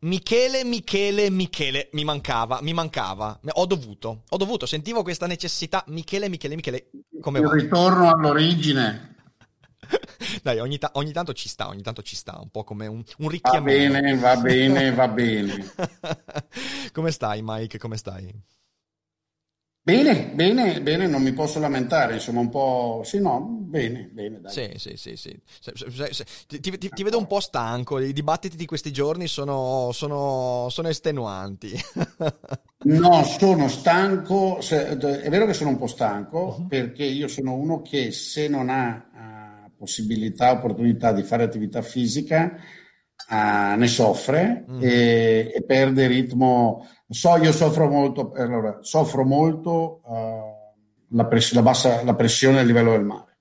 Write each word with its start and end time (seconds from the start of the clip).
Michele, 0.00 0.64
Michele, 0.64 1.30
Michele, 1.30 1.88
mi 1.92 2.04
mancava, 2.04 2.60
mi 2.62 2.72
mancava. 2.72 3.38
Ho 3.52 3.66
dovuto, 3.66 4.22
ho 4.28 4.36
dovuto, 4.36 4.66
sentivo 4.66 5.02
questa 5.02 5.26
necessità. 5.26 5.84
Michele, 5.88 6.28
Michele, 6.28 6.54
Michele, 6.54 6.90
come 7.20 7.40
va? 7.40 7.52
Ritorno 7.52 8.10
all'origine. 8.10 9.12
Dai, 10.42 10.58
ogni, 10.58 10.78
ta- 10.78 10.90
ogni, 10.94 11.12
tanto 11.12 11.32
ci 11.32 11.48
sta, 11.48 11.68
ogni 11.68 11.82
tanto 11.82 12.02
ci 12.02 12.16
sta, 12.16 12.38
un 12.40 12.50
po' 12.50 12.64
come 12.64 12.86
un, 12.86 13.02
un 13.18 13.28
richiamo. 13.28 13.66
Va 13.66 13.72
bene, 13.72 14.16
va 14.16 14.36
bene, 14.36 14.90
va 14.92 15.08
bene. 15.08 15.72
come 16.92 17.10
stai, 17.10 17.40
Mike? 17.42 17.78
Come 17.78 17.96
stai? 17.96 18.32
Bene, 19.86 20.30
bene, 20.32 20.80
bene, 20.80 21.06
non 21.06 21.20
mi 21.20 21.34
posso 21.34 21.60
lamentare, 21.60 22.14
insomma 22.14 22.40
un 22.40 22.48
po'... 22.48 23.02
Sì, 23.04 23.20
no, 23.20 23.42
bene, 23.42 24.08
bene, 24.10 24.40
dai. 24.40 24.50
Sì, 24.50 24.72
sì, 24.76 24.96
sì, 24.96 25.14
sì. 25.14 25.38
Ti, 26.46 26.58
ti, 26.58 26.88
ti, 26.88 27.02
vedo 27.02 27.18
un 27.18 27.26
po' 27.26 27.38
stanco, 27.38 27.98
i 27.98 28.14
dibattiti 28.14 28.56
di 28.56 28.64
questi 28.64 28.90
giorni 28.90 29.26
sono, 29.28 29.90
sono, 29.92 30.68
sono 30.70 30.88
estenuanti. 30.88 31.78
no, 32.84 33.24
sono 33.24 33.68
stanco, 33.68 34.58
è 34.60 35.28
vero 35.28 35.44
che 35.44 35.52
sono 35.52 35.68
un 35.68 35.76
po' 35.76 35.86
stanco, 35.86 36.56
uh-huh. 36.60 36.66
perché 36.66 37.04
io 37.04 37.28
sono 37.28 37.52
uno 37.52 37.82
che 37.82 38.10
se 38.10 38.48
non 38.48 38.70
ha 38.70 39.66
uh, 39.66 39.70
possibilità, 39.76 40.52
opportunità 40.52 41.12
di 41.12 41.24
fare 41.24 41.42
attività 41.42 41.82
fisica, 41.82 42.56
uh, 43.28 43.76
ne 43.76 43.86
soffre 43.86 44.64
uh-huh. 44.66 44.80
e, 44.80 45.52
e 45.54 45.62
perde 45.62 46.06
ritmo 46.06 46.86
So, 47.14 47.36
io 47.36 47.52
soffro 47.52 47.88
molto, 47.88 48.32
allora, 48.32 48.78
soffro 48.82 49.24
molto 49.24 50.00
uh, 50.04 51.16
la, 51.16 51.26
press- 51.26 51.52
la, 51.52 51.62
bassa, 51.62 52.02
la 52.02 52.16
pressione 52.16 52.58
a 52.58 52.62
livello 52.62 52.90
del 52.90 53.04
mare. 53.04 53.38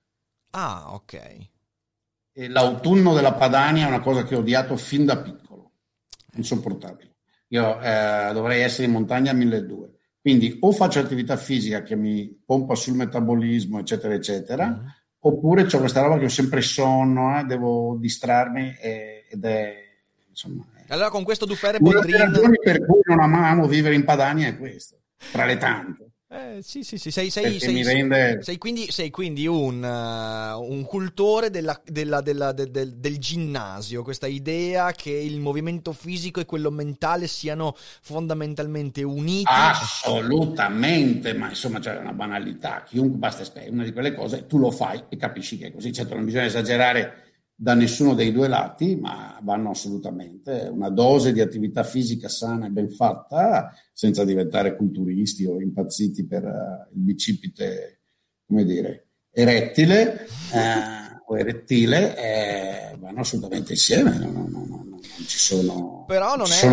Ah, 0.52 0.94
ok. 0.94 1.50
E 2.32 2.48
l'autunno 2.50 3.16
della 3.16 3.34
Padania 3.34 3.86
è 3.86 3.88
una 3.88 4.00
cosa 4.00 4.24
che 4.26 4.36
ho 4.36 4.40
odiato 4.40 4.78
fin 4.78 5.06
da 5.06 5.18
piccolo, 5.18 5.72
insopportabile. 6.36 7.16
Io 7.48 7.80
eh, 7.82 8.30
dovrei 8.32 8.62
essere 8.62 8.86
in 8.86 8.94
montagna 8.94 9.32
a 9.32 9.34
1200. 9.34 9.98
Quindi 10.22 10.58
o 10.60 10.72
faccio 10.72 11.00
attività 11.00 11.36
fisica 11.36 11.82
che 11.82 11.96
mi 11.96 12.44
pompa 12.46 12.76
sul 12.76 12.94
metabolismo, 12.94 13.80
eccetera, 13.80 14.14
eccetera, 14.14 14.68
mm-hmm. 14.68 14.88
oppure 15.22 15.64
ho 15.64 15.80
questa 15.80 16.02
roba 16.02 16.20
che 16.20 16.26
ho 16.26 16.30
sempre 16.30 16.62
sonno, 16.62 17.40
eh, 17.40 17.44
devo 17.44 17.98
distrarmi 18.00 18.76
e, 18.80 19.26
ed 19.30 19.44
è 19.44 19.76
insomma 20.30 20.64
allora 20.94 21.10
con 21.10 21.24
questo 21.24 21.46
Dufere 21.46 21.80
Boldrin... 21.80 22.16
Una 22.16 22.26
delle 22.26 22.32
ragioni 22.32 22.58
per 22.62 22.86
cui 22.86 23.02
non 23.04 23.20
amavo 23.20 23.68
vivere 23.68 23.96
in 23.96 24.04
Padania 24.04 24.48
è 24.48 24.58
questo, 24.58 24.98
tra 25.32 25.46
le 25.46 25.58
tante. 25.58 26.08
Eh, 26.34 26.64
sì, 26.64 26.84
sì, 26.84 26.98
sì, 26.98 27.12
sei, 27.12 27.30
sei, 27.30 27.60
sei, 27.60 27.84
rende... 27.84 28.40
sei 28.42 28.58
quindi, 28.58 28.90
sei 28.90 29.12
quindi 29.12 29.46
un, 29.46 29.84
uh, 29.84 30.60
un 30.60 30.84
cultore 30.84 31.52
della, 31.52 31.80
della, 31.86 32.22
della, 32.22 32.52
de, 32.52 32.72
de, 32.72 32.90
del 32.96 33.20
ginnasio, 33.20 34.02
questa 34.02 34.26
idea 34.26 34.94
che 34.94 35.12
il 35.12 35.40
movimento 35.40 35.94
fisico 35.94 36.40
e 36.40 36.46
quello 36.46 36.72
mentale 36.72 37.28
siano 37.28 37.76
fondamentalmente 38.02 39.04
uniti. 39.04 39.44
Assolutamente, 39.46 41.36
ma 41.36 41.50
insomma 41.50 41.78
c'è 41.78 42.00
una 42.00 42.14
banalità, 42.14 42.82
chiunque 42.84 43.20
basta 43.20 43.44
spiegare 43.44 43.72
una 43.72 43.84
di 43.84 43.94
quelle 43.94 44.16
cose, 44.16 44.48
tu 44.48 44.58
lo 44.58 44.72
fai 44.72 45.04
e 45.10 45.18
capisci 45.18 45.60
che 45.60 45.68
è 45.68 45.72
così, 45.72 45.94
certo 45.94 46.16
non 46.16 46.26
bisogna 46.26 46.46
esagerare 46.46 47.33
da 47.56 47.74
nessuno 47.74 48.14
dei 48.14 48.32
due 48.32 48.48
lati, 48.48 48.96
ma 48.96 49.40
vanno 49.44 49.72
assolutamente. 49.72 50.70
Una 50.72 50.90
dose 50.90 51.32
di 51.32 51.42
attività 51.42 51.84
fisica 51.84 52.28
sana 52.28 52.66
e 52.66 52.70
ben 52.70 52.90
fatta, 52.90 53.74
senza 53.94 54.26
diventare 54.26 54.76
culturisti 54.76 55.46
o 55.46 55.62
impazziti 55.62 56.26
per 56.26 56.44
uh, 56.44 56.96
il 56.96 57.02
bicipite, 57.02 58.02
come 58.46 58.66
dire, 58.66 59.08
erettile 59.32 60.28
eh, 60.54 61.22
o 61.26 61.38
erettile, 61.38 62.18
eh, 62.18 62.98
vanno 62.98 63.22
assolutamente 63.22 63.74
insieme. 63.74 64.18
No, 64.18 64.32
no, 64.32 64.48
no, 64.50 64.83
non 65.18 65.28
ci 65.28 65.38
sono, 65.38 66.06
Però 66.08 66.36
non, 66.36 66.46
ci 66.46 66.66
è, 66.66 66.70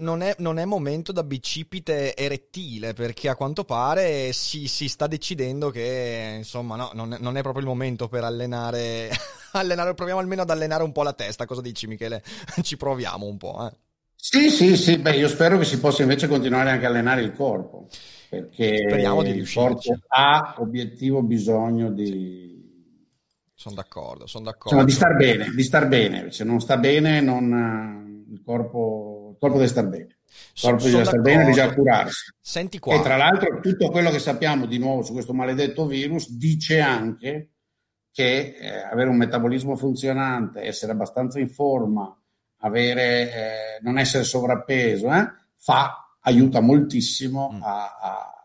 non, 0.00 0.22
è, 0.22 0.34
non, 0.38 0.58
è, 0.58 0.64
momento 0.64 1.12
da 1.12 1.24
bicipite 1.24 2.16
erettile, 2.16 2.92
perché 2.92 3.28
a 3.28 3.34
quanto 3.34 3.64
pare 3.64 4.32
si, 4.32 4.68
si 4.68 4.88
sta 4.88 5.06
decidendo 5.06 5.70
che 5.70 6.34
insomma 6.36 6.76
no, 6.76 6.90
non, 6.94 7.14
è, 7.14 7.18
non 7.20 7.36
è 7.36 7.42
proprio 7.42 7.62
il 7.62 7.68
momento 7.68 8.08
per 8.08 8.24
allenare 8.24 9.10
allenare, 9.58 9.94
proviamo 9.94 10.20
almeno 10.20 10.42
ad 10.42 10.50
allenare 10.50 10.82
un 10.82 10.92
po' 10.92 11.02
la 11.02 11.12
testa. 11.12 11.46
Cosa 11.46 11.60
dici, 11.60 11.86
Michele? 11.86 12.22
Ci 12.62 12.76
proviamo 12.76 13.26
un 13.26 13.36
po'. 13.36 13.68
Eh? 13.70 13.76
Sì, 14.16 14.50
sì, 14.50 14.76
sì. 14.76 14.98
Beh, 14.98 15.16
io 15.16 15.28
spero 15.28 15.58
che 15.58 15.64
si 15.64 15.78
possa 15.78 16.02
invece 16.02 16.28
continuare 16.28 16.70
anche 16.70 16.86
a 16.86 16.88
allenare 16.88 17.22
il 17.22 17.32
corpo, 17.32 17.88
perché 18.28 18.84
Speriamo 18.88 19.22
di 19.22 19.30
il 19.30 19.52
corpo 19.52 19.98
ha 20.08 20.54
obiettivo 20.58 21.22
bisogno 21.22 21.90
di... 21.90 22.53
Sono 23.64 23.76
d'accordo, 23.76 24.26
sono 24.26 24.44
d'accordo. 24.44 24.82
Insomma, 24.82 24.84
di 24.84 24.92
star 24.92 25.16
bene, 25.16 25.54
di 25.54 25.62
star 25.62 25.88
bene. 25.88 26.30
Se 26.32 26.44
non 26.44 26.60
sta 26.60 26.76
bene, 26.76 27.22
non, 27.22 28.26
il, 28.30 28.42
corpo, 28.44 29.30
il 29.32 29.38
corpo 29.38 29.56
deve 29.56 29.68
star 29.68 29.88
bene. 29.88 30.18
Il 30.54 30.60
corpo 30.60 30.84
deve 30.84 31.04
star 31.04 31.20
bene, 31.22 31.46
bisogna 31.46 31.72
curarsi. 31.72 32.34
Senti 32.38 32.78
qua. 32.78 32.94
E 32.94 33.00
tra 33.00 33.16
l'altro 33.16 33.60
tutto 33.60 33.88
quello 33.88 34.10
che 34.10 34.18
sappiamo 34.18 34.66
di 34.66 34.76
nuovo 34.76 35.00
su 35.00 35.14
questo 35.14 35.32
maledetto 35.32 35.86
virus 35.86 36.30
dice 36.30 36.80
anche 36.80 37.52
che 38.12 38.54
eh, 38.60 38.82
avere 38.82 39.08
un 39.08 39.16
metabolismo 39.16 39.76
funzionante, 39.76 40.60
essere 40.60 40.92
abbastanza 40.92 41.38
in 41.38 41.48
forma, 41.48 42.14
avere, 42.58 43.32
eh, 43.32 43.78
non 43.80 43.96
essere 43.96 44.24
sovrappeso, 44.24 45.10
eh, 45.10 45.26
fa, 45.56 46.16
aiuta 46.20 46.60
moltissimo 46.60 47.52
mm. 47.54 47.62
a, 47.62 47.98
a, 47.98 48.43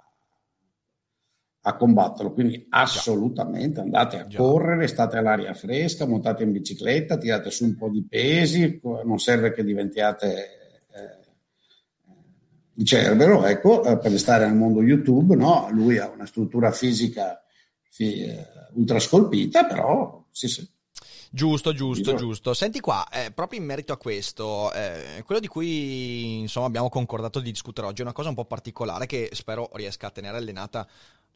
a, 1.61 1.75
combatterlo. 1.75 2.31
Quindi 2.33 2.65
assolutamente 2.69 3.79
andate 3.79 4.19
a 4.19 4.27
Già. 4.27 4.37
correre, 4.37 4.87
state 4.87 5.17
all'aria 5.17 5.53
fresca, 5.53 6.05
montate 6.05 6.43
in 6.43 6.51
bicicletta, 6.51 7.17
tirate 7.17 7.51
su 7.51 7.65
un 7.65 7.75
po' 7.75 7.89
di 7.89 8.05
pesi, 8.07 8.79
non 8.83 9.19
serve 9.19 9.51
che 9.51 9.63
diventiate 9.63 10.35
eh, 10.93 11.19
il 12.75 12.85
cerbero, 12.85 13.45
ecco, 13.45 13.83
eh, 13.83 13.97
per 13.97 14.17
stare 14.17 14.45
nel 14.45 14.55
mondo 14.55 14.81
YouTube, 14.81 15.35
no? 15.35 15.67
Lui 15.71 15.97
ha 15.97 16.09
una 16.09 16.25
struttura 16.25 16.71
fisica 16.71 17.43
eh, 17.97 18.45
ultra 18.73 18.99
scolpita, 18.99 19.65
però 19.65 20.25
sì, 20.31 20.47
sì. 20.47 20.67
Giusto, 21.31 21.73
giusto, 21.73 22.15
giusto. 22.15 22.53
Senti 22.55 22.79
qua, 22.79 23.07
eh, 23.09 23.31
proprio 23.31 23.59
in 23.59 23.65
merito 23.65 23.93
a 23.93 23.97
questo, 23.97 24.73
eh, 24.73 25.21
quello 25.23 25.39
di 25.39 25.47
cui 25.47 26.39
insomma 26.39 26.65
abbiamo 26.65 26.89
concordato 26.89 27.39
di 27.39 27.51
discutere 27.51 27.85
oggi 27.85 28.01
è 28.01 28.03
una 28.03 28.13
cosa 28.13 28.29
un 28.29 28.35
po' 28.35 28.45
particolare 28.45 29.05
che 29.05 29.29
spero 29.33 29.69
riesca 29.73 30.07
a 30.07 30.11
tenere 30.11 30.37
allenata 30.37 30.87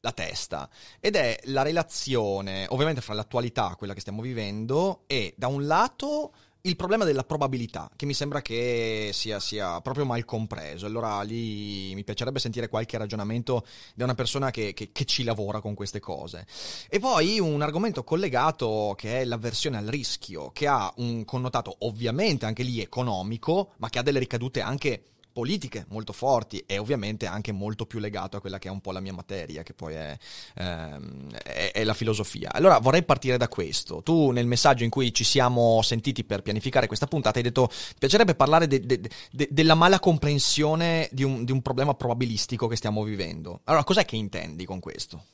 la 0.03 0.12
testa 0.12 0.69
ed 1.00 1.16
è 1.16 1.40
la 1.46 1.62
relazione 1.62 2.66
ovviamente 2.69 3.02
fra 3.02 3.14
l'attualità, 3.14 3.75
quella 3.78 3.94
che 3.94 4.02
stiamo 4.02 4.22
vivendo 4.22 5.03
e 5.08 5.34
da 5.38 5.47
un 5.47 5.66
lato 5.66 6.34
il 6.66 6.78
problema 6.78 7.03
della 7.03 7.25
probabilità, 7.25 7.91
che 7.94 8.06
mi 8.06 8.14
sembra 8.14 8.41
che 8.41 9.09
sia, 9.12 9.41
sia, 9.41 9.81
proprio 9.81 10.06
mal 10.06 10.24
compreso. 10.24 10.86
Allora 10.86 11.22
lì 11.22 11.94
mi 11.94 12.06
piacerebbe 12.06 12.40
sentire 12.40 12.69
qualche 12.69 12.97
ragionamento 12.97 13.66
da 13.94 14.06
una 14.06 14.16
persona 14.16 14.50
che, 14.50 14.74
che, 14.74 14.94
che, 14.94 15.03
ci 15.03 15.25
lavora 15.25 15.59
con 15.59 15.74
queste 15.74 16.00
cose. 16.00 16.46
E 16.88 17.00
poi 17.00 17.38
un 17.41 17.62
argomento 17.62 18.06
collegato 18.06 18.94
che 18.97 19.20
è 19.20 19.25
l'avversione 19.25 19.75
al 19.75 19.88
rischio, 19.88 20.52
che 20.52 20.66
ha 20.68 20.94
un 20.97 21.25
connotato 21.25 21.75
ovviamente 21.80 22.46
anche 22.46 22.64
lì 22.64 22.80
economico, 22.80 23.74
ma 23.80 23.90
che 23.90 24.00
ha 24.00 24.03
delle 24.03 24.20
ricadute 24.20 24.62
anche 24.62 25.03
politiche 25.34 25.85
molto 25.90 26.14
forti 26.14 26.64
e 26.66 26.78
ovviamente 26.78 27.26
anche 27.26 27.52
molto 27.52 27.85
più 27.85 28.00
legato 28.00 28.38
a 28.38 28.40
quella 28.40 28.59
che 28.59 28.68
è 28.68 28.72
un 28.72 28.80
po' 28.80 28.91
la 28.91 29.00
mia 29.00 29.12
materia, 29.12 29.64
che 29.64 29.74
poi 29.74 29.96
è, 29.96 30.18
ehm, 30.56 31.32
è, 31.44 31.72
è, 31.74 31.84
la 31.84 31.94
filosofia. 31.94 32.53
Allora 32.53 32.78
vorrei 32.78 33.03
partire 33.03 33.38
da 33.38 33.47
questo. 33.47 34.02
Tu 34.03 34.32
nel 34.32 34.46
messaggio 34.46 34.84
in 34.84 34.90
cui 34.90 35.14
ci 35.14 35.24
siamo 35.24 35.82
sentiti 35.82 36.24
per 36.24 36.41
pianificare 36.41 36.88
questa 36.88 37.08
puntata 37.08 37.38
hai 37.38 37.44
detto 37.44 37.68
ti 37.68 37.96
piacerebbe 38.00 38.35
parlare 38.35 38.68
de, 38.68 38.80
de, 38.85 39.02
de, 39.32 39.47
della 39.50 39.76
mala 39.76 40.00
comprensione 40.00 41.09
di 41.12 41.24
un, 41.24 41.44
di 41.44 41.52
un 41.52 41.62
problema 41.62 41.96
probabilistico 41.96 42.68
che 42.68 42.76
stiamo 42.76 43.03
vivendo. 43.03 43.62
Allora 43.66 43.84
cos'è 43.84 44.06
che 44.06 44.16
intendi 44.16 44.66
con 44.66 44.80
questo? 44.80 45.26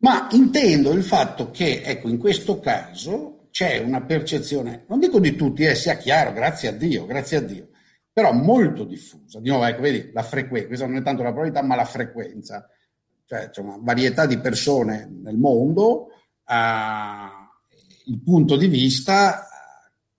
Ma 0.00 0.28
intendo 0.30 0.92
il 0.92 1.02
fatto 1.02 1.50
che, 1.50 1.82
ecco, 1.82 2.08
in 2.08 2.18
questo 2.18 2.60
caso 2.60 3.48
c'è 3.50 3.78
una 3.78 4.02
percezione, 4.02 4.84
non 4.88 5.00
dico 5.00 5.18
di 5.18 5.34
tutti, 5.34 5.64
eh, 5.64 5.74
sia 5.74 5.96
chiaro, 5.96 6.32
grazie 6.32 6.68
a 6.68 6.72
Dio, 6.72 7.06
grazie 7.06 7.38
a 7.38 7.40
Dio, 7.40 7.68
però 8.18 8.32
molto 8.32 8.82
diffusa. 8.82 9.38
Di 9.38 9.48
nuovo, 9.48 9.64
ecco, 9.64 9.80
vedi, 9.80 10.10
la 10.12 10.24
frequenza, 10.24 10.66
questa 10.66 10.86
non 10.86 10.96
è 10.96 11.02
tanto 11.02 11.22
la 11.22 11.28
probabilità, 11.28 11.62
ma 11.62 11.76
la 11.76 11.84
frequenza. 11.84 12.68
Cioè, 13.24 13.50
c'è 13.50 13.60
una 13.60 13.78
varietà 13.80 14.26
di 14.26 14.38
persone 14.40 15.08
nel 15.22 15.36
mondo, 15.36 16.08
uh, 16.44 18.10
il 18.10 18.20
punto 18.20 18.56
di 18.56 18.66
vista 18.66 19.46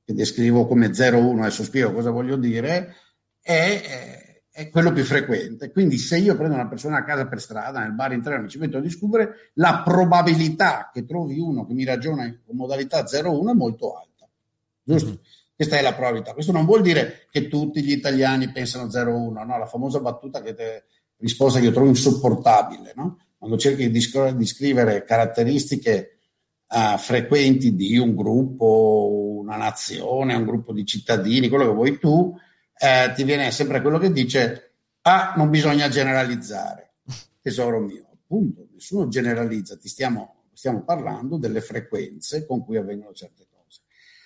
che 0.06 0.14
descrivo 0.14 0.66
come 0.66 0.88
0,1, 0.88 1.40
adesso 1.40 1.66
spiego 1.66 1.92
cosa 1.92 2.10
voglio 2.10 2.38
dire, 2.38 2.96
è, 3.42 4.40
è, 4.50 4.70
quello 4.70 4.94
più 4.94 5.04
frequente. 5.04 5.70
Quindi 5.70 5.98
se 5.98 6.20
io 6.20 6.38
prendo 6.38 6.56
una 6.56 6.70
persona 6.70 7.00
a 7.00 7.04
casa 7.04 7.28
per 7.28 7.42
strada, 7.42 7.82
nel 7.82 7.92
bar 7.92 8.14
in 8.14 8.22
treno, 8.22 8.44
mi 8.44 8.48
ci 8.48 8.60
metto 8.60 8.78
a 8.78 8.82
discutere, 8.82 9.52
la 9.56 9.82
probabilità 9.84 10.90
che 10.94 11.04
trovi 11.04 11.38
uno 11.38 11.66
che 11.66 11.74
mi 11.74 11.84
ragiona 11.84 12.24
in 12.24 12.40
modalità 12.52 13.04
0,1 13.04 13.50
è 13.50 13.54
molto 13.54 13.94
alta. 13.98 14.30
Giusto? 14.84 15.10
Mm-hmm. 15.10 15.20
Questa 15.60 15.78
è 15.78 15.82
la 15.82 15.94
probabilità. 15.94 16.32
Questo 16.32 16.54
non 16.54 16.64
vuol 16.64 16.82
dire 16.82 17.28
che 17.30 17.50
tutti 17.50 17.84
gli 17.84 17.92
italiani 17.92 18.50
pensano 18.50 18.86
0,1, 18.86 19.46
no? 19.46 19.58
La 19.58 19.66
famosa 19.66 20.00
battuta 20.00 20.42
che 20.42 20.54
te 20.54 20.86
risposta 21.18 21.60
che 21.60 21.66
io 21.66 21.74
trovo 21.74 21.90
insopportabile, 21.90 22.94
no? 22.96 23.18
Quando 23.38 23.58
cerchi 23.58 23.92
di, 23.92 24.00
di 24.38 24.46
scrivere 24.46 25.04
caratteristiche 25.04 26.20
uh, 26.66 26.98
frequenti 26.98 27.76
di 27.76 27.98
un 27.98 28.16
gruppo, 28.16 29.40
una 29.42 29.58
nazione, 29.58 30.34
un 30.34 30.46
gruppo 30.46 30.72
di 30.72 30.86
cittadini, 30.86 31.50
quello 31.50 31.66
che 31.66 31.74
vuoi 31.74 32.00
tu, 32.00 32.34
eh, 32.78 33.12
ti 33.14 33.26
viene 33.26 33.52
sempre 33.52 33.82
quello 33.82 33.98
che 33.98 34.14
dice, 34.14 34.76
ah, 35.02 35.34
non 35.36 35.50
bisogna 35.50 35.90
generalizzare, 35.90 36.94
tesoro 37.42 37.82
mio, 37.82 38.08
appunto, 38.14 38.66
nessuno 38.72 39.10
generalizza, 39.10 39.76
ti 39.76 39.90
stiamo, 39.90 40.46
stiamo 40.54 40.86
parlando 40.86 41.36
delle 41.36 41.60
frequenze 41.60 42.46
con 42.46 42.64
cui 42.64 42.78
avvengono 42.78 43.12
certe 43.12 43.40
cose. 43.40 43.49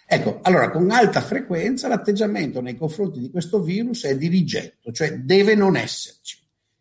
Ecco, 0.06 0.40
allora 0.42 0.70
con 0.70 0.90
alta 0.92 1.22
frequenza 1.22 1.88
l'atteggiamento 1.88 2.62
nei 2.62 2.76
confronti 2.76 3.20
di 3.20 3.30
questo 3.30 3.62
virus 3.62 4.06
è 4.06 4.18
di 4.18 4.28
rigetto, 4.28 4.92
cioè 4.92 5.20
deve 5.20 5.56
non 5.56 5.76
esserci. 5.76 6.40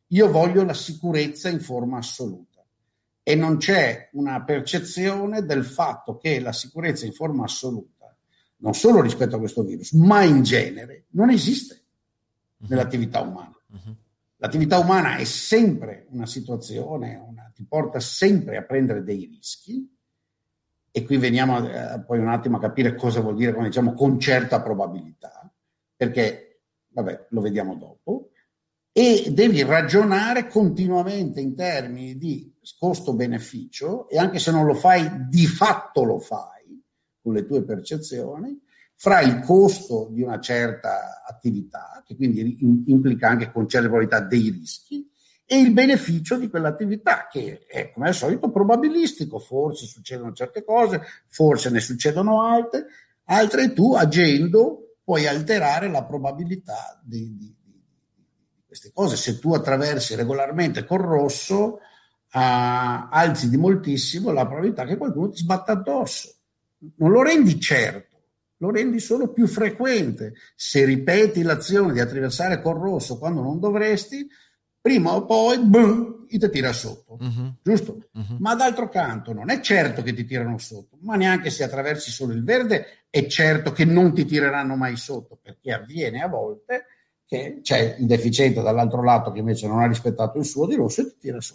Io 0.08 0.30
voglio 0.30 0.64
la 0.64 0.74
sicurezza 0.74 1.48
in 1.48 1.60
forma 1.60 1.98
assoluta 1.98 2.62
e 3.22 3.34
non 3.34 3.56
c'è 3.56 4.10
una 4.12 4.42
percezione 4.44 5.44
del 5.44 5.64
fatto 5.64 6.16
che 6.16 6.40
la 6.40 6.52
sicurezza 6.52 7.06
in 7.06 7.12
forma 7.12 7.44
assoluta, 7.44 8.14
non 8.58 8.74
solo 8.74 9.00
rispetto 9.00 9.36
a 9.36 9.38
questo 9.38 9.62
virus, 9.62 9.92
ma 9.92 10.22
in 10.22 10.42
genere, 10.42 11.06
non 11.10 11.30
esiste 11.30 11.82
mhm. 12.58 12.68
nell'attività 12.68 13.20
umana. 13.20 13.56
Uh-huh. 13.68 13.96
L'attività 14.36 14.78
umana 14.78 15.16
è 15.16 15.24
sempre 15.24 16.06
una 16.10 16.26
situazione, 16.26 17.14
una, 17.16 17.50
ti 17.54 17.64
porta 17.64 18.00
sempre 18.00 18.56
a 18.56 18.62
prendere 18.62 19.04
dei 19.04 19.24
rischi 19.24 19.88
e 20.94 21.04
qui 21.04 21.16
veniamo 21.16 21.56
a, 21.56 22.00
poi 22.00 22.18
un 22.18 22.28
attimo 22.28 22.58
a 22.58 22.60
capire 22.60 22.94
cosa 22.94 23.20
vuol 23.20 23.34
dire 23.34 23.52
quando 23.52 23.70
diciamo 23.70 23.94
con 23.94 24.20
certa 24.20 24.60
probabilità, 24.60 25.50
perché, 25.96 26.60
vabbè, 26.88 27.26
lo 27.30 27.40
vediamo 27.40 27.74
dopo, 27.76 28.30
e 28.92 29.32
devi 29.32 29.62
ragionare 29.62 30.48
continuamente 30.48 31.40
in 31.40 31.54
termini 31.54 32.18
di 32.18 32.54
costo-beneficio 32.78 34.06
e 34.08 34.18
anche 34.18 34.38
se 34.38 34.50
non 34.50 34.66
lo 34.66 34.74
fai, 34.74 35.28
di 35.28 35.46
fatto 35.46 36.04
lo 36.04 36.18
fai 36.18 36.78
con 37.22 37.32
le 37.32 37.46
tue 37.46 37.64
percezioni, 37.64 38.60
fra 38.94 39.20
il 39.20 39.40
costo 39.40 40.08
di 40.12 40.22
una 40.22 40.38
certa 40.40 41.24
attività, 41.26 42.02
che 42.06 42.14
quindi 42.14 42.58
implica 42.86 43.28
anche 43.28 43.50
con 43.50 43.66
certe 43.66 43.88
probabilità 43.88 44.20
dei 44.20 44.50
rischi, 44.50 45.10
e 45.52 45.58
il 45.60 45.70
beneficio 45.74 46.38
di 46.38 46.48
quell'attività, 46.48 47.28
che 47.30 47.66
è 47.66 47.92
come 47.92 48.08
al 48.08 48.14
solito 48.14 48.50
probabilistico, 48.50 49.38
forse 49.38 49.84
succedono 49.84 50.32
certe 50.32 50.64
cose, 50.64 51.02
forse 51.28 51.68
ne 51.68 51.78
succedono 51.78 52.40
altre, 52.40 52.86
altre 53.24 53.74
tu 53.74 53.92
agendo 53.92 54.94
puoi 55.04 55.26
alterare 55.26 55.90
la 55.90 56.04
probabilità 56.04 56.98
di, 57.04 57.36
di 57.36 57.54
queste 58.66 58.92
cose. 58.94 59.16
Se 59.16 59.38
tu 59.38 59.52
attraversi 59.52 60.14
regolarmente 60.14 60.86
col 60.86 61.00
rosso, 61.00 61.64
uh, 61.74 61.78
alzi 62.30 63.50
di 63.50 63.58
moltissimo 63.58 64.32
la 64.32 64.46
probabilità 64.46 64.86
che 64.86 64.96
qualcuno 64.96 65.28
ti 65.28 65.36
sbatta 65.36 65.72
addosso. 65.72 66.34
Non 66.96 67.10
lo 67.10 67.22
rendi 67.22 67.60
certo, 67.60 68.22
lo 68.56 68.70
rendi 68.70 69.00
solo 69.00 69.30
più 69.32 69.46
frequente. 69.46 70.32
Se 70.56 70.82
ripeti 70.86 71.42
l'azione 71.42 71.92
di 71.92 72.00
attraversare 72.00 72.62
col 72.62 72.78
rosso 72.78 73.18
quando 73.18 73.42
non 73.42 73.60
dovresti, 73.60 74.26
prima 74.82 75.14
o 75.14 75.24
poi 75.24 75.58
boom, 75.60 76.26
ti 76.26 76.50
tira 76.50 76.72
sotto, 76.72 77.16
uh-huh. 77.20 77.54
giusto? 77.62 78.08
Uh-huh. 78.12 78.36
Ma 78.40 78.54
d'altro 78.54 78.88
canto 78.88 79.32
non 79.32 79.48
è 79.48 79.60
certo 79.60 80.02
che 80.02 80.12
ti 80.12 80.24
tirano 80.24 80.58
sotto, 80.58 80.98
ma 81.02 81.14
neanche 81.14 81.50
se 81.50 81.62
attraversi 81.62 82.10
solo 82.10 82.32
il 82.32 82.42
verde 82.42 83.04
è 83.08 83.26
certo 83.26 83.72
che 83.72 83.84
non 83.84 84.12
ti 84.12 84.24
tireranno 84.24 84.74
mai 84.74 84.96
sotto, 84.96 85.38
perché 85.40 85.72
avviene 85.72 86.22
a 86.22 86.28
volte 86.28 86.86
che 87.24 87.60
c'è 87.62 87.96
il 87.98 88.06
deficiente 88.06 88.60
dall'altro 88.60 89.02
lato 89.02 89.30
che 89.30 89.38
invece 89.38 89.66
non 89.66 89.80
ha 89.80 89.86
rispettato 89.86 90.38
il 90.38 90.44
suo 90.44 90.66
di 90.66 90.74
rosso 90.74 91.02
e 91.02 91.04
ti 91.04 91.16
tira 91.18 91.40
su. 91.40 91.54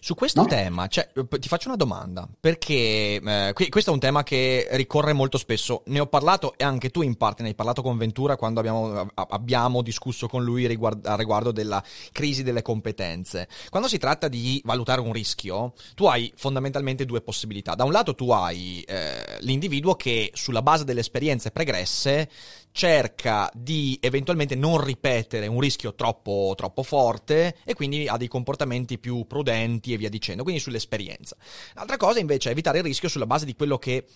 Su 0.00 0.14
questo 0.14 0.42
no? 0.42 0.46
tema, 0.48 0.88
cioè, 0.88 1.10
ti 1.12 1.48
faccio 1.48 1.68
una 1.68 1.76
domanda, 1.76 2.28
perché 2.40 3.20
eh, 3.22 3.52
questo 3.68 3.90
è 3.90 3.92
un 3.92 4.00
tema 4.00 4.24
che 4.24 4.66
ricorre 4.72 5.12
molto 5.12 5.38
spesso, 5.38 5.82
ne 5.86 6.00
ho 6.00 6.06
parlato 6.06 6.54
e 6.56 6.64
anche 6.64 6.90
tu 6.90 7.02
in 7.02 7.16
parte 7.16 7.42
ne 7.42 7.50
hai 7.50 7.54
parlato 7.54 7.80
con 7.80 7.96
Ventura 7.96 8.36
quando 8.36 8.58
abbiamo, 8.58 9.08
abbiamo 9.14 9.82
discusso 9.82 10.26
con 10.26 10.42
lui 10.42 10.66
riguardo, 10.66 11.08
a 11.08 11.14
riguardo 11.14 11.52
della 11.52 11.82
crisi 12.10 12.42
delle 12.42 12.62
competenze. 12.62 13.48
Quando 13.68 13.88
si 13.88 13.98
tratta 13.98 14.26
di 14.26 14.60
valutare 14.64 15.00
un 15.00 15.12
rischio, 15.12 15.74
tu 15.94 16.06
hai 16.06 16.32
fondamentalmente 16.34 17.04
due 17.04 17.20
possibilità. 17.20 17.74
Da 17.74 17.84
un 17.84 17.92
lato 17.92 18.14
tu 18.14 18.30
hai 18.30 18.82
eh, 18.86 19.38
l'individuo 19.40 19.94
che 19.94 20.32
sulla 20.34 20.62
base 20.62 20.84
delle 20.84 21.00
esperienze 21.00 21.52
pregresse 21.52 22.28
cerca 22.72 23.50
di 23.54 23.98
eventualmente 24.00 24.54
non 24.54 24.82
ripetere 24.82 25.46
un 25.46 25.60
rischio 25.60 25.94
troppo, 25.94 26.54
troppo 26.56 26.82
forte 26.82 27.56
e 27.64 27.74
quindi 27.74 28.08
ha 28.08 28.16
dei 28.16 28.28
comportamenti 28.28 28.98
più 28.98 29.26
prudenti 29.26 29.92
e 29.92 29.96
via 29.96 30.08
dicendo, 30.08 30.42
quindi 30.42 30.60
sull'esperienza. 30.60 31.36
L'altra 31.74 31.96
cosa 31.96 32.20
invece 32.20 32.48
è 32.48 32.52
evitare 32.52 32.78
il 32.78 32.84
rischio 32.84 33.08
sulla 33.08 33.26
base 33.26 33.44
di 33.44 33.54
quello 33.54 33.78
che 33.78 34.06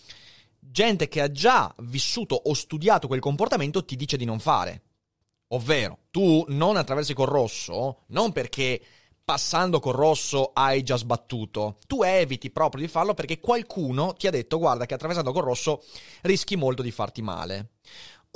gente 0.58 1.08
che 1.08 1.20
ha 1.20 1.30
già 1.30 1.74
vissuto 1.78 2.34
o 2.34 2.54
studiato 2.54 3.06
quel 3.06 3.20
comportamento 3.20 3.84
ti 3.84 3.96
dice 3.96 4.16
di 4.16 4.24
non 4.24 4.38
fare. 4.38 4.82
Ovvero, 5.48 5.98
tu 6.10 6.44
non 6.48 6.76
attraversi 6.76 7.14
col 7.14 7.28
rosso, 7.28 8.04
non 8.08 8.32
perché 8.32 8.80
passando 9.24 9.80
col 9.80 9.94
rosso 9.94 10.50
hai 10.52 10.82
già 10.82 10.96
sbattuto. 10.96 11.78
Tu 11.86 12.02
eviti 12.02 12.50
proprio 12.50 12.82
di 12.82 12.88
farlo 12.88 13.14
perché 13.14 13.40
qualcuno 13.40 14.12
ti 14.14 14.26
ha 14.26 14.30
detto 14.30 14.58
guarda 14.58 14.84
che 14.84 14.94
attraversando 14.94 15.32
col 15.32 15.44
rosso 15.44 15.82
rischi 16.22 16.56
molto 16.56 16.82
di 16.82 16.90
farti 16.90 17.22
male. 17.22 17.70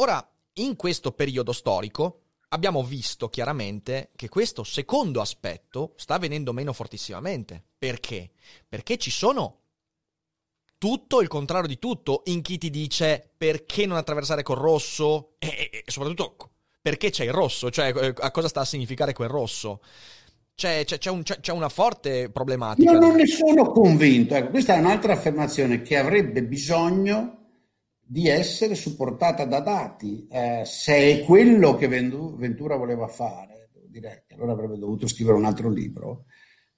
Ora, 0.01 0.25
in 0.55 0.77
questo 0.77 1.13
periodo 1.13 1.53
storico 1.53 2.23
abbiamo 2.51 2.85
visto 2.85 3.29
chiaramente 3.29 4.11
che 4.15 4.29
questo 4.29 4.63
secondo 4.63 5.21
aspetto 5.21 5.95
sta 5.97 6.19
venendo 6.19 6.53
meno 6.53 6.73
fortissimamente. 6.73 7.63
Perché? 7.77 8.31
Perché 8.69 8.97
ci 8.97 9.11
sono 9.11 9.57
tutto 10.79 11.21
il 11.21 11.27
contrario 11.27 11.67
di 11.67 11.81
tutto 11.81 12.23
in 12.27 12.43
chi 12.43 12.59
ti 12.59 12.71
dice 12.71 13.29
perché 13.37 13.87
non 13.87 13.97
attraversare 13.97 14.45
col 14.45 14.59
rosso 14.59 15.35
e, 15.39 15.49
e, 15.49 15.83
e 15.85 15.91
soprattutto 15.91 16.51
perché 16.81 17.11
c'è 17.11 17.25
il 17.25 17.33
rosso, 17.33 17.69
cioè 17.71 17.93
eh, 17.95 18.15
a 18.17 18.31
cosa 18.31 18.47
sta 18.47 18.61
a 18.61 18.65
significare 18.65 19.13
quel 19.13 19.29
rosso. 19.29 19.81
C'è, 20.55 20.85
c'è, 20.85 20.99
c'è, 20.99 21.11
un, 21.11 21.23
c'è, 21.23 21.53
una 21.53 21.69
forte 21.69 22.31
problematica. 22.31 22.93
Io 22.93 22.99
non 22.99 23.15
ne 23.15 23.27
sono 23.27 23.71
convinto. 23.71 24.35
Ecco, 24.35 24.51
questa 24.51 24.75
è 24.75 24.79
un'altra 24.79 25.13
affermazione 25.13 25.83
che 25.83 25.97
avrebbe 25.97 26.43
bisogno 26.43 27.38
di 28.11 28.27
essere 28.27 28.75
supportata 28.75 29.45
da 29.45 29.61
dati. 29.61 30.27
Eh, 30.31 30.63
se 30.65 30.95
è 30.95 31.25
quello 31.25 31.77
che 31.77 31.89
Ventura 31.89 32.77
voleva 32.77 33.07
fare, 33.07 33.69
direi 33.87 34.23
che 34.27 34.35
allora 34.35 34.53
avrebbe 34.53 34.79
dovuto 34.79 35.07
scrivere 35.07 35.37
un 35.37 35.45
altro 35.45 35.69
libro. 35.69 36.25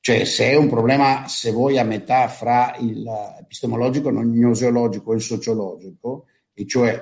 Cioè, 0.00 0.24
se 0.24 0.50
è 0.50 0.56
un 0.56 0.68
problema, 0.68 1.28
se 1.28 1.52
vuoi, 1.52 1.78
a 1.78 1.84
metà 1.84 2.26
fra 2.26 2.74
l'epistemologico, 2.80 4.10
non 4.10 4.26
gnoseologico 4.26 5.12
e 5.12 5.16
il 5.16 5.22
sociologico, 5.22 6.26
e 6.52 6.66
cioè 6.66 7.00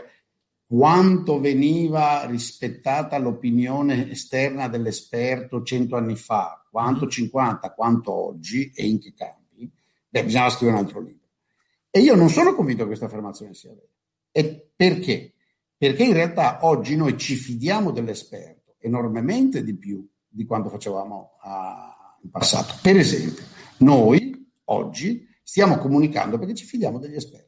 quanto 0.66 1.40
veniva 1.40 2.26
rispettata 2.26 3.16
l'opinione 3.16 4.10
esterna 4.10 4.68
dell'esperto 4.68 5.62
cento 5.62 5.96
anni 5.96 6.16
fa, 6.16 6.66
quanto 6.70 7.06
50, 7.06 7.66
mm-hmm. 7.66 7.76
quanto 7.76 8.12
oggi 8.12 8.70
e 8.74 8.86
in 8.86 8.98
che 8.98 9.14
campi, 9.16 9.70
beh, 10.08 10.24
bisogna 10.24 10.50
scrivere 10.50 10.78
un 10.78 10.84
altro 10.84 11.00
libro. 11.00 11.28
E 11.90 12.00
io 12.00 12.14
non 12.14 12.28
sono 12.28 12.54
convinto 12.54 12.82
che 12.82 12.88
questa 12.88 13.06
affermazione 13.06 13.54
sia 13.54 13.70
vera. 13.70 13.86
E 14.30 14.70
perché? 14.74 15.34
Perché 15.76 16.04
in 16.04 16.12
realtà 16.12 16.58
oggi 16.62 16.96
noi 16.96 17.16
ci 17.16 17.34
fidiamo 17.34 17.90
dell'esperto 17.90 18.76
enormemente 18.80 19.62
di 19.62 19.76
più 19.76 20.06
di 20.28 20.44
quanto 20.44 20.68
facevamo 20.68 21.36
uh, 21.42 22.24
in 22.24 22.30
passato. 22.30 22.74
Per 22.82 22.96
esempio, 22.96 23.44
noi 23.78 24.52
oggi 24.64 25.26
stiamo 25.42 25.78
comunicando 25.78 26.38
perché 26.38 26.54
ci 26.54 26.64
fidiamo 26.64 26.98
degli 26.98 27.14
esperti. 27.14 27.46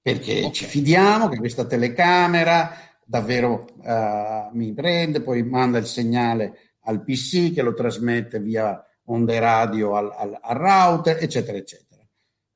Perché 0.00 0.38
okay. 0.38 0.52
ci 0.52 0.64
fidiamo 0.64 1.28
che 1.28 1.36
questa 1.36 1.66
telecamera 1.66 2.72
davvero 3.04 3.66
uh, 3.76 4.56
mi 4.56 4.72
prende, 4.72 5.20
poi 5.20 5.42
manda 5.42 5.78
il 5.78 5.86
segnale 5.86 6.76
al 6.82 7.02
PC 7.02 7.52
che 7.52 7.62
lo 7.62 7.74
trasmette 7.74 8.38
via 8.38 8.82
onde 9.04 9.38
radio 9.38 9.96
al, 9.96 10.12
al, 10.16 10.38
al 10.40 10.56
router, 10.56 11.22
eccetera, 11.22 11.58
eccetera. 11.58 12.06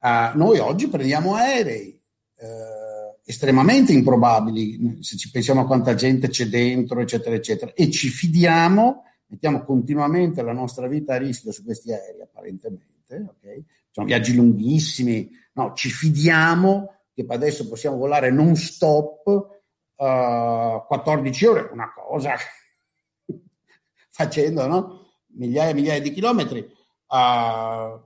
Uh, 0.01 0.37
noi 0.37 0.59
oggi 0.59 0.89
prendiamo 0.89 1.35
aerei, 1.35 2.02
eh, 2.43 3.21
estremamente 3.25 3.93
improbabili, 3.93 4.99
se 5.01 5.17
ci 5.17 5.31
pensiamo 5.31 5.61
a 5.61 5.67
quanta 5.67 5.95
gente 5.95 6.29
c'è 6.29 6.47
dentro, 6.47 7.01
eccetera, 7.01 7.37
eccetera, 7.37 7.73
e 7.73 7.89
ci 7.91 8.09
fidiamo, 8.09 9.05
mettiamo 9.27 9.63
continuamente 9.63 10.43
la 10.43 10.53
nostra 10.53 10.89
vita 10.89 11.15
a 11.15 11.19
rischio 11.19 11.53
su 11.53 11.63
questi 11.63 11.93
aerei, 11.93 12.23
apparentemente, 12.23 13.15
ok? 13.15 13.63
Sono 13.91 14.07
viaggi 14.07 14.35
lunghissimi, 14.35 15.31
no, 15.53 15.73
ci 15.75 15.89
fidiamo 15.89 16.97
che 17.15 17.25
adesso 17.29 17.69
possiamo 17.69 17.97
volare 17.97 18.31
non 18.31 18.57
stop 18.57 19.27
uh, 19.97 20.85
14 20.87 21.47
ore, 21.47 21.69
una 21.71 21.93
cosa 21.95 22.35
facendo 24.11 24.67
no? 24.67 25.11
migliaia 25.35 25.71
e 25.71 25.75
migliaia 25.75 26.01
di 26.01 26.11
chilometri. 26.11 26.59
Uh, 27.07 28.01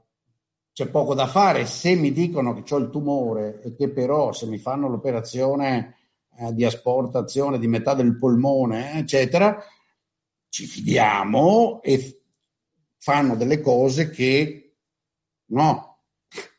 c'è 0.77 0.89
poco 0.89 1.15
da 1.15 1.27
fare. 1.27 1.65
Se 1.65 1.95
mi 1.95 2.13
dicono 2.13 2.53
che 2.53 2.75
ho 2.75 2.77
il 2.77 2.91
tumore 2.91 3.63
e 3.63 3.75
che 3.75 3.89
però 3.89 4.33
se 4.33 4.45
mi 4.45 4.59
fanno 4.59 4.91
l'operazione 4.91 5.95
eh, 6.37 6.53
di 6.53 6.67
asportazione 6.67 7.59
di 7.59 7.67
metà 7.67 7.95
del 7.95 8.19
polmone, 8.19 8.93
eccetera, 8.99 9.59
ci 10.51 10.67
fidiamo 10.67 11.81
e 11.83 12.21
fanno 12.99 13.37
delle 13.37 13.63
cose 13.63 14.11
che 14.11 14.75
no, 15.47 16.01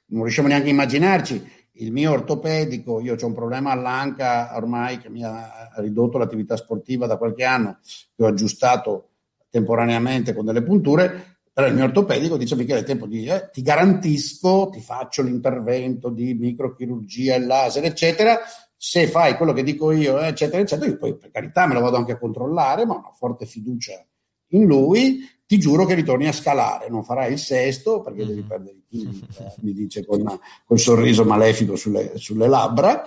non 0.05 0.23
riusciamo 0.23 0.47
neanche 0.47 0.69
a 0.69 0.71
immaginarci. 0.71 1.51
Il 1.73 1.91
mio 1.91 2.11
ortopedico, 2.13 2.99
io 2.99 3.15
ho 3.15 3.25
un 3.27 3.35
problema 3.35 3.69
all'anca 3.69 4.55
ormai 4.55 4.97
che 4.97 5.11
mi 5.11 5.23
ha 5.23 5.69
ridotto 5.75 6.17
l'attività 6.17 6.57
sportiva 6.57 7.05
da 7.05 7.17
qualche 7.17 7.43
anno, 7.43 7.81
che 8.15 8.23
ho 8.23 8.25
aggiustato 8.25 9.09
temporaneamente 9.51 10.33
con 10.33 10.43
delle 10.43 10.63
punture, 10.63 11.36
però 11.57 11.69
il 11.69 11.73
mio 11.73 11.85
ortopedico 11.85 12.37
dice 12.37 12.55
Michele, 12.55 12.81
è 12.81 12.83
tempo 12.83 13.07
di, 13.07 13.25
eh, 13.25 13.49
ti 13.51 13.63
garantisco, 13.63 14.69
ti 14.71 14.79
faccio 14.79 15.23
l'intervento 15.23 16.09
di 16.09 16.35
microchirurgia, 16.35 17.33
il 17.33 17.47
laser, 17.47 17.83
eccetera, 17.83 18.37
se 18.75 19.07
fai 19.07 19.35
quello 19.37 19.53
che 19.53 19.63
dico 19.63 19.91
io, 19.91 20.19
eh, 20.19 20.27
eccetera, 20.27 20.61
eccetera, 20.61 20.87
io 20.87 20.97
poi 20.97 21.17
per 21.17 21.31
carità 21.31 21.65
me 21.65 21.73
lo 21.73 21.79
vado 21.79 21.97
anche 21.97 22.11
a 22.11 22.19
controllare, 22.19 22.85
ma 22.85 22.93
ho 22.93 22.99
una 22.99 23.11
forte 23.11 23.47
fiducia 23.47 24.05
in 24.49 24.67
lui, 24.67 25.27
ti 25.47 25.57
giuro 25.57 25.85
che 25.85 25.95
ritorni 25.95 26.27
a 26.27 26.31
scalare, 26.31 26.89
non 26.89 27.03
farai 27.03 27.31
il 27.31 27.39
sesto 27.39 28.01
perché 28.01 28.19
mm-hmm. 28.19 28.29
devi 28.35 28.43
perdere 28.43 28.75
i 28.75 28.83
chili, 28.87 29.27
eh, 29.39 29.53
mi 29.61 29.73
dice 29.73 30.05
con 30.05 30.39
il 30.69 30.79
sorriso 30.79 31.25
malefico 31.25 31.75
sulle, 31.75 32.19
sulle 32.19 32.47
labbra, 32.47 33.01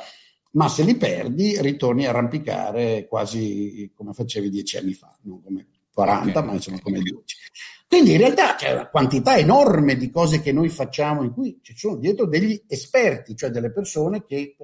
ma 0.54 0.68
se 0.68 0.82
li 0.82 0.96
perdi 0.96 1.56
ritorni 1.62 2.04
a 2.04 2.08
arrampicare 2.08 3.06
quasi 3.06 3.92
come 3.94 4.12
facevi 4.12 4.50
dieci 4.50 4.76
anni 4.76 4.92
fa, 4.92 5.16
non 5.22 5.40
come 5.40 5.66
40, 6.04 6.38
okay. 6.38 6.48
ma 6.48 6.54
insomma 6.54 6.80
come 6.80 7.00
10. 7.00 7.36
Quindi 7.86 8.12
in 8.12 8.18
realtà 8.18 8.54
c'è 8.54 8.72
una 8.72 8.88
quantità 8.88 9.36
enorme 9.36 9.96
di 9.96 10.10
cose 10.10 10.40
che 10.40 10.52
noi 10.52 10.68
facciamo 10.68 11.22
in 11.22 11.32
cui 11.32 11.58
ci 11.62 11.76
sono 11.76 11.96
dietro 11.96 12.26
degli 12.26 12.62
esperti, 12.68 13.36
cioè 13.36 13.50
delle 13.50 13.72
persone 13.72 14.24
che... 14.24 14.56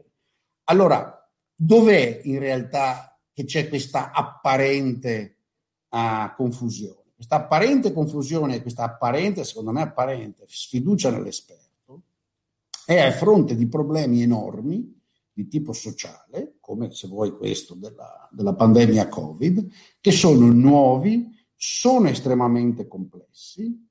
Allora, 0.64 1.28
dov'è 1.54 2.20
in 2.24 2.38
realtà 2.38 3.18
che 3.32 3.44
c'è 3.44 3.68
questa 3.68 4.12
apparente 4.12 5.38
uh, 5.90 6.34
confusione? 6.36 7.02
Questa 7.14 7.36
apparente 7.36 7.92
confusione, 7.92 8.62
questa 8.62 8.84
apparente, 8.84 9.44
secondo 9.44 9.72
me 9.72 9.82
apparente, 9.82 10.44
sfiducia 10.46 11.10
nell'esperto 11.10 11.66
è 12.86 13.00
a 13.00 13.10
fronte 13.10 13.56
di 13.56 13.66
problemi 13.66 14.22
enormi 14.22 14.95
di 15.36 15.48
tipo 15.48 15.74
sociale, 15.74 16.56
come 16.60 16.90
se 16.92 17.08
vuoi 17.08 17.30
questo 17.36 17.74
della, 17.74 18.26
della 18.32 18.54
pandemia 18.54 19.06
Covid, 19.06 19.68
che 20.00 20.10
sono 20.10 20.50
nuovi, 20.50 21.28
sono 21.54 22.08
estremamente 22.08 22.88
complessi, 22.88 23.86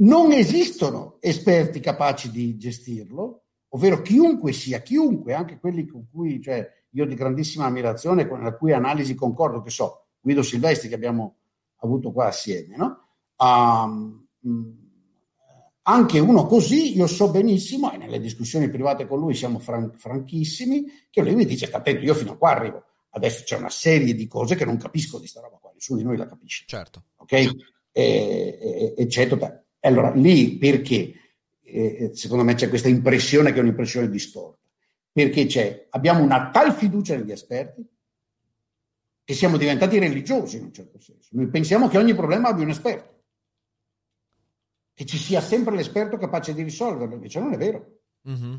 non 0.00 0.32
esistono 0.32 1.16
esperti 1.20 1.80
capaci 1.80 2.30
di 2.30 2.58
gestirlo, 2.58 3.44
ovvero 3.68 4.02
chiunque 4.02 4.52
sia, 4.52 4.82
chiunque, 4.82 5.32
anche 5.32 5.58
quelli 5.58 5.86
con 5.86 6.06
cui 6.12 6.38
cioè, 6.42 6.70
io 6.90 7.06
di 7.06 7.14
grandissima 7.14 7.64
ammirazione, 7.64 8.28
con 8.28 8.42
la 8.42 8.54
cui 8.54 8.74
analisi 8.74 9.14
concordo, 9.14 9.62
che 9.62 9.70
so, 9.70 10.08
Guido 10.20 10.42
Silvestri 10.42 10.90
che 10.90 10.94
abbiamo 10.96 11.36
avuto 11.76 12.12
qua 12.12 12.26
assieme, 12.26 12.76
no? 12.76 13.08
Um, 13.38 14.28
anche 15.88 16.18
uno 16.18 16.46
così, 16.46 16.96
io 16.96 17.06
so 17.06 17.30
benissimo, 17.30 17.90
e 17.92 17.96
nelle 17.96 18.20
discussioni 18.20 18.68
private 18.68 19.06
con 19.06 19.18
lui 19.18 19.34
siamo 19.34 19.58
fran- 19.58 19.92
franchissimi, 19.96 20.84
che 21.08 21.22
lui 21.22 21.34
mi 21.34 21.46
dice, 21.46 21.66
sta 21.66 21.78
attento, 21.78 22.04
io 22.04 22.14
fino 22.14 22.32
a 22.32 22.36
qua 22.36 22.50
arrivo, 22.50 22.84
adesso 23.10 23.42
c'è 23.44 23.56
una 23.56 23.70
serie 23.70 24.14
di 24.14 24.26
cose 24.26 24.54
che 24.54 24.66
non 24.66 24.76
capisco 24.76 25.18
di 25.18 25.26
sta 25.26 25.40
roba 25.40 25.56
qua 25.56 25.68
nessuno 25.72 25.98
di 25.98 26.04
noi 26.04 26.16
la 26.16 26.26
capisce. 26.26 26.64
Certo. 26.66 27.04
Ok? 27.16 27.32
E, 27.92 28.94
eccetera. 28.98 29.64
Allora, 29.80 30.12
lì 30.12 30.58
perché 30.58 31.12
eh, 31.62 32.10
secondo 32.12 32.44
me 32.44 32.54
c'è 32.54 32.68
questa 32.68 32.88
impressione 32.88 33.52
che 33.52 33.58
è 33.58 33.62
un'impressione 33.62 34.10
distorta? 34.10 34.58
Perché 35.10 35.46
c'è, 35.46 35.86
abbiamo 35.90 36.22
una 36.22 36.50
tal 36.50 36.72
fiducia 36.74 37.16
negli 37.16 37.30
esperti 37.30 37.86
che 39.24 39.34
siamo 39.34 39.56
diventati 39.56 39.98
religiosi 39.98 40.58
in 40.58 40.64
un 40.64 40.72
certo 40.72 41.00
senso. 41.00 41.28
Noi 41.32 41.48
pensiamo 41.48 41.88
che 41.88 41.98
ogni 41.98 42.14
problema 42.14 42.48
abbia 42.48 42.64
un 42.64 42.70
esperto, 42.70 43.17
che 44.98 45.06
ci 45.06 45.16
sia 45.16 45.40
sempre 45.40 45.76
l'esperto 45.76 46.16
capace 46.16 46.52
di 46.52 46.64
risolverlo, 46.64 47.14
invece 47.14 47.38
non 47.38 47.52
è 47.52 47.56
vero. 47.56 48.00
Mm-hmm. 48.28 48.54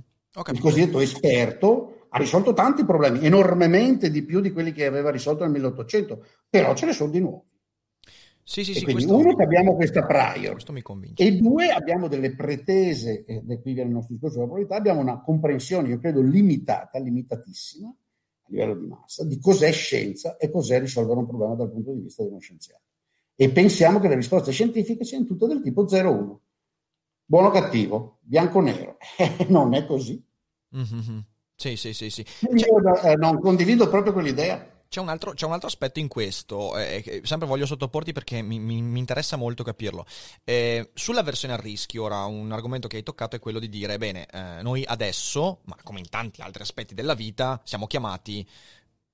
Il 0.53 0.59
cosiddetto 0.61 1.01
esperto 1.01 2.05
ha 2.07 2.17
risolto 2.17 2.53
tanti 2.53 2.85
problemi, 2.85 3.25
enormemente 3.25 4.09
di 4.09 4.23
più 4.23 4.39
di 4.39 4.53
quelli 4.53 4.71
che 4.71 4.85
aveva 4.85 5.11
risolto 5.11 5.43
nel 5.43 5.51
1800, 5.51 6.25
però 6.49 6.73
ce 6.75 6.85
ne 6.85 6.93
sono 6.93 7.11
di 7.11 7.19
nuovi. 7.19 7.45
Sì, 8.41 8.63
sì, 8.63 8.73
sì, 8.73 8.85
quindi 8.85 9.03
uno 9.03 9.35
che 9.35 9.43
abbiamo 9.43 9.75
questa 9.75 10.05
prior 10.05 10.63
e 11.15 11.35
due 11.35 11.71
abbiamo 11.71 12.07
delle 12.07 12.33
pretese, 12.33 13.25
e 13.25 13.41
da 13.43 13.59
qui 13.59 13.73
viene 13.73 13.89
il 13.89 13.95
nostro 13.95 14.13
discorso 14.13 14.35
sulla 14.35 14.47
probabilità, 14.47 14.77
abbiamo 14.77 15.01
una 15.01 15.21
comprensione, 15.21 15.89
io 15.89 15.99
credo, 15.99 16.21
limitata, 16.21 16.99
limitatissima 16.99 17.89
a 17.89 18.47
livello 18.47 18.75
di 18.75 18.87
massa, 18.87 19.25
di 19.25 19.37
cos'è 19.41 19.73
scienza 19.73 20.37
e 20.37 20.49
cos'è 20.49 20.79
risolvere 20.79 21.19
un 21.19 21.27
problema 21.27 21.55
dal 21.55 21.69
punto 21.69 21.91
di 21.91 21.99
vista 21.99 22.23
di 22.23 22.29
uno 22.29 22.39
scienziato. 22.39 22.83
E 23.41 23.49
pensiamo 23.51 24.01
che 24.01 24.09
le 24.09 24.15
risposte 24.15 24.51
scientifiche 24.51 25.05
siano 25.05 25.23
tutte 25.23 25.47
del 25.47 25.61
tipo 25.61 25.85
0-1. 25.85 26.35
Buono 27.23 27.49
cattivo, 27.51 28.17
bianco 28.19 28.57
o 28.57 28.61
nero. 28.61 28.97
non 29.47 29.73
è 29.73 29.85
così. 29.85 30.21
Mm-hmm. 30.75 31.19
Sì, 31.55 31.77
sì, 31.77 31.93
sì, 31.93 32.09
sì. 32.09 32.25
Io 32.41 33.01
eh, 33.01 33.15
non 33.15 33.39
condivido 33.39 33.87
proprio 33.87 34.11
quell'idea. 34.11 34.81
C'è 34.89 34.99
un, 34.99 35.07
altro, 35.07 35.31
c'è 35.31 35.45
un 35.45 35.53
altro, 35.53 35.67
aspetto 35.67 35.99
in 35.99 36.09
questo, 36.09 36.75
eh, 36.75 37.21
sempre 37.23 37.47
voglio 37.47 37.65
sottoporti 37.65 38.11
perché 38.11 38.41
mi, 38.41 38.59
mi, 38.59 38.81
mi 38.81 38.99
interessa 38.99 39.37
molto 39.37 39.63
capirlo. 39.63 40.05
Eh, 40.43 40.89
sulla 40.93 41.23
versione 41.23 41.53
a 41.53 41.57
rischio, 41.57 42.03
ora 42.03 42.25
un 42.25 42.51
argomento 42.51 42.89
che 42.89 42.97
hai 42.97 43.03
toccato 43.03 43.37
è 43.37 43.39
quello 43.39 43.59
di 43.59 43.69
dire, 43.69 43.97
bene, 43.97 44.25
eh, 44.25 44.61
noi 44.63 44.83
adesso, 44.85 45.59
ma 45.65 45.77
come 45.81 45.99
in 45.99 46.09
tanti 46.09 46.41
altri 46.41 46.63
aspetti 46.63 46.93
della 46.93 47.13
vita, 47.13 47.61
siamo 47.63 47.87
chiamati 47.87 48.45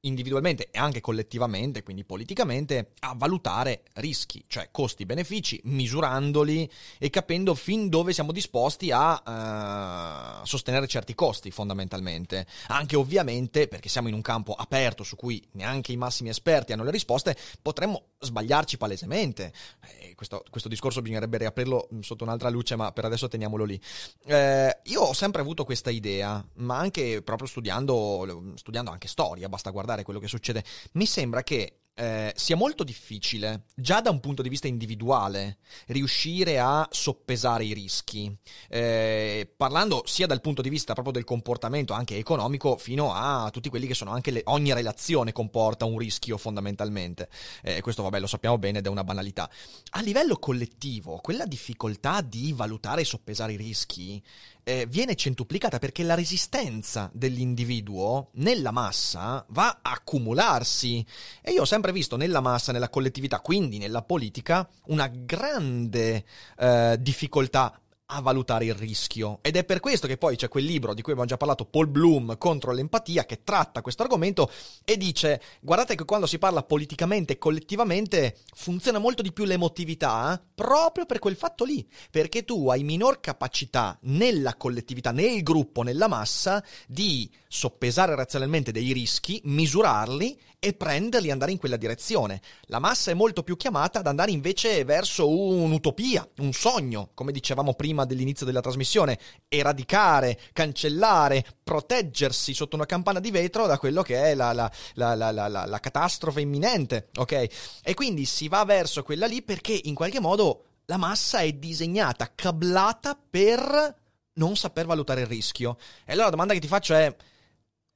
individualmente 0.06 0.70
e 0.72 0.80
anche 0.80 1.02
collettivamente, 1.02 1.84
quindi 1.84 2.04
politicamente, 2.04 2.92
a 3.00 3.14
valutare 3.16 3.84
rischi, 3.96 4.44
cioè 4.48 4.70
costi-benefici, 4.72 5.62
misurandoli 5.66 6.70
e 6.98 7.10
capendo 7.10 7.54
fin 7.56 7.90
dove 7.90 8.14
siamo 8.14 8.32
disposti 8.32 8.92
a 8.92 10.42
uh, 10.42 10.46
sostenere 10.46 10.88
certi 10.88 11.14
costi 11.14 11.52
fondamentalmente. 11.52 12.46
Anche 12.68 12.96
ovviamente, 12.96 13.68
perché 13.68 13.90
siamo 13.90 14.08
in 14.08 14.14
un 14.14 14.22
campo 14.22 14.54
aperto 14.54 15.04
su 15.04 15.16
cui 15.16 15.46
neanche 15.54 15.92
i 15.92 15.98
massimi 15.98 16.30
esperti 16.30 16.74
hanno 16.74 16.84
le 16.84 16.92
risposte, 16.92 17.36
potremmo 17.62 18.04
sbagliarci 18.20 18.78
palesemente. 18.78 19.54
Eh, 20.00 20.16
questo, 20.16 20.44
questo, 20.50 20.70
discorso 20.70 21.02
bisognerebbe 21.02 21.38
riaprirlo 21.38 21.88
sotto 22.02 22.24
un'altra 22.24 22.50
luce, 22.50 22.76
ma 22.76 22.92
per 22.92 23.06
adesso 23.06 23.28
teniamolo 23.28 23.64
lì. 23.64 23.80
Eh, 24.26 24.80
io 24.84 25.02
ho 25.02 25.14
sempre 25.14 25.42
avuto 25.42 25.64
questa 25.64 25.90
idea, 25.90 26.44
ma 26.56 26.78
anche 26.78 27.22
proprio 27.22 27.48
studiando, 27.48 28.54
studiando 28.56 28.92
anche 28.92 29.08
storia, 29.08 29.50
basta 29.50 29.70
guardare 29.70 29.95
quello 30.04 30.20
che 30.20 30.28
succede. 30.28 30.64
Mi 30.94 31.06
sembra 31.06 31.44
che 31.44 31.85
eh, 31.96 32.34
sia 32.36 32.56
molto 32.56 32.84
difficile, 32.84 33.64
già 33.74 34.02
da 34.02 34.10
un 34.10 34.20
punto 34.20 34.42
di 34.42 34.50
vista 34.50 34.68
individuale, 34.68 35.58
riuscire 35.88 36.60
a 36.60 36.88
soppesare 36.92 37.64
i 37.64 37.74
rischi, 37.74 38.36
eh, 38.70 39.50
parlando 39.56 40.04
sia 40.06 40.28
dal 40.28 40.42
punto 40.42 40.62
di 40.62 40.70
vista 40.70 40.94
proprio 40.94 41.14
del 41.14 41.24
comportamento 41.24 41.94
anche 41.94 42.18
economico, 42.18 42.78
fino 42.78 43.14
a 43.14 43.50
tutti 43.50 43.70
quelli 43.70 43.88
che 43.88 43.94
sono 43.94 44.12
anche 44.12 44.32
le, 44.32 44.42
ogni 44.46 44.74
relazione 44.74 45.32
comporta 45.32 45.86
un 45.86 45.98
rischio 45.98 46.38
fondamentalmente. 46.38 47.30
Eh, 47.64 47.82
questo 47.82 48.04
vabbè 48.04 48.20
lo 48.20 48.28
sappiamo 48.28 48.58
bene 48.58 48.80
ed 48.80 48.86
è 48.86 48.90
una 48.90 49.04
banalità. 49.04 49.50
A 49.92 50.02
livello 50.02 50.38
collettivo, 50.38 51.20
quella 51.22 51.46
difficoltà 51.46 52.22
di 52.22 52.52
valutare 52.52 53.02
e 53.02 53.06
soppesare 53.06 53.54
i 53.54 53.58
rischi 53.58 54.22
eh, 54.68 54.88
viene 54.88 55.16
centuplicata 55.16 55.78
perché 55.78 56.04
la 56.04 56.16
resistenza 56.16 57.10
dell'individuo 57.14 58.30
nella 58.34 58.72
massa 58.72 59.46
va 59.50 59.80
a 59.82 59.92
accumularsi. 59.92 61.06
E 61.42 61.52
io 61.52 61.62
ho 61.62 61.66
sempre 61.66 61.85
visto 61.92 62.18
nella 62.18 62.42
massa, 62.42 62.72
nella 62.72 62.90
collettività, 62.90 63.40
quindi 63.40 63.78
nella 63.78 64.02
politica, 64.02 64.68
una 64.86 65.08
grande 65.08 66.24
eh, 66.58 66.98
difficoltà 67.00 67.80
a 68.08 68.22
valutare 68.22 68.66
il 68.66 68.76
rischio. 68.76 69.40
Ed 69.42 69.56
è 69.56 69.64
per 69.64 69.80
questo 69.80 70.08
che 70.08 70.18
poi 70.18 70.36
c'è 70.36 70.48
quel 70.48 70.66
libro 70.66 70.94
di 70.94 71.02
cui 71.02 71.12
abbiamo 71.12 71.30
già 71.30 71.38
parlato, 71.38 71.66
Paul 71.66 71.88
Bloom 71.88 72.38
contro 72.38 72.72
l'empatia, 72.72 73.26
che 73.26 73.44
tratta 73.44 73.82
questo 73.82 74.04
argomento 74.04 74.52
e 74.84 74.98
dice: 74.98 75.42
Guardate 75.62 75.96
che 75.96 76.06
quando 76.06 76.28
si 76.28 76.38
parla 76.38 76.64
politicamente 76.64 77.34
e 77.34 77.38
collettivamente 77.38 78.38
funziona 78.54 79.00
molto 79.00 79.22
di 79.22 79.32
più 79.32 79.46
l'emotività, 79.46 80.42
proprio 80.54 81.06
per 81.06 81.20
quel 81.20 81.36
fatto 81.36 81.64
lì. 81.64 81.88
Perché 82.12 82.44
tu 82.44 82.70
hai 82.70 82.84
minor 82.84 83.20
capacità 83.20 83.98
nella 84.04 84.56
collettività, 84.56 85.12
nel 85.12 85.42
gruppo, 85.42 85.82
nella 85.82 86.08
massa, 86.08 86.64
di 86.88 87.30
soppesare 87.48 88.16
razionalmente 88.16 88.72
dei 88.72 88.92
rischi, 88.92 89.42
misurarli 89.46 90.40
e 90.66 90.74
prenderli 90.74 91.28
e 91.28 91.32
andare 91.32 91.52
in 91.52 91.60
quella 91.60 91.78
direzione. 91.78 92.42
La 92.64 92.80
massa 92.80 93.12
è 93.12 93.14
molto 93.14 93.44
più 93.44 93.56
chiamata 93.56 94.00
ad 94.00 94.08
andare 94.08 94.32
invece 94.32 94.84
verso 94.84 95.30
un'utopia, 95.30 96.28
un 96.38 96.54
sogno, 96.54 97.12
come 97.14 97.32
dicevamo 97.32 97.76
prima 97.76 98.04
dell'inizio 98.04 98.48
della 98.48 98.62
trasmissione, 98.62 99.20
eradicare, 99.48 100.40
cancellare, 100.54 101.46
proteggersi 101.64 102.56
sotto 102.56 102.76
una 102.76 102.88
campana 102.88 103.20
di 103.20 103.30
vetro 103.30 103.68
da 103.68 103.78
quello 103.78 104.02
che 104.02 104.20
è 104.24 104.34
la, 104.34 104.54
la, 104.54 104.72
la, 104.96 105.32
la 105.68 105.80
catastrofe 105.80 106.42
imminente, 106.42 107.10
ok? 107.16 107.48
E 107.84 107.94
quindi 107.94 108.26
si 108.26 108.48
va 108.48 108.66
verso 108.66 109.04
quella 109.04 109.28
lì 109.28 109.44
perché 109.44 109.80
in 109.84 109.94
qualche 109.94 110.20
modo 110.20 110.64
la 110.86 110.98
massa 110.98 111.42
è 111.42 111.52
disegnata, 111.54 112.32
cablata 112.34 113.16
per 113.30 113.96
non 114.34 114.56
saper 114.56 114.88
valutare 114.88 115.22
il 115.22 115.28
rischio. 115.28 115.78
E 116.06 116.14
allora 116.14 116.26
la 116.26 116.32
domanda 116.32 116.54
che 116.56 116.60
ti 116.60 116.68
faccio 116.68 116.96
è 116.96 117.16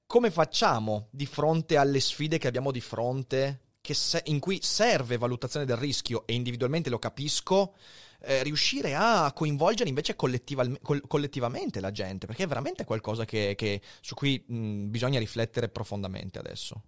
come 0.10 0.32
facciamo 0.32 1.10
di 1.12 1.28
fronte 1.28 1.78
alle 1.78 2.00
sfide 2.00 2.40
che 2.40 2.48
abbiamo 2.48 2.72
di 2.72 2.82
fronte, 2.82 3.60
se- 3.80 4.24
in 4.26 4.40
cui 4.40 4.58
serve 4.60 5.20
valutazione 5.20 5.68
del 5.68 5.78
rischio 5.78 6.24
e 6.26 6.34
individualmente 6.34 6.90
lo 6.90 6.98
capisco, 6.98 7.76
eh, 8.22 8.42
riuscire 8.42 8.96
a 8.96 9.32
coinvolgere 9.34 9.88
invece 9.88 10.16
collettiva- 10.16 10.68
col- 10.82 11.04
collettivamente 11.06 11.80
la 11.80 11.92
gente, 11.92 12.26
perché 12.26 12.46
è 12.46 12.48
veramente 12.48 12.86
qualcosa 12.86 13.24
che, 13.24 13.54
che, 13.56 13.82
su 14.02 14.16
cui 14.16 14.44
mh, 14.48 14.90
bisogna 14.90 15.20
riflettere 15.20 15.70
profondamente 15.70 16.40
adesso. 16.40 16.82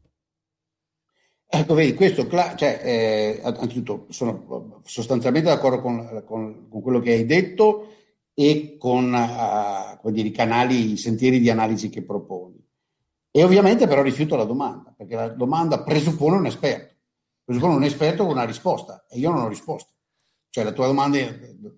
Ecco, 1.45 1.75
vedi, 1.75 1.93
questo, 1.93 2.27
cioè, 2.27 2.81
eh, 2.83 3.39
anzitutto 3.43 4.07
sono 4.09 4.81
sostanzialmente 4.83 5.47
d'accordo 5.47 5.79
con, 5.79 6.23
con, 6.25 6.69
con, 6.69 6.81
quello 6.81 6.99
che 6.99 7.11
hai 7.11 7.25
detto 7.27 7.97
e 8.33 8.77
con 8.79 9.13
uh, 9.13 10.09
dire, 10.09 10.29
i 10.29 10.31
canali, 10.31 10.93
i 10.93 10.97
sentieri 10.97 11.39
di 11.39 11.51
analisi 11.51 11.89
che 11.89 12.01
proponi. 12.01 12.60
E 13.31 13.43
ovviamente 13.43 13.87
però 13.87 14.01
rifiuto 14.01 14.35
la 14.35 14.43
domanda, 14.43 14.93
perché 14.95 15.15
la 15.15 15.29
domanda 15.29 15.83
presuppone 15.83 16.35
un 16.35 16.45
esperto, 16.45 16.95
presuppone 17.45 17.75
un 17.75 17.83
esperto 17.83 18.23
con 18.23 18.33
una 18.33 18.43
risposta 18.43 19.05
e 19.09 19.17
io 19.17 19.31
non 19.31 19.43
ho 19.43 19.47
risposta. 19.47 19.91
Cioè 20.49 20.65
la 20.65 20.73
tua 20.73 20.87
domanda, 20.87 21.17
lo 21.17 21.73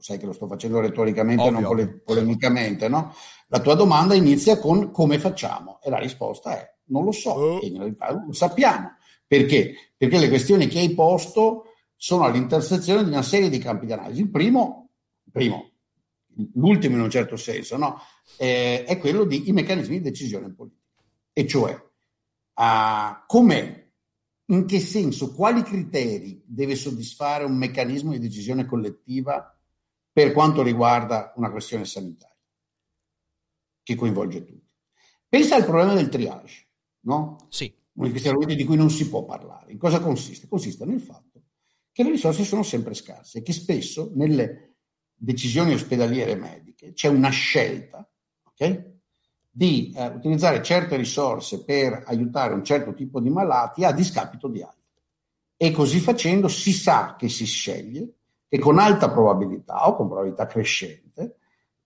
sai 0.00 0.18
che 0.18 0.26
lo 0.26 0.32
sto 0.32 0.48
facendo 0.48 0.80
retoricamente, 0.80 1.42
Ovvio. 1.42 1.52
non 1.52 1.62
pole- 1.62 2.00
polemicamente, 2.00 2.88
no? 2.88 3.14
La 3.46 3.60
tua 3.60 3.74
domanda 3.74 4.14
inizia 4.14 4.58
con 4.58 4.90
come 4.90 5.20
facciamo 5.20 5.78
e 5.82 5.88
la 5.88 5.98
risposta 5.98 6.58
è 6.58 6.76
non 6.86 7.04
lo 7.04 7.12
so 7.12 7.30
oh. 7.30 7.60
e 7.60 7.66
in 7.66 7.78
realtà 7.78 8.12
lo 8.12 8.32
sappiamo. 8.32 8.96
Perché? 9.26 9.92
Perché 9.96 10.18
le 10.18 10.28
questioni 10.28 10.66
che 10.66 10.80
hai 10.80 10.94
posto 10.94 11.74
sono 11.94 12.24
all'intersezione 12.24 13.04
di 13.04 13.10
una 13.10 13.22
serie 13.22 13.50
di 13.50 13.58
campi 13.58 13.86
di 13.86 13.92
analisi. 13.92 14.20
Il 14.20 14.30
primo, 14.30 14.90
primo 15.30 15.70
l'ultimo 16.54 16.96
in 16.96 17.02
un 17.02 17.10
certo 17.10 17.36
senso, 17.36 17.76
no? 17.76 18.00
eh, 18.36 18.84
è 18.84 18.98
quello 18.98 19.24
di 19.24 19.48
i 19.48 19.52
meccanismi 19.52 19.96
di 19.96 20.02
decisione 20.02 20.52
politica. 20.52 20.77
E 21.38 21.46
cioè, 21.46 21.72
uh, 21.72 23.24
come, 23.26 23.92
in 24.46 24.66
che 24.66 24.80
senso, 24.80 25.32
quali 25.32 25.62
criteri 25.62 26.42
deve 26.44 26.74
soddisfare 26.74 27.44
un 27.44 27.56
meccanismo 27.56 28.10
di 28.10 28.18
decisione 28.18 28.64
collettiva 28.64 29.56
per 30.10 30.32
quanto 30.32 30.62
riguarda 30.62 31.32
una 31.36 31.50
questione 31.50 31.84
sanitaria, 31.84 32.36
che 33.84 33.94
coinvolge 33.94 34.44
tutti. 34.44 34.66
Pensa 35.28 35.54
al 35.54 35.64
problema 35.64 35.94
del 35.94 36.08
triage, 36.08 36.68
no? 37.00 37.46
Sì 37.50 37.72
uno 37.98 38.06
di 38.06 38.12
questi 38.12 38.28
argomenti 38.28 38.54
di 38.54 38.64
cui 38.64 38.76
non 38.76 38.90
si 38.90 39.08
può 39.08 39.24
parlare. 39.24 39.72
In 39.72 39.78
cosa 39.78 40.00
consiste? 40.00 40.46
Consiste 40.46 40.84
nel 40.84 41.00
fatto 41.00 41.42
che 41.90 42.04
le 42.04 42.10
risorse 42.10 42.44
sono 42.44 42.62
sempre 42.62 42.94
scarse 42.94 43.38
e 43.38 43.42
che 43.42 43.52
spesso 43.52 44.12
nelle 44.14 44.76
decisioni 45.14 45.74
ospedaliere 45.74 46.36
mediche 46.36 46.92
c'è 46.92 47.08
una 47.08 47.30
scelta 47.30 48.08
okay, 48.44 48.97
di 49.58 49.92
eh, 49.92 50.06
utilizzare 50.06 50.62
certe 50.62 50.94
risorse 50.94 51.64
per 51.64 52.04
aiutare 52.06 52.54
un 52.54 52.62
certo 52.62 52.94
tipo 52.94 53.18
di 53.18 53.28
malati 53.28 53.82
a 53.82 53.90
discapito 53.90 54.46
di 54.46 54.62
altri. 54.62 54.78
E 55.56 55.72
così 55.72 55.98
facendo 55.98 56.46
si 56.46 56.72
sa 56.72 57.16
che 57.18 57.28
si 57.28 57.44
sceglie 57.44 58.12
che 58.46 58.60
con 58.60 58.78
alta 58.78 59.10
probabilità 59.10 59.88
o 59.88 59.96
con 59.96 60.06
probabilità 60.06 60.46
crescente 60.46 61.38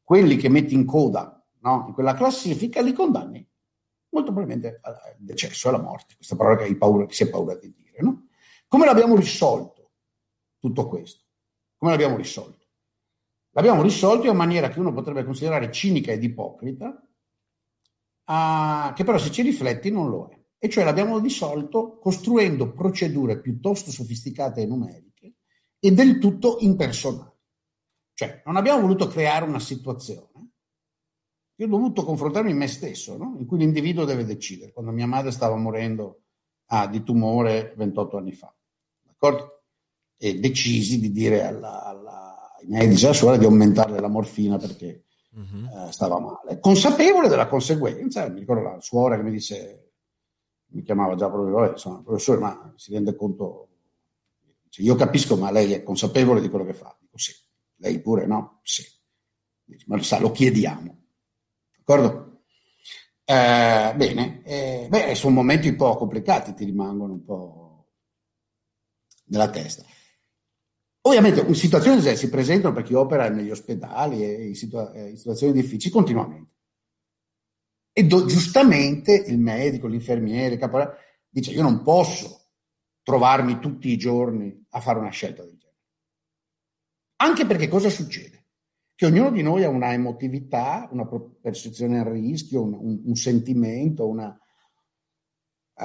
quelli 0.02 0.37
che 0.37 0.50
metti 0.50 0.75
in 0.75 0.85
coda 0.85 1.43
no, 1.61 1.85
in 1.88 1.95
quella 1.95 2.12
classifica 2.12 2.83
li 2.83 2.93
condanni 2.93 3.49
molto 4.11 4.33
probabilmente 4.33 4.79
al 4.83 5.17
decesso, 5.17 5.71
alla 5.71 5.81
morte, 5.81 6.17
questa 6.17 6.37
parola 6.37 6.59
che, 6.59 6.64
hai 6.64 6.76
paura, 6.76 7.07
che 7.07 7.14
si 7.14 7.23
ha 7.23 7.31
paura 7.31 7.55
di 7.55 7.73
dire. 7.75 8.02
No? 8.02 8.26
Come 8.69 8.85
l'abbiamo 8.85 9.17
risolto 9.17 9.93
tutto 10.58 10.89
questo? 10.89 11.25
Come 11.78 11.93
l'abbiamo 11.93 12.19
risolto? 12.19 12.67
L'abbiamo 13.52 13.80
risolto 13.80 14.28
in 14.28 14.37
maniera 14.37 14.69
che 14.69 14.78
uno 14.78 14.93
potrebbe 14.93 15.25
considerare 15.25 15.73
cinica 15.73 16.13
ed 16.13 16.23
ipocrita, 16.23 17.02
uh, 18.25 18.93
che 18.95 19.04
però 19.04 19.19
se 19.19 19.30
ci 19.30 19.43
rifletti 19.43 19.91
non 19.91 20.08
lo 20.08 20.28
è. 20.28 20.41
E 20.58 20.69
cioè 20.69 20.85
l'abbiamo 20.85 21.19
risolto 21.19 21.99
costruendo 21.99 22.73
procedure 22.73 23.41
piuttosto 23.41 23.91
sofisticate 23.91 24.63
e 24.63 24.67
numeriche 24.67 25.35
e 25.78 25.93
del 25.93 26.19
tutto 26.19 26.58
impersonali. 26.61 27.30
Cioè 28.15 28.43
non 28.45 28.56
abbiamo 28.56 28.82
voluto 28.82 29.08
creare 29.08 29.45
una 29.45 29.58
situazione 29.58 30.32
io 31.63 31.69
ho 31.69 31.71
dovuto 31.71 32.04
confrontarmi 32.04 32.50
in 32.50 32.56
me 32.56 32.67
stesso, 32.67 33.17
no? 33.17 33.37
in 33.39 33.47
cui 33.47 33.58
l'individuo 33.58 34.04
deve 34.04 34.25
decidere, 34.25 34.73
quando 34.73 34.91
mia 34.91 35.06
madre 35.06 35.30
stava 35.30 35.54
morendo 35.54 36.23
ah, 36.67 36.89
di 36.89 37.04
tumore 37.04 37.75
28 37.76 38.17
anni 38.17 38.32
fa. 38.32 38.52
D'accordo? 39.00 39.63
E 40.17 40.41
decisi 40.41 40.99
di 40.99 41.13
dire 41.13 41.45
alla, 41.45 41.85
alla, 41.85 42.54
ai 42.58 42.67
medici 42.67 43.02
della 43.02 43.15
scuola 43.15 43.37
di 43.37 43.45
aumentarle 43.45 44.00
la 44.00 44.08
morfina 44.08 44.56
perché 44.56 45.04
uh-huh. 45.34 45.90
stava 45.90 46.18
male. 46.21 46.58
Consapevole 46.60 47.28
della 47.28 47.47
conseguenza, 47.47 48.28
mi 48.28 48.40
ricordo 48.40 48.62
la 48.62 48.80
suora 48.80 49.16
che 49.16 49.23
mi 49.23 49.30
disse, 49.30 49.92
mi 50.68 50.82
chiamava 50.82 51.14
già 51.14 51.30
proprio, 51.30 51.71
insomma, 51.71 52.02
professore, 52.02 52.40
ma 52.40 52.73
si 52.76 52.92
rende 52.92 53.14
conto, 53.14 53.68
cioè, 54.68 54.84
io 54.84 54.95
capisco, 54.95 55.36
ma 55.36 55.50
lei 55.50 55.73
è 55.73 55.82
consapevole 55.82 56.40
di 56.40 56.49
quello 56.49 56.64
che 56.64 56.75
fa? 56.75 56.97
Dico 56.99 57.18
sì. 57.18 57.32
Lei 57.76 58.00
pure 58.00 58.26
no? 58.26 58.60
Sì. 58.62 58.84
Dice, 59.64 59.84
ma 59.88 59.97
lo 59.97 60.02
sa, 60.02 60.18
lo 60.21 60.30
chiediamo. 60.30 61.02
D'accordo? 61.78 62.42
Eh, 63.25 63.95
bene, 63.97 64.42
eh, 64.45 64.86
beh, 64.88 65.14
sono 65.14 65.34
momenti 65.34 65.68
un 65.68 65.76
po' 65.76 65.97
complicati, 65.97 66.54
ti 66.54 66.64
rimangono 66.64 67.12
un 67.12 67.25
po' 67.25 67.88
nella 69.26 69.49
testa. 69.50 69.84
Ovviamente 71.04 71.52
situazioni 71.54 72.00
che 72.00 72.17
si 72.17 72.28
presentano 72.28 72.75
per 72.75 72.84
chi 72.84 72.95
opera 72.95 73.28
negli 73.28 73.50
ospedali 73.50 74.25
e 74.25 74.47
in, 74.47 74.54
situa- 74.54 74.93
in 74.97 75.17
situazioni 75.17 75.52
difficili 75.52 75.93
continuamente. 75.93 76.50
E 77.93 78.04
do- 78.04 78.25
giustamente 78.25 79.12
il 79.12 79.38
medico, 79.38 79.86
l'infermiere, 79.86 80.54
il 80.54 80.60
caporale 80.60 80.97
dice 81.28 81.50
io 81.50 81.62
non 81.62 81.82
posso 81.82 82.50
trovarmi 83.02 83.58
tutti 83.58 83.88
i 83.91 83.97
giorni 83.97 84.65
a 84.71 84.80
fare 84.80 84.99
una 84.99 85.10
scelta 85.10 85.43
del 85.43 85.58
genere. 85.58 85.80
Anche 87.17 87.47
perché 87.47 87.69
cosa 87.69 87.91
succede? 87.91 88.43
che 89.02 89.08
ognuno 89.08 89.30
di 89.32 89.43
noi 89.43 89.65
ha 89.65 89.69
una 89.69 89.93
emotività, 89.93 90.88
una 90.93 91.04
percezione 91.41 91.99
al 91.99 92.04
rischio, 92.04 92.62
un, 92.62 92.75
un, 92.75 93.02
un 93.06 93.15
sentimento, 93.17 94.06
una, 94.06 94.38
uh, 95.75 95.84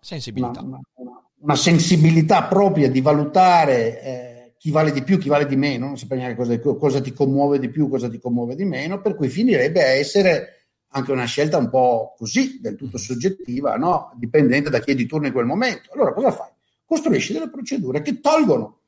sensibilità. 0.00 0.62
Una, 0.62 0.80
una, 0.94 1.23
sensibilità 1.54 2.44
propria 2.44 2.90
di 2.90 3.02
valutare 3.02 4.02
eh, 4.02 4.54
chi 4.56 4.70
vale 4.70 4.92
di 4.92 5.02
più, 5.02 5.18
chi 5.18 5.28
vale 5.28 5.46
di 5.46 5.56
meno, 5.56 5.86
non 5.86 5.98
sapere 5.98 6.20
neanche 6.20 6.38
cosa, 6.38 6.58
cosa 6.78 7.00
ti 7.02 7.12
commuove 7.12 7.58
di 7.58 7.68
più, 7.68 7.88
cosa 7.90 8.08
ti 8.08 8.18
commuove 8.18 8.54
di 8.54 8.64
meno, 8.64 9.00
per 9.02 9.14
cui 9.14 9.28
finirebbe 9.28 9.82
a 9.82 9.88
essere 9.88 10.68
anche 10.88 11.12
una 11.12 11.26
scelta 11.26 11.58
un 11.58 11.68
po' 11.68 12.14
così, 12.16 12.60
del 12.60 12.76
tutto 12.76 12.96
soggettiva, 12.96 13.76
no? 13.76 14.12
dipendente 14.16 14.70
da 14.70 14.78
chi 14.78 14.92
è 14.92 14.94
di 14.94 15.06
turno 15.06 15.26
in 15.26 15.32
quel 15.32 15.44
momento. 15.44 15.90
Allora 15.92 16.14
cosa 16.14 16.30
fai? 16.30 16.48
Costruisci 16.84 17.34
delle 17.34 17.50
procedure 17.50 18.00
che 18.00 18.20
tolgono 18.20 18.78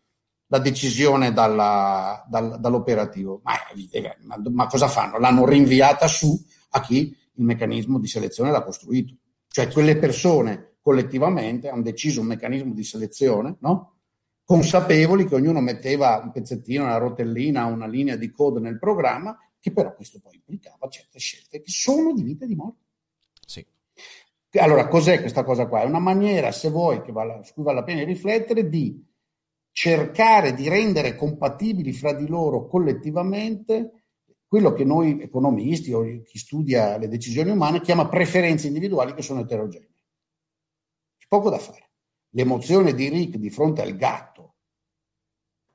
la 0.46 0.58
decisione 0.58 1.32
dalla, 1.32 2.24
dal, 2.28 2.58
dall'operativo. 2.60 3.40
Ma, 3.42 3.52
ma, 4.22 4.42
ma, 4.50 4.66
cosa 4.66 4.88
fanno? 4.88 5.18
L'hanno 5.18 5.44
rinviata 5.44 6.06
su 6.06 6.40
a 6.70 6.80
chi 6.80 7.14
il 7.34 7.44
meccanismo 7.44 7.98
di 7.98 8.06
selezione 8.06 8.50
l'ha 8.50 8.62
costruito. 8.62 9.14
Cioè 9.48 9.68
quelle 9.68 9.96
persone 9.96 10.75
collettivamente 10.86 11.68
hanno 11.68 11.82
deciso 11.82 12.20
un 12.20 12.28
meccanismo 12.28 12.72
di 12.72 12.84
selezione, 12.84 13.56
no? 13.58 13.96
consapevoli 14.44 15.26
che 15.26 15.34
ognuno 15.34 15.60
metteva 15.60 16.20
un 16.22 16.30
pezzettino, 16.30 16.84
una 16.84 16.96
rotellina, 16.96 17.64
una 17.64 17.88
linea 17.88 18.14
di 18.14 18.30
code 18.30 18.60
nel 18.60 18.78
programma, 18.78 19.36
che 19.58 19.72
però 19.72 19.92
questo 19.96 20.20
poi 20.20 20.36
implicava 20.36 20.88
certe 20.88 21.18
scelte 21.18 21.60
che 21.60 21.70
sono 21.72 22.12
di 22.12 22.22
vita 22.22 22.44
e 22.44 22.46
di 22.46 22.54
morte. 22.54 22.84
Sì. 23.44 23.66
Allora, 24.60 24.86
cos'è 24.86 25.18
questa 25.18 25.42
cosa 25.42 25.66
qua? 25.66 25.82
È 25.82 25.86
una 25.86 25.98
maniera, 25.98 26.52
se 26.52 26.70
vuoi, 26.70 27.02
che 27.02 27.10
vale, 27.10 27.40
su 27.42 27.52
cui 27.54 27.64
vale 27.64 27.80
la 27.80 27.84
pena 27.84 28.04
riflettere, 28.04 28.68
di 28.68 29.04
cercare 29.72 30.54
di 30.54 30.68
rendere 30.68 31.16
compatibili 31.16 31.92
fra 31.92 32.12
di 32.12 32.28
loro 32.28 32.68
collettivamente 32.68 34.04
quello 34.46 34.72
che 34.72 34.84
noi 34.84 35.20
economisti 35.20 35.92
o 35.92 36.04
chi 36.22 36.38
studia 36.38 36.96
le 36.96 37.08
decisioni 37.08 37.50
umane 37.50 37.80
chiama 37.80 38.06
preferenze 38.06 38.68
individuali 38.68 39.14
che 39.14 39.22
sono 39.22 39.40
eterogenee. 39.40 39.94
C'è 41.26 41.36
poco 41.36 41.50
da 41.50 41.58
fare. 41.58 41.90
L'emozione 42.30 42.94
di 42.94 43.08
Rick 43.08 43.36
di 43.36 43.50
fronte 43.50 43.82
al 43.82 43.96
gatto 43.96 44.54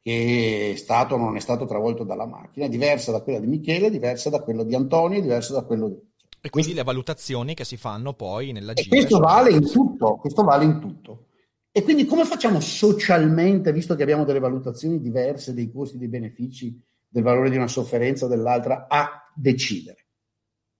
che 0.02 0.72
è 0.74 0.76
stato 0.78 1.16
o 1.16 1.18
non 1.18 1.36
è 1.36 1.40
stato 1.40 1.66
travolto 1.66 2.04
dalla 2.04 2.26
macchina 2.26 2.66
è 2.66 2.70
diversa 2.70 3.12
da 3.12 3.22
quella 3.22 3.40
di 3.40 3.48
Michele, 3.48 3.88
è 3.88 3.92
diversa 3.92 4.30
da 4.30 4.42
quella 4.42 4.64
di 4.64 4.74
Antonio, 4.74 5.20
è 5.20 5.22
diversa 5.22 5.54
da 5.54 5.64
quello 5.64 5.90
di... 5.90 6.10
E 6.42 6.50
quindi 6.50 6.74
le 6.74 6.84
valutazioni 6.84 7.54
che 7.54 7.66
si 7.66 7.78
fanno 7.78 8.14
poi 8.14 8.52
nella 8.52 8.74
gita. 8.74 8.96
Questo 8.96 9.20
vale 9.20 9.52
in 9.52 9.70
tutto, 9.70 10.16
questo 10.16 10.44
vale 10.44 10.66
in 10.66 10.80
tutto. 10.80 11.28
E 11.72 11.84
quindi 11.84 12.06
come 12.06 12.26
facciamo 12.26 12.60
socialmente, 12.60 13.72
visto 13.72 13.96
che 13.96 14.02
abbiamo 14.02 14.26
delle 14.26 14.40
valutazioni 14.40 15.00
diverse 15.00 15.54
dei 15.54 15.72
costi, 15.72 16.00
dei 16.00 16.08
benefici, 16.08 16.82
del 17.08 17.22
valore 17.22 17.52
di 17.52 17.58
una 17.58 17.68
sofferenza 17.68 18.26
o 18.26 18.28
dell'altra, 18.28 18.88
a 18.90 19.22
decidere? 19.36 20.08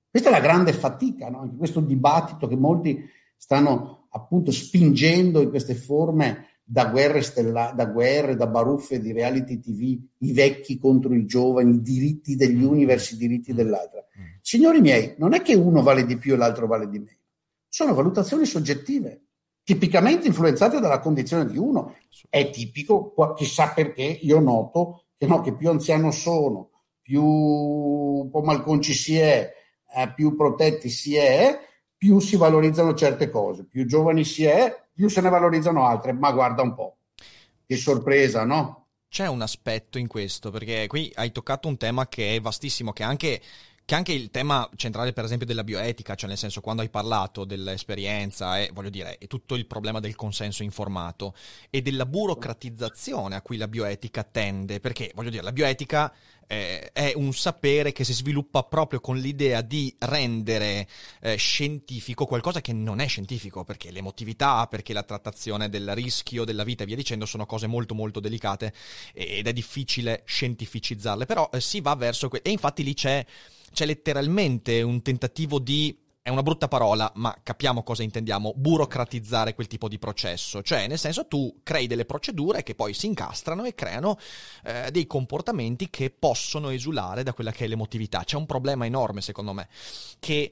Questa 0.10 0.30
è 0.30 0.32
la 0.32 0.40
grande 0.40 0.74
fatica, 0.74 1.30
no? 1.30 1.54
questo 1.58 1.80
dibattito 1.80 2.48
che 2.48 2.56
molti 2.56 3.06
stanno 3.38 4.01
appunto 4.12 4.52
spingendo 4.52 5.42
in 5.42 5.50
queste 5.50 5.76
forme 5.76 6.48
da 6.64 6.86
guerre, 6.86 7.22
stella- 7.22 7.74
da 7.76 7.86
guerre, 7.86 8.36
da 8.36 8.48
baruffe 8.48 9.02
di 9.02 9.12
reality 9.12 9.60
TV, 9.60 10.00
i 10.20 10.32
vecchi 10.32 10.78
contro 10.78 11.14
i 11.14 11.26
giovani, 11.26 11.76
i 11.76 11.82
diritti 11.82 12.36
degli 12.36 12.64
uni 12.64 12.86
verso 12.86 13.16
i 13.16 13.18
diritti 13.18 13.54
dell'altra. 13.54 14.06
Signori 14.42 14.80
miei, 14.80 15.16
non 15.18 15.34
è 15.34 15.42
che 15.42 15.54
uno 15.54 15.82
vale 15.82 16.06
di 16.06 16.18
più 16.18 16.34
e 16.34 16.38
l'altro 16.38 16.68
vale 16.68 16.88
di 16.88 17.00
meno, 17.00 17.18
sono 17.68 17.94
valutazioni 17.94 18.46
soggettive 18.46 19.24
tipicamente 19.64 20.28
influenzate 20.28 20.80
dalla 20.80 21.00
condizione 21.00 21.46
di 21.46 21.58
uno. 21.58 21.96
È 22.30 22.50
tipico, 22.50 23.14
chissà 23.36 23.70
perché, 23.70 24.04
io 24.04 24.40
noto 24.40 25.06
che, 25.18 25.26
no, 25.26 25.42
che 25.42 25.56
più 25.56 25.70
anziano 25.70 26.12
sono, 26.12 26.70
più 27.02 27.24
un 27.24 28.30
po' 28.30 28.42
malconci 28.42 28.94
si 28.94 29.18
è, 29.18 29.54
eh, 29.96 30.14
più 30.14 30.36
protetti 30.36 30.90
si 30.90 31.16
è, 31.16 31.58
più 32.02 32.18
si 32.18 32.36
valorizzano 32.36 32.96
certe 32.96 33.30
cose, 33.30 33.64
più 33.64 33.86
giovani 33.86 34.24
si 34.24 34.44
è, 34.44 34.76
più 34.92 35.08
se 35.08 35.22
ne 35.22 35.30
valorizzano 35.30 35.86
altre. 35.86 36.14
Ma 36.14 36.32
guarda 36.32 36.64
un 36.64 36.74
po', 36.74 36.96
che 37.64 37.76
sorpresa, 37.76 38.44
no? 38.44 38.88
C'è 39.08 39.28
un 39.28 39.44
aspetto 39.44 40.00
in 40.00 40.08
questo, 40.08 40.50
perché 40.50 40.88
qui 40.88 41.12
hai 41.14 41.32
toccato 41.32 41.68
un 41.68 41.78
tema 41.78 42.08
che 42.08 42.36
è 42.36 42.42
vastissimo, 42.42 42.92
che 42.92 43.04
anche 43.04 43.40
che 43.92 43.98
anche 43.98 44.14
il 44.14 44.32
tema 44.32 44.70
centrale, 44.78 45.12
per 45.12 45.26
esempio, 45.26 45.46
della 45.46 45.66
bioetica, 45.66 46.16
cioè 46.16 46.30
nel 46.30 46.38
senso 46.38 46.62
quando 46.62 46.82
hai 46.82 46.88
parlato 46.88 47.44
dell'esperienza 47.44 48.58
e 48.58 48.70
voglio 48.72 48.90
dire, 48.90 49.18
è 49.18 49.28
tutto 49.28 49.56
il 49.56 49.66
problema 49.66 50.00
del 50.00 50.16
consenso 50.16 50.64
informato 50.64 51.36
e 51.70 51.82
della 51.82 52.06
burocratizzazione 52.06 53.36
a 53.36 53.42
cui 53.42 53.58
la 53.58 53.68
bioetica 53.68 54.24
tende, 54.24 54.80
perché 54.80 55.12
voglio 55.14 55.30
dire, 55.30 55.44
la 55.44 55.52
bioetica 55.52 56.14
eh, 56.48 56.90
è 56.94 57.12
un 57.16 57.34
sapere 57.34 57.92
che 57.92 58.06
si 58.06 58.14
sviluppa 58.14 58.64
proprio 58.64 59.02
con 59.02 59.18
l'idea 59.18 59.60
di 59.60 59.94
rendere 60.00 60.88
eh, 61.20 61.36
scientifico 61.36 62.26
qualcosa 62.26 62.62
che 62.62 62.72
non 62.72 63.02
è 63.02 63.08
scientifico, 63.10 63.66
perché 63.66 63.92
l'emotività, 63.92 64.68
perché 64.68 64.94
la 64.94 65.04
trattazione 65.04 65.68
del 65.68 65.94
rischio 65.96 66.46
della 66.46 66.64
vita 66.64 66.84
e 66.84 66.86
via 66.86 66.96
dicendo 66.96 67.26
sono 67.26 67.46
cose 67.46 67.68
molto 67.68 67.94
molto 67.94 68.22
delicate 68.22 68.74
ed 69.12 69.48
è 69.48 69.52
difficile 69.52 70.24
scientificizzarle, 70.24 71.26
però 71.26 71.50
eh, 71.52 71.60
si 71.60 71.82
va 71.82 71.94
verso 71.96 72.30
que- 72.30 72.42
e 72.42 72.52
infatti 72.52 72.86
lì 72.86 72.94
c'è 72.94 73.26
c'è 73.72 73.86
letteralmente 73.86 74.82
un 74.82 75.02
tentativo 75.02 75.60
di 75.60 75.98
è 76.24 76.30
una 76.30 76.44
brutta 76.44 76.68
parola, 76.68 77.12
ma 77.16 77.36
capiamo 77.42 77.82
cosa 77.82 78.04
intendiamo, 78.04 78.54
burocratizzare 78.56 79.56
quel 79.56 79.66
tipo 79.66 79.88
di 79.88 79.98
processo. 79.98 80.62
Cioè, 80.62 80.88
nel 80.88 81.00
senso, 81.00 81.26
tu 81.26 81.62
crei 81.64 81.88
delle 81.88 82.06
procedure 82.06 82.62
che 82.62 82.76
poi 82.76 82.94
si 82.94 83.08
incastrano 83.08 83.64
e 83.64 83.74
creano 83.74 84.20
eh, 84.64 84.92
dei 84.92 85.08
comportamenti 85.08 85.90
che 85.90 86.12
possono 86.12 86.70
esulare 86.70 87.24
da 87.24 87.34
quella 87.34 87.52
che 87.52 87.66
è 87.66 87.68
l'emotività. 87.68 88.24
C'è 88.24 88.38
un 88.38 88.46
problema 88.46 88.86
enorme, 88.86 89.22
secondo 89.22 89.52
me, 89.52 89.68
che 90.20 90.52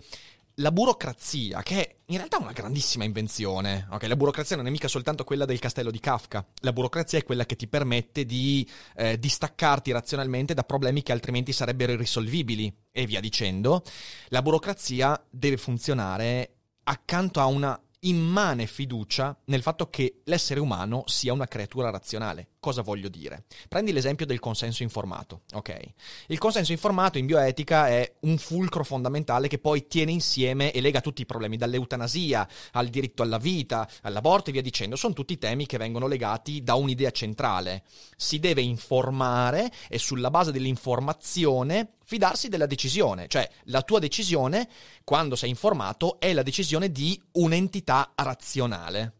la 0.59 0.71
burocrazia, 0.71 1.61
che 1.63 1.75
è 1.75 1.95
in 2.05 2.17
realtà 2.17 2.37
una 2.37 2.51
grandissima 2.51 3.03
invenzione, 3.03 3.87
ok? 3.91 4.03
La 4.07 4.15
burocrazia 4.15 4.55
non 4.55 4.67
è 4.67 4.69
mica 4.69 4.87
soltanto 4.87 5.23
quella 5.23 5.45
del 5.45 5.59
castello 5.59 5.91
di 5.91 5.99
Kafka, 5.99 6.45
la 6.61 6.73
burocrazia 6.73 7.19
è 7.19 7.23
quella 7.23 7.45
che 7.45 7.55
ti 7.55 7.67
permette 7.67 8.25
di 8.25 8.67
eh, 8.95 9.17
distaccarti 9.17 9.91
razionalmente 9.91 10.53
da 10.53 10.63
problemi 10.63 11.01
che 11.01 11.11
altrimenti 11.11 11.53
sarebbero 11.53 11.93
irrisolvibili 11.93 12.73
e 12.91 13.05
via 13.05 13.19
dicendo. 13.19 13.83
La 14.29 14.41
burocrazia 14.41 15.21
deve 15.29 15.57
funzionare 15.57 16.55
accanto 16.83 17.39
a 17.39 17.45
una 17.45 17.79
immane 18.01 18.65
fiducia 18.65 19.37
nel 19.45 19.61
fatto 19.61 19.89
che 19.89 20.21
l'essere 20.25 20.59
umano 20.59 21.03
sia 21.05 21.33
una 21.33 21.47
creatura 21.47 21.89
razionale. 21.89 22.51
Cosa 22.61 22.81
voglio 22.81 23.07
dire? 23.07 23.45
Prendi 23.69 23.93
l'esempio 23.93 24.25
del 24.25 24.39
consenso 24.39 24.83
informato, 24.83 25.43
ok? 25.53 25.79
Il 26.27 26.37
consenso 26.37 26.73
informato 26.73 27.17
in 27.17 27.25
bioetica 27.25 27.87
è 27.87 28.15
un 28.21 28.37
fulcro 28.37 28.83
fondamentale 28.83 29.47
che 29.47 29.59
poi 29.59 29.87
tiene 29.87 30.11
insieme 30.11 30.73
e 30.73 30.81
lega 30.81 30.99
tutti 30.99 31.21
i 31.21 31.25
problemi, 31.25 31.55
dall'eutanasia 31.55 32.45
al 32.73 32.89
diritto 32.89 33.23
alla 33.23 33.37
vita, 33.37 33.89
all'aborto 34.01 34.49
e 34.49 34.53
via 34.53 34.61
dicendo. 34.61 34.97
Sono 34.97 35.13
tutti 35.13 35.37
temi 35.37 35.67
che 35.67 35.77
vengono 35.77 36.07
legati 36.07 36.61
da 36.61 36.73
un'idea 36.73 37.11
centrale. 37.11 37.83
Si 38.17 38.39
deve 38.39 38.61
informare 38.61 39.71
e 39.87 39.97
sulla 39.97 40.29
base 40.29 40.51
dell'informazione 40.51 41.93
fidarsi 42.03 42.49
della 42.49 42.65
decisione, 42.65 43.27
cioè 43.29 43.49
la 43.65 43.83
tua 43.83 43.99
decisione, 43.99 44.67
quando 45.05 45.37
sei 45.37 45.49
informato, 45.49 46.19
è 46.19 46.33
la 46.33 46.43
decisione 46.43 46.91
di 46.91 47.21
un'entità 47.33 48.11
razionale. 48.15 49.18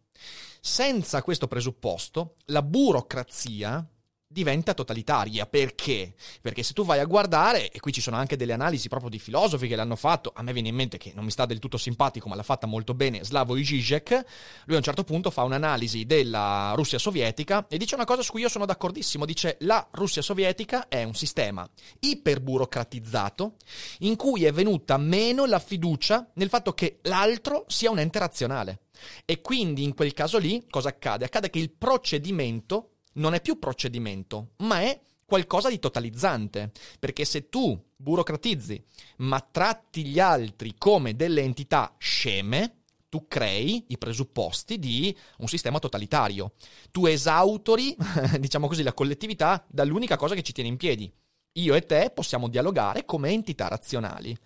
Senza 0.61 1.21
questo 1.21 1.47
presupposto, 1.47 2.35
la 2.45 2.61
burocrazia 2.61 3.87
diventa 4.31 4.75
totalitaria. 4.75 5.47
Perché? 5.47 6.13
Perché 6.39 6.61
se 6.61 6.73
tu 6.73 6.85
vai 6.85 6.99
a 6.99 7.05
guardare, 7.05 7.71
e 7.71 7.79
qui 7.79 7.91
ci 7.91 7.99
sono 7.99 8.15
anche 8.15 8.37
delle 8.37 8.53
analisi 8.53 8.87
proprio 8.87 9.09
di 9.09 9.17
filosofi 9.17 9.67
che 9.67 9.75
l'hanno 9.75 9.95
fatto, 9.95 10.31
a 10.35 10.43
me 10.43 10.53
viene 10.53 10.67
in 10.67 10.75
mente 10.75 10.99
che 10.99 11.11
non 11.15 11.25
mi 11.25 11.31
sta 11.31 11.47
del 11.47 11.57
tutto 11.57 11.77
simpatico, 11.77 12.29
ma 12.29 12.35
l'ha 12.35 12.43
fatta 12.43 12.67
molto 12.67 12.93
bene 12.93 13.23
Slavoj 13.23 13.59
Žižek, 13.59 14.25
lui 14.65 14.75
a 14.75 14.77
un 14.77 14.83
certo 14.83 15.03
punto 15.03 15.31
fa 15.31 15.41
un'analisi 15.41 16.05
della 16.05 16.73
Russia 16.75 16.99
sovietica 16.99 17.65
e 17.67 17.77
dice 17.77 17.95
una 17.95 18.05
cosa 18.05 18.21
su 18.21 18.31
cui 18.31 18.41
io 18.41 18.49
sono 18.49 18.67
d'accordissimo, 18.67 19.25
dice 19.25 19.57
la 19.61 19.85
Russia 19.93 20.21
sovietica 20.21 20.87
è 20.87 21.01
un 21.03 21.15
sistema 21.15 21.67
iperburocratizzato 21.99 23.55
in 23.99 24.15
cui 24.15 24.45
è 24.45 24.51
venuta 24.51 24.97
meno 24.97 25.45
la 25.45 25.59
fiducia 25.59 26.29
nel 26.35 26.49
fatto 26.49 26.73
che 26.73 26.99
l'altro 27.03 27.65
sia 27.67 27.89
un 27.89 27.97
ente 27.97 28.19
razionale. 28.19 28.81
E 29.25 29.41
quindi 29.41 29.83
in 29.83 29.95
quel 29.95 30.13
caso 30.13 30.37
lì 30.37 30.65
cosa 30.69 30.89
accade? 30.89 31.25
Accade 31.25 31.49
che 31.49 31.57
il 31.57 31.71
procedimento 31.71 32.98
non 33.13 33.33
è 33.33 33.41
più 33.41 33.59
procedimento, 33.59 34.51
ma 34.57 34.81
è 34.81 34.99
qualcosa 35.25 35.69
di 35.69 35.79
totalizzante, 35.79 36.71
perché 36.99 37.23
se 37.23 37.49
tu 37.49 37.79
burocratizzi, 37.95 38.83
ma 39.17 39.39
tratti 39.39 40.05
gli 40.05 40.19
altri 40.19 40.73
come 40.77 41.15
delle 41.15 41.41
entità 41.41 41.95
sceme, 41.97 42.79
tu 43.09 43.27
crei 43.27 43.85
i 43.87 43.97
presupposti 43.97 44.79
di 44.79 45.15
un 45.37 45.47
sistema 45.47 45.79
totalitario. 45.79 46.53
Tu 46.91 47.07
esautori, 47.07 47.95
diciamo 48.39 48.67
così, 48.67 48.83
la 48.83 48.93
collettività 48.93 49.65
dall'unica 49.67 50.15
cosa 50.15 50.35
che 50.35 50.43
ci 50.43 50.53
tiene 50.53 50.69
in 50.69 50.77
piedi. 50.77 51.11
Io 51.53 51.75
e 51.75 51.81
te 51.81 52.11
possiamo 52.13 52.47
dialogare 52.47 53.05
come 53.05 53.29
entità 53.29 53.67
razionali. 53.67 54.37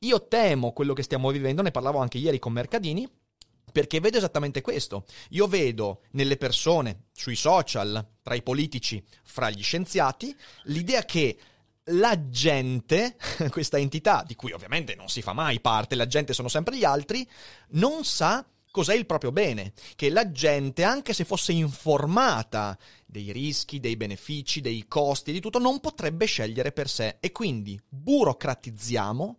Io 0.00 0.26
temo 0.28 0.72
quello 0.72 0.92
che 0.92 1.02
stiamo 1.02 1.30
vivendo, 1.30 1.62
ne 1.62 1.70
parlavo 1.70 1.98
anche 1.98 2.18
ieri 2.18 2.38
con 2.38 2.52
Mercadini, 2.52 3.08
perché 3.74 3.98
vedo 3.98 4.18
esattamente 4.18 4.60
questo. 4.60 5.04
Io 5.30 5.48
vedo 5.48 6.02
nelle 6.12 6.36
persone, 6.36 7.06
sui 7.12 7.34
social, 7.34 8.06
tra 8.22 8.36
i 8.36 8.42
politici, 8.42 9.04
fra 9.24 9.50
gli 9.50 9.64
scienziati, 9.64 10.32
l'idea 10.66 11.04
che 11.04 11.36
la 11.86 12.28
gente, 12.28 13.16
questa 13.50 13.76
entità 13.76 14.22
di 14.24 14.36
cui 14.36 14.52
ovviamente 14.52 14.94
non 14.94 15.08
si 15.08 15.22
fa 15.22 15.32
mai 15.32 15.58
parte, 15.58 15.96
la 15.96 16.06
gente 16.06 16.34
sono 16.34 16.46
sempre 16.46 16.76
gli 16.76 16.84
altri, 16.84 17.28
non 17.70 18.04
sa 18.04 18.46
cos'è 18.70 18.94
il 18.94 19.06
proprio 19.06 19.32
bene, 19.32 19.72
che 19.96 20.08
la 20.08 20.30
gente, 20.30 20.84
anche 20.84 21.12
se 21.12 21.24
fosse 21.24 21.50
informata 21.50 22.78
dei 23.06 23.32
rischi, 23.32 23.80
dei 23.80 23.96
benefici, 23.96 24.60
dei 24.60 24.84
costi, 24.86 25.32
di 25.32 25.40
tutto, 25.40 25.58
non 25.58 25.80
potrebbe 25.80 26.26
scegliere 26.26 26.70
per 26.70 26.88
sé 26.88 27.16
e 27.18 27.32
quindi 27.32 27.80
burocratizziamo 27.88 29.38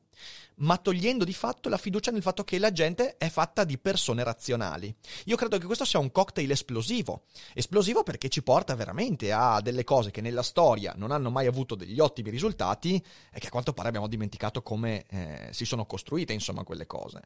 ma 0.58 0.78
togliendo 0.78 1.24
di 1.26 1.34
fatto 1.34 1.70
la 1.70 1.78
fiducia 1.78 2.12
nel 2.12 2.22
fatto 2.22 2.44
che 2.44 2.60
la 2.60 2.72
gente 2.72 3.18
è 3.18 3.30
fatta 3.30 3.64
di 3.64 3.78
persone 3.78 4.24
razionali. 4.24 4.94
Io 5.26 5.36
credo 5.36 5.58
che 5.58 5.66
questo 5.66 5.86
sia 5.86 6.00
un 6.00 6.12
cocktail 6.12 6.50
esplosivo. 6.52 7.24
Esplosivo 7.54 8.04
perché 8.04 8.30
ci 8.30 8.44
porta 8.44 8.76
veramente 8.76 9.32
a 9.32 9.62
delle 9.62 9.84
cose 9.84 10.12
che 10.12 10.22
nella 10.22 10.44
storia 10.44 10.94
non 10.96 11.12
hanno 11.12 11.30
mai 11.30 11.48
avuto 11.48 11.76
degli 11.76 12.00
ottimi 12.00 12.30
risultati 12.30 13.04
e 13.32 13.40
che 13.40 13.48
a 13.48 13.52
quanto 13.52 13.74
pare 13.74 13.90
abbiamo 13.90 14.08
dimenticato 14.08 14.62
come 14.62 15.06
eh, 15.10 15.50
si 15.52 15.66
sono 15.66 15.86
costruite, 15.86 16.34
insomma, 16.34 16.64
quelle 16.64 16.86
cose. 16.86 17.22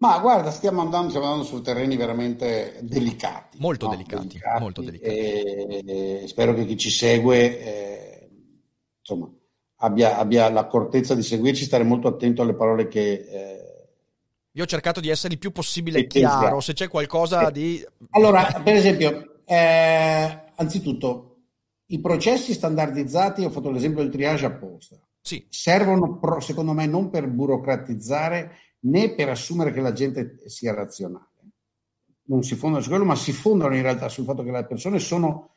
Ma 0.00 0.16
guarda, 0.20 0.52
stiamo 0.52 0.80
andando, 0.80 1.08
stiamo 1.08 1.26
andando 1.26 1.44
su 1.44 1.60
terreni 1.60 1.96
veramente 1.96 2.78
delicati. 2.82 3.58
Molto 3.58 3.86
no? 3.86 3.92
delicati, 3.92 4.28
delicati, 4.28 4.60
molto 4.60 4.80
delicati. 4.80 5.12
E, 5.12 6.22
e 6.22 6.28
spero 6.28 6.54
che 6.54 6.64
chi 6.66 6.76
ci 6.76 6.90
segue, 6.90 7.60
eh, 7.60 8.30
insomma, 9.00 9.28
abbia, 9.78 10.18
abbia, 10.18 10.50
l'accortezza 10.50 11.14
di 11.14 11.22
seguirci, 11.22 11.64
stare 11.64 11.84
molto 11.84 12.08
attento 12.08 12.42
alle 12.42 12.54
parole 12.54 12.88
che... 12.88 13.12
Eh, 13.12 13.88
Io 14.52 14.62
ho 14.62 14.66
cercato 14.66 15.00
di 15.00 15.08
essere 15.08 15.34
il 15.34 15.38
più 15.38 15.52
possibile 15.52 16.06
chiaro, 16.06 16.60
se 16.60 16.72
c'è 16.72 16.88
qualcosa 16.88 17.50
di... 17.50 17.84
Allora, 18.10 18.60
per 18.62 18.74
esempio, 18.74 19.42
eh, 19.44 20.44
anzitutto, 20.56 21.36
i 21.86 22.00
processi 22.00 22.52
standardizzati, 22.52 23.44
ho 23.44 23.50
fatto 23.50 23.70
l'esempio 23.70 24.02
del 24.02 24.12
triage 24.12 24.46
apposta, 24.46 24.96
sì. 25.20 25.46
servono 25.48 26.20
secondo 26.40 26.72
me 26.72 26.86
non 26.86 27.10
per 27.10 27.28
burocratizzare 27.28 28.56
né 28.80 29.14
per 29.14 29.30
assumere 29.30 29.72
che 29.72 29.80
la 29.80 29.92
gente 29.92 30.42
sia 30.46 30.74
razionale. 30.74 31.26
Non 32.28 32.42
si 32.42 32.56
fondano 32.56 32.82
su 32.82 32.90
quello, 32.90 33.04
ma 33.04 33.16
si 33.16 33.32
fondano 33.32 33.74
in 33.74 33.82
realtà 33.82 34.08
sul 34.08 34.24
fatto 34.24 34.42
che 34.42 34.50
le 34.50 34.66
persone 34.66 34.98
sono 34.98 35.54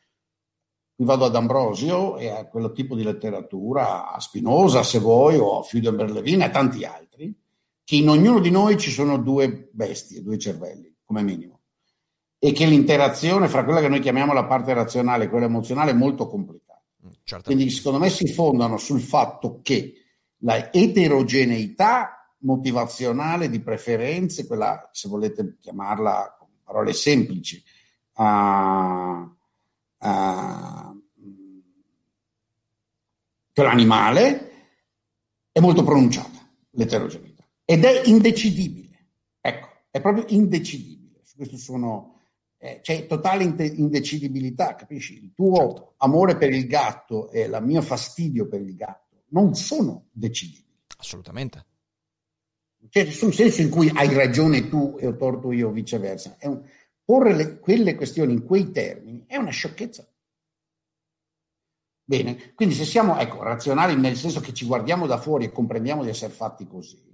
vado 1.04 1.24
ad 1.24 1.34
Ambrosio 1.36 2.16
e 2.18 2.28
a 2.28 2.46
quello 2.46 2.72
tipo 2.72 2.94
di 2.94 3.02
letteratura, 3.02 4.12
a 4.12 4.20
Spinoza 4.20 4.82
se 4.82 4.98
vuoi, 4.98 5.36
o 5.36 5.58
a 5.60 5.62
Friedrich 5.62 6.10
Levin 6.10 6.42
e 6.42 6.50
tanti 6.50 6.84
altri, 6.84 7.34
che 7.84 7.96
in 7.96 8.08
ognuno 8.08 8.40
di 8.40 8.50
noi 8.50 8.76
ci 8.78 8.90
sono 8.90 9.18
due 9.18 9.68
bestie, 9.72 10.22
due 10.22 10.38
cervelli, 10.38 10.94
come 11.04 11.22
minimo. 11.22 11.60
e 12.44 12.50
che 12.50 12.66
l'interazione 12.66 13.46
fra 13.46 13.62
quella 13.62 13.80
che 13.80 13.88
noi 13.88 14.00
chiamiamo 14.00 14.32
la 14.32 14.46
parte 14.46 14.74
razionale 14.74 15.24
e 15.24 15.28
quella 15.28 15.46
emozionale 15.46 15.92
è 15.92 15.94
molto 15.94 16.26
complicata. 16.26 16.82
Mm, 17.06 17.38
Quindi 17.44 17.70
secondo 17.70 18.00
me 18.00 18.08
si 18.10 18.26
fondano 18.32 18.78
sul 18.78 19.00
fatto 19.00 19.60
che 19.62 19.94
la 20.38 20.72
eterogeneità 20.72 22.34
motivazionale 22.38 23.48
di 23.48 23.60
preferenze, 23.60 24.48
quella 24.48 24.88
se 24.92 25.08
volete 25.08 25.56
chiamarla 25.60 26.34
con 26.36 26.48
parole 26.64 26.92
semplici, 26.92 27.62
uh, 28.14 29.30
uh, 30.02 31.02
quell'animale, 33.54 34.50
è 35.52 35.60
molto 35.60 35.82
pronunciata, 35.84 36.48
l'eterogeneità, 36.70 37.48
ed 37.64 37.84
è 37.84 38.02
indecidibile. 38.06 39.08
Ecco, 39.40 39.68
è 39.90 40.00
proprio 40.00 40.24
indecidibile. 40.28 41.20
Su 41.24 41.36
questo 41.36 41.56
sono 41.56 42.12
eh, 42.64 42.78
c'è 42.80 43.06
totale 43.06 43.42
indecidibilità, 43.42 44.76
capisci? 44.76 45.14
Il 45.14 45.32
tuo 45.34 45.56
certo. 45.56 45.94
amore 45.96 46.36
per 46.36 46.52
il 46.52 46.68
gatto 46.68 47.28
e 47.30 47.42
il 47.42 47.58
mio 47.62 47.82
fastidio 47.82 48.46
per 48.46 48.60
il 48.60 48.76
gatto 48.76 49.24
non 49.30 49.56
sono 49.56 50.06
decidibili. 50.12 50.78
Assolutamente. 50.96 51.66
C'è 52.88 53.08
un 53.22 53.32
senso 53.32 53.62
in 53.62 53.68
cui 53.68 53.90
hai 53.92 54.14
ragione 54.14 54.68
tu 54.68 54.96
e 55.00 55.08
ho 55.08 55.16
torto 55.16 55.50
io 55.50 55.68
o 55.68 55.72
viceversa. 55.72 56.36
Un, 56.42 56.62
porre 57.04 57.34
le, 57.34 57.58
quelle 57.58 57.96
questioni 57.96 58.32
in 58.32 58.44
quei 58.44 58.70
termini 58.70 59.11
è 59.32 59.36
una 59.38 59.50
sciocchezza. 59.50 60.06
Bene, 62.04 62.52
quindi 62.54 62.74
se 62.74 62.84
siamo 62.84 63.18
ecco, 63.18 63.42
razionali 63.42 63.96
nel 63.96 64.16
senso 64.16 64.40
che 64.40 64.52
ci 64.52 64.66
guardiamo 64.66 65.06
da 65.06 65.18
fuori 65.18 65.46
e 65.46 65.52
comprendiamo 65.52 66.02
di 66.02 66.10
essere 66.10 66.32
fatti 66.32 66.66
così, 66.66 67.10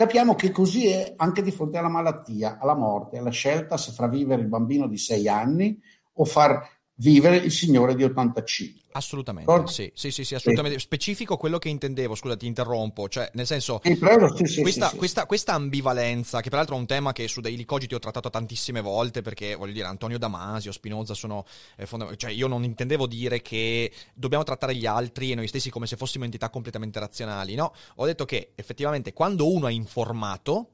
Capiamo 0.00 0.34
che 0.34 0.50
così 0.50 0.86
è 0.86 1.12
anche 1.18 1.42
di 1.42 1.50
fronte 1.50 1.76
alla 1.76 1.90
malattia, 1.90 2.56
alla 2.58 2.74
morte, 2.74 3.18
alla 3.18 3.28
scelta 3.28 3.76
se 3.76 3.92
far 3.92 4.08
vivere 4.08 4.40
il 4.40 4.48
bambino 4.48 4.86
di 4.86 4.96
6 4.96 5.28
anni 5.28 5.78
o 6.14 6.24
far 6.24 6.66
vivere 7.00 7.36
il 7.36 7.50
signore 7.50 7.94
di 7.94 8.04
85. 8.04 8.78
Assolutamente, 8.92 9.66
sì, 9.68 9.92
sì, 9.94 10.10
sì, 10.10 10.24
sì, 10.24 10.34
assolutamente. 10.34 10.78
Sì. 10.78 10.84
Specifico 10.84 11.36
quello 11.36 11.58
che 11.58 11.68
intendevo, 11.68 12.16
scusa, 12.16 12.36
ti 12.36 12.46
interrompo, 12.46 13.08
cioè 13.08 13.30
nel 13.34 13.46
senso, 13.46 13.80
sì, 13.84 13.96
prego, 13.96 14.32
questa, 14.32 14.90
questa, 14.90 15.26
questa, 15.26 15.52
ambivalenza, 15.52 16.40
che 16.40 16.50
peraltro 16.50 16.74
è 16.74 16.78
un 16.78 16.86
tema 16.86 17.12
che 17.12 17.28
su 17.28 17.40
Daily 17.40 17.64
Cogiti 17.64 17.94
ho 17.94 18.00
trattato 18.00 18.30
tantissime 18.30 18.80
volte, 18.80 19.22
perché 19.22 19.54
voglio 19.54 19.72
dire, 19.72 19.86
Antonio 19.86 20.18
Damasio, 20.18 20.72
Spinoza 20.72 21.14
sono 21.14 21.44
eh, 21.76 21.86
fondamentali, 21.86 22.18
cioè 22.18 22.36
io 22.36 22.48
non 22.48 22.64
intendevo 22.64 23.06
dire 23.06 23.40
che 23.40 23.92
dobbiamo 24.12 24.42
trattare 24.42 24.74
gli 24.74 24.86
altri 24.86 25.30
e 25.30 25.34
noi 25.36 25.46
stessi 25.46 25.70
come 25.70 25.86
se 25.86 25.96
fossimo 25.96 26.24
entità 26.24 26.50
completamente 26.50 26.98
razionali, 26.98 27.54
no? 27.54 27.72
Ho 27.96 28.06
detto 28.06 28.24
che 28.24 28.52
effettivamente 28.56 29.12
quando 29.12 29.50
uno 29.50 29.68
è 29.68 29.72
informato, 29.72 30.70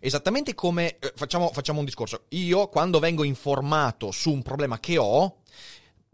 Esattamente 0.00 0.54
come 0.54 0.98
eh, 0.98 1.12
facciamo, 1.14 1.50
facciamo 1.52 1.78
un 1.78 1.84
discorso. 1.84 2.24
Io, 2.30 2.68
quando 2.68 2.98
vengo 2.98 3.24
informato 3.24 4.10
su 4.10 4.32
un 4.32 4.42
problema 4.42 4.80
che 4.80 4.98
ho, 4.98 5.37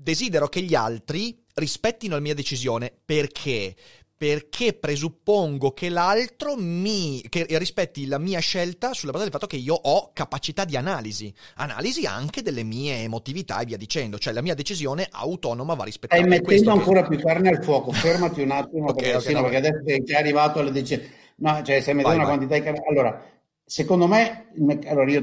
desidero 0.05 0.49
che 0.49 0.61
gli 0.61 0.75
altri 0.75 1.43
rispettino 1.55 2.15
la 2.15 2.21
mia 2.21 2.35
decisione 2.35 2.93
perché? 3.05 3.75
Perché 4.17 4.75
presuppongo 4.75 5.73
che 5.73 5.89
l'altro 5.89 6.57
mi 6.57 7.25
che 7.29 7.47
rispetti 7.59 8.07
la 8.07 8.19
mia 8.19 8.39
scelta 8.39 8.93
sulla 8.93 9.11
base 9.11 9.25
del 9.25 9.33
fatto 9.33 9.47
che 9.47 9.57
io 9.57 9.75
ho 9.75 10.13
capacità 10.13 10.65
di 10.65 10.77
analisi, 10.77 11.35
analisi 11.57 12.07
anche 12.07 12.43
delle 12.43 12.63
mie 12.63 13.03
emotività 13.03 13.59
e 13.61 13.65
via 13.65 13.77
dicendo, 13.77 14.19
cioè 14.19 14.33
la 14.33 14.43
mia 14.43 14.55
decisione 14.55 15.09
autonoma 15.11 15.75
va 15.75 15.85
rispettata. 15.85 16.23
Stai 16.23 16.31
mettendo 16.31 16.71
ancora 16.71 17.03
che... 17.03 17.09
più 17.09 17.25
carne 17.25 17.49
al 17.49 17.65
fuoco, 17.65 17.91
fermati 17.91 18.43
un 18.43 18.51
attimo 18.53 18.89
okay, 18.91 19.13
perché, 19.13 19.17
okay, 19.17 19.33
no, 19.33 19.43
perché 19.43 19.57
adesso 19.57 19.83
sei 19.85 20.17
arrivato 20.17 20.61
alle 20.61 20.71
decisioni. 20.71 21.11
No, 21.37 21.63
cioè 21.65 21.81
stai 21.81 21.95
mettendo 21.95 22.03
vai, 22.03 22.17
una 22.17 22.25
vai. 22.25 22.37
quantità 22.37 22.55
di 22.55 22.63
carne. 22.63 22.89
Allora, 22.89 23.31
secondo 23.65 24.07
me, 24.07 24.49
allora 24.87 25.11
io 25.11 25.23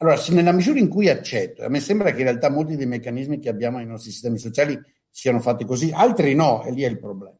allora, 0.00 0.16
se 0.16 0.32
nella 0.32 0.52
misura 0.52 0.78
in 0.78 0.88
cui 0.88 1.08
accetto, 1.08 1.64
a 1.64 1.68
me 1.68 1.80
sembra 1.80 2.12
che 2.12 2.18
in 2.18 2.24
realtà 2.24 2.50
molti 2.50 2.76
dei 2.76 2.86
meccanismi 2.86 3.40
che 3.40 3.48
abbiamo 3.48 3.78
nei 3.78 3.86
nostri 3.86 4.12
sistemi 4.12 4.38
sociali 4.38 4.80
siano 5.10 5.40
fatti 5.40 5.64
così, 5.64 5.90
altri 5.92 6.34
no, 6.34 6.62
e 6.64 6.70
lì 6.70 6.82
è 6.82 6.88
il 6.88 7.00
problema. 7.00 7.36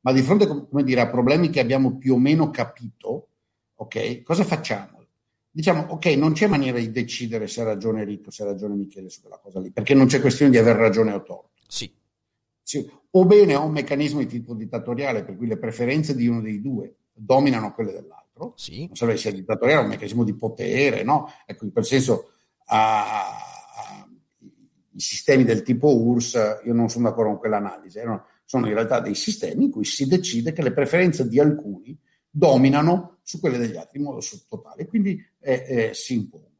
Ma 0.00 0.12
di 0.12 0.22
fronte 0.22 0.46
come 0.46 0.84
dire, 0.84 1.00
a 1.00 1.10
problemi 1.10 1.50
che 1.50 1.58
abbiamo 1.58 1.96
più 1.96 2.14
o 2.14 2.18
meno 2.18 2.50
capito, 2.50 3.30
ok, 3.74 4.22
cosa 4.22 4.44
facciamo? 4.44 5.04
Diciamo, 5.50 5.86
ok, 5.88 6.06
non 6.16 6.32
c'è 6.32 6.46
maniera 6.46 6.78
di 6.78 6.92
decidere 6.92 7.48
se 7.48 7.62
ha 7.62 7.64
ragione 7.64 8.04
Ricco, 8.04 8.30
se 8.30 8.44
ha 8.44 8.46
ragione 8.46 8.76
Michele 8.76 9.08
su 9.08 9.22
quella 9.22 9.40
cosa 9.42 9.58
lì, 9.58 9.72
perché 9.72 9.94
non 9.94 10.06
c'è 10.06 10.20
questione 10.20 10.52
di 10.52 10.58
aver 10.58 10.76
ragione 10.76 11.12
o 11.12 11.22
torto. 11.22 11.62
Sì. 11.66 11.92
sì. 12.62 12.88
O 13.10 13.24
bene 13.24 13.56
ho 13.56 13.64
un 13.64 13.72
meccanismo 13.72 14.20
di 14.20 14.26
tipo 14.26 14.54
dittatoriale 14.54 15.24
per 15.24 15.36
cui 15.36 15.48
le 15.48 15.58
preferenze 15.58 16.14
di 16.14 16.28
uno 16.28 16.40
dei 16.40 16.60
due 16.60 16.94
dominano 17.12 17.72
quelle 17.72 17.90
dell'altro 17.90 18.25
altro, 18.36 18.52
sì. 18.56 18.86
non 18.86 18.94
serve 18.94 19.16
sia 19.16 19.32
dittatoriale, 19.32 19.80
è 19.80 19.82
un 19.82 19.90
meccanismo 19.90 20.24
di 20.24 20.36
potere, 20.36 21.02
no? 21.02 21.30
Ecco, 21.46 21.64
in 21.64 21.72
quel 21.72 21.84
senso 21.84 22.32
a, 22.66 23.28
a, 23.28 24.08
i 24.92 25.00
sistemi 25.00 25.44
del 25.44 25.62
tipo 25.62 25.96
URSS, 25.96 26.62
io 26.64 26.74
non 26.74 26.88
sono 26.88 27.08
d'accordo 27.08 27.30
con 27.30 27.38
quell'analisi, 27.40 27.98
eh, 27.98 28.20
sono 28.44 28.66
in 28.66 28.74
realtà 28.74 29.00
dei 29.00 29.14
sistemi 29.14 29.64
in 29.64 29.70
cui 29.70 29.84
si 29.84 30.06
decide 30.06 30.52
che 30.52 30.62
le 30.62 30.72
preferenze 30.72 31.26
di 31.26 31.40
alcuni 31.40 31.98
dominano 32.30 33.18
su 33.22 33.40
quelle 33.40 33.58
degli 33.58 33.76
altri 33.76 33.98
in 33.98 34.04
modo 34.04 34.20
totale, 34.48 34.86
quindi 34.86 35.20
eh, 35.40 35.64
eh, 35.66 35.94
si 35.94 36.14
impongono. 36.14 36.54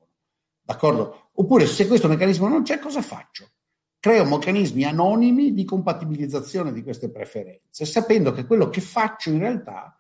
D'accordo? 0.63 1.31
Oppure 1.35 1.67
se 1.67 1.87
questo 1.87 2.09
meccanismo 2.09 2.49
non 2.49 2.63
c'è, 2.63 2.81
cosa 2.81 3.03
faccio? 3.03 3.51
Creo 4.01 4.25
meccanismi 4.25 4.85
anonimi 4.85 5.53
di 5.53 5.65
compatibilizzazione 5.65 6.73
di 6.73 6.83
queste 6.83 7.11
preferenze, 7.11 7.85
sapendo 7.85 8.33
che 8.33 8.47
quello 8.47 8.69
che 8.69 8.81
faccio 8.81 9.31
in 9.31 9.39
realtà 9.39 9.96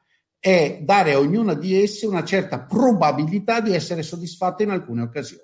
è 0.47 0.79
dare 0.81 1.15
a 1.15 1.19
ognuna 1.19 1.55
di 1.55 1.83
esse 1.83 2.07
una 2.07 2.23
certa 2.23 2.61
probabilità 2.61 3.61
di 3.61 3.75
essere 3.75 4.05
soddisfatta 4.05 4.63
in 4.63 4.71
alcune 4.71 5.03
occasioni. 5.03 5.43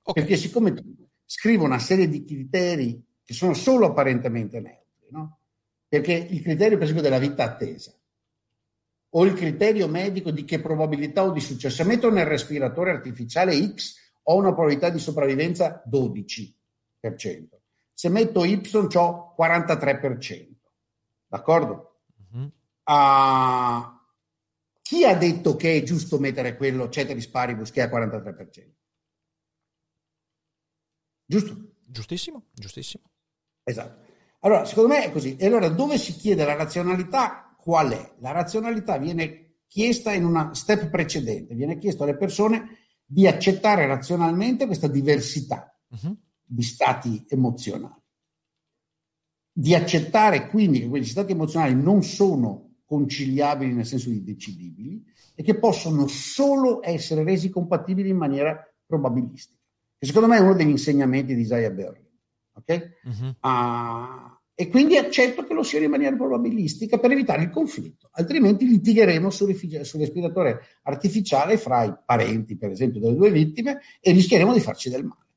Okay. 0.00 0.22
Perché 0.22 0.38
siccome 0.38 0.74
scrivo 1.26 1.66
una 1.66 1.78
serie 1.78 2.08
di 2.08 2.24
criteri 2.24 3.04
che 3.22 3.34
sono 3.34 3.52
solo 3.52 3.88
apparentemente 3.88 4.58
neutri, 4.60 5.08
no? 5.10 5.40
perché 5.86 6.14
il 6.14 6.40
criterio 6.40 6.78
per 6.78 6.84
esempio 6.84 7.02
della 7.02 7.18
vita 7.18 7.44
attesa 7.44 7.94
o 9.10 9.24
il 9.26 9.34
criterio 9.34 9.86
medico 9.88 10.30
di 10.30 10.46
che 10.46 10.58
probabilità 10.58 11.22
ho 11.22 11.32
di 11.32 11.40
successo, 11.40 11.76
se 11.76 11.84
metto 11.84 12.10
nel 12.10 12.24
respiratore 12.24 12.92
artificiale 12.92 13.54
X 13.74 13.96
ho 14.22 14.36
una 14.36 14.54
probabilità 14.54 14.88
di 14.88 15.00
sopravvivenza 15.00 15.82
12%, 15.86 16.54
se 17.92 18.08
metto 18.08 18.42
Y 18.46 18.62
ho 18.94 19.34
43%, 19.38 20.48
d'accordo? 21.28 22.00
Mm-hmm. 22.34 22.46
Uh, 22.84 23.98
chi 24.90 25.04
ha 25.04 25.14
detto 25.14 25.54
che 25.54 25.76
è 25.76 25.82
giusto 25.84 26.18
mettere 26.18 26.56
quello 26.56 26.88
ceteris 26.88 27.28
paribus 27.28 27.70
che 27.70 27.80
è 27.80 27.84
a 27.84 27.96
43%? 27.96 28.72
Giusto? 31.24 31.74
Giustissimo, 31.86 32.48
giustissimo. 32.52 33.04
Esatto. 33.62 34.04
Allora, 34.40 34.64
secondo 34.64 34.88
me 34.88 35.04
è 35.04 35.12
così. 35.12 35.36
E 35.36 35.46
allora 35.46 35.68
dove 35.68 35.96
si 35.96 36.12
chiede 36.14 36.44
la 36.44 36.56
razionalità? 36.56 37.54
Qual 37.56 37.92
è? 37.92 38.16
La 38.18 38.32
razionalità 38.32 38.98
viene 38.98 39.58
chiesta 39.68 40.12
in 40.12 40.24
una 40.24 40.54
step 40.54 40.90
precedente, 40.90 41.54
viene 41.54 41.78
chiesto 41.78 42.02
alle 42.02 42.16
persone 42.16 42.78
di 43.04 43.28
accettare 43.28 43.86
razionalmente 43.86 44.66
questa 44.66 44.88
diversità 44.88 45.72
uh-huh. 45.86 46.18
di 46.42 46.62
stati 46.64 47.24
emozionali, 47.28 48.02
di 49.52 49.72
accettare 49.72 50.48
quindi 50.48 50.80
che 50.80 50.88
quegli 50.88 51.04
stati 51.04 51.30
emozionali 51.30 51.80
non 51.80 52.02
sono 52.02 52.69
conciliabili 52.90 53.72
nel 53.72 53.86
senso 53.86 54.10
di 54.10 54.24
decidibili 54.24 55.00
e 55.36 55.44
che 55.44 55.56
possono 55.56 56.08
solo 56.08 56.80
essere 56.82 57.22
resi 57.22 57.48
compatibili 57.48 58.08
in 58.08 58.16
maniera 58.16 58.68
probabilistica. 58.84 59.60
Che 59.96 60.06
secondo 60.06 60.26
me 60.26 60.38
è 60.38 60.40
uno 60.40 60.54
degli 60.54 60.70
insegnamenti 60.70 61.36
di 61.36 61.42
Isaiah 61.42 61.70
Berlin. 61.70 62.08
Okay? 62.52 62.82
Uh-huh. 63.04 63.36
Uh, 63.40 64.38
e 64.56 64.68
quindi 64.68 64.96
accetto 64.96 65.44
che 65.44 65.54
lo 65.54 65.62
sia 65.62 65.78
in 65.78 65.88
maniera 65.88 66.16
probabilistica 66.16 66.98
per 66.98 67.12
evitare 67.12 67.44
il 67.44 67.50
conflitto, 67.50 68.08
altrimenti 68.10 68.66
litigheremo 68.66 69.30
sul, 69.30 69.54
respiratore 69.54 70.60
artificiale 70.82 71.58
fra 71.58 71.84
i 71.84 71.94
parenti, 72.04 72.58
per 72.58 72.72
esempio, 72.72 73.00
delle 73.00 73.14
due 73.14 73.30
vittime 73.30 73.80
e 74.00 74.10
rischieremo 74.10 74.52
di 74.52 74.60
farci 74.60 74.90
del 74.90 75.04
male. 75.04 75.28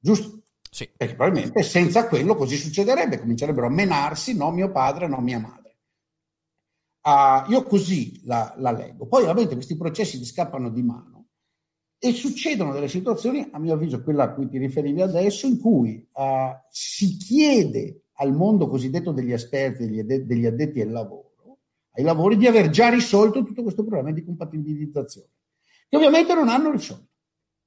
Giusto? 0.00 0.42
Sì. 0.68 0.90
Perché 0.94 1.14
probabilmente 1.14 1.62
senza 1.62 2.08
quello 2.08 2.34
così 2.34 2.56
succederebbe, 2.56 3.20
comincerebbero 3.20 3.68
a 3.68 3.70
menarsi, 3.70 4.36
no 4.36 4.50
mio 4.50 4.72
padre, 4.72 5.06
no 5.06 5.20
mia 5.20 5.38
madre. 5.38 5.65
Uh, 7.06 7.48
io 7.52 7.62
così 7.62 8.20
la, 8.24 8.52
la, 8.58 8.72
leggo. 8.72 9.06
Poi 9.06 9.22
ovviamente 9.22 9.54
questi 9.54 9.76
processi 9.76 10.18
ti 10.18 10.24
scappano 10.24 10.70
di 10.70 10.82
mano 10.82 11.26
e 12.00 12.12
succedono 12.12 12.72
delle 12.72 12.88
situazioni, 12.88 13.48
a 13.52 13.60
mio 13.60 13.74
avviso 13.74 14.02
quella 14.02 14.24
a 14.24 14.32
cui 14.32 14.48
ti 14.48 14.58
riferivi 14.58 15.02
adesso, 15.02 15.46
in 15.46 15.60
cui 15.60 16.04
uh, 16.12 16.50
si 16.68 17.16
chiede 17.16 18.06
al 18.14 18.34
mondo 18.34 18.66
cosiddetto 18.66 19.12
degli 19.12 19.30
esperti, 19.30 19.86
degli, 19.86 20.00
addetti, 20.00 20.26
degli 20.26 20.46
addetti 20.46 20.80
al 20.80 20.90
lavoro, 20.90 21.58
ai 21.92 22.02
lavori, 22.02 22.36
di 22.36 22.48
aver 22.48 22.70
già 22.70 22.88
risolto 22.88 23.44
tutto 23.44 23.62
questo 23.62 23.84
problema 23.84 24.10
di 24.10 24.24
compatibilizzazione, 24.24 25.28
che 25.88 25.96
ovviamente 25.96 26.34
non 26.34 26.48
hanno 26.48 26.72
risolto, 26.72 27.06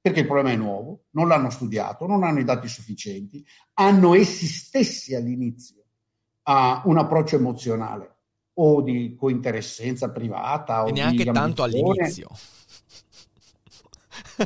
perché 0.02 0.20
il 0.20 0.26
problema 0.26 0.50
è 0.50 0.56
nuovo, 0.56 1.04
non 1.12 1.28
l'hanno 1.28 1.48
studiato, 1.48 2.06
non 2.06 2.24
hanno 2.24 2.40
i 2.40 2.44
dati 2.44 2.68
sufficienti, 2.68 3.42
hanno 3.74 4.14
essi 4.14 4.44
stessi 4.44 5.14
all'inizio 5.14 5.82
uh, 6.44 6.88
un 6.90 6.98
approccio 6.98 7.36
emozionale 7.36 8.09
o 8.62 8.82
di 8.82 9.14
cointeressenza 9.16 10.10
privata. 10.10 10.84
E 10.84 10.92
neanche 10.92 11.24
tanto 11.24 11.62
all'inizio. 11.62 12.28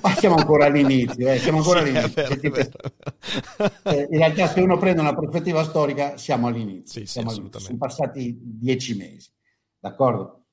Ma 0.00 0.14
siamo 0.14 0.36
ancora 0.36 0.66
all'inizio, 0.66 1.28
eh, 1.30 1.38
siamo 1.38 1.58
ancora 1.58 1.82
sì, 1.84 1.88
all'inizio. 1.88 2.22
Vero, 2.22 2.36
tipo, 2.36 2.56
eh, 2.56 4.08
in 4.10 4.18
realtà, 4.18 4.48
se 4.48 4.60
uno 4.60 4.76
prende 4.76 5.00
una 5.00 5.14
prospettiva 5.14 5.62
storica, 5.64 6.16
siamo 6.16 6.46
all'inizio. 6.48 7.00
Sì, 7.00 7.06
siamo 7.06 7.30
all'inizio. 7.30 7.60
Sono 7.60 7.78
passati 7.78 8.38
dieci 8.40 8.96
mesi, 8.96 9.30
d'accordo? 9.78 10.46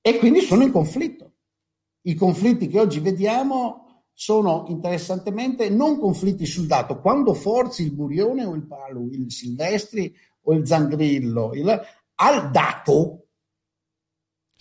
E 0.00 0.18
quindi 0.18 0.40
sono 0.40 0.62
in 0.62 0.70
conflitto. 0.70 1.32
I 2.02 2.14
conflitti 2.14 2.68
che 2.68 2.78
oggi 2.78 3.00
vediamo 3.00 4.02
sono 4.12 4.66
interessantemente 4.68 5.70
non 5.70 5.98
conflitti 5.98 6.46
sul 6.46 6.66
dato. 6.66 7.00
Quando 7.00 7.34
forzi 7.34 7.82
il 7.82 7.92
burione 7.92 8.44
o 8.44 8.54
il 8.54 8.66
palo, 8.66 9.08
il 9.10 9.30
silvestri 9.32 10.14
o 10.42 10.52
il 10.52 10.66
zangrillo, 10.66 11.52
il, 11.54 11.80
al 12.16 12.50
dato, 12.50 13.26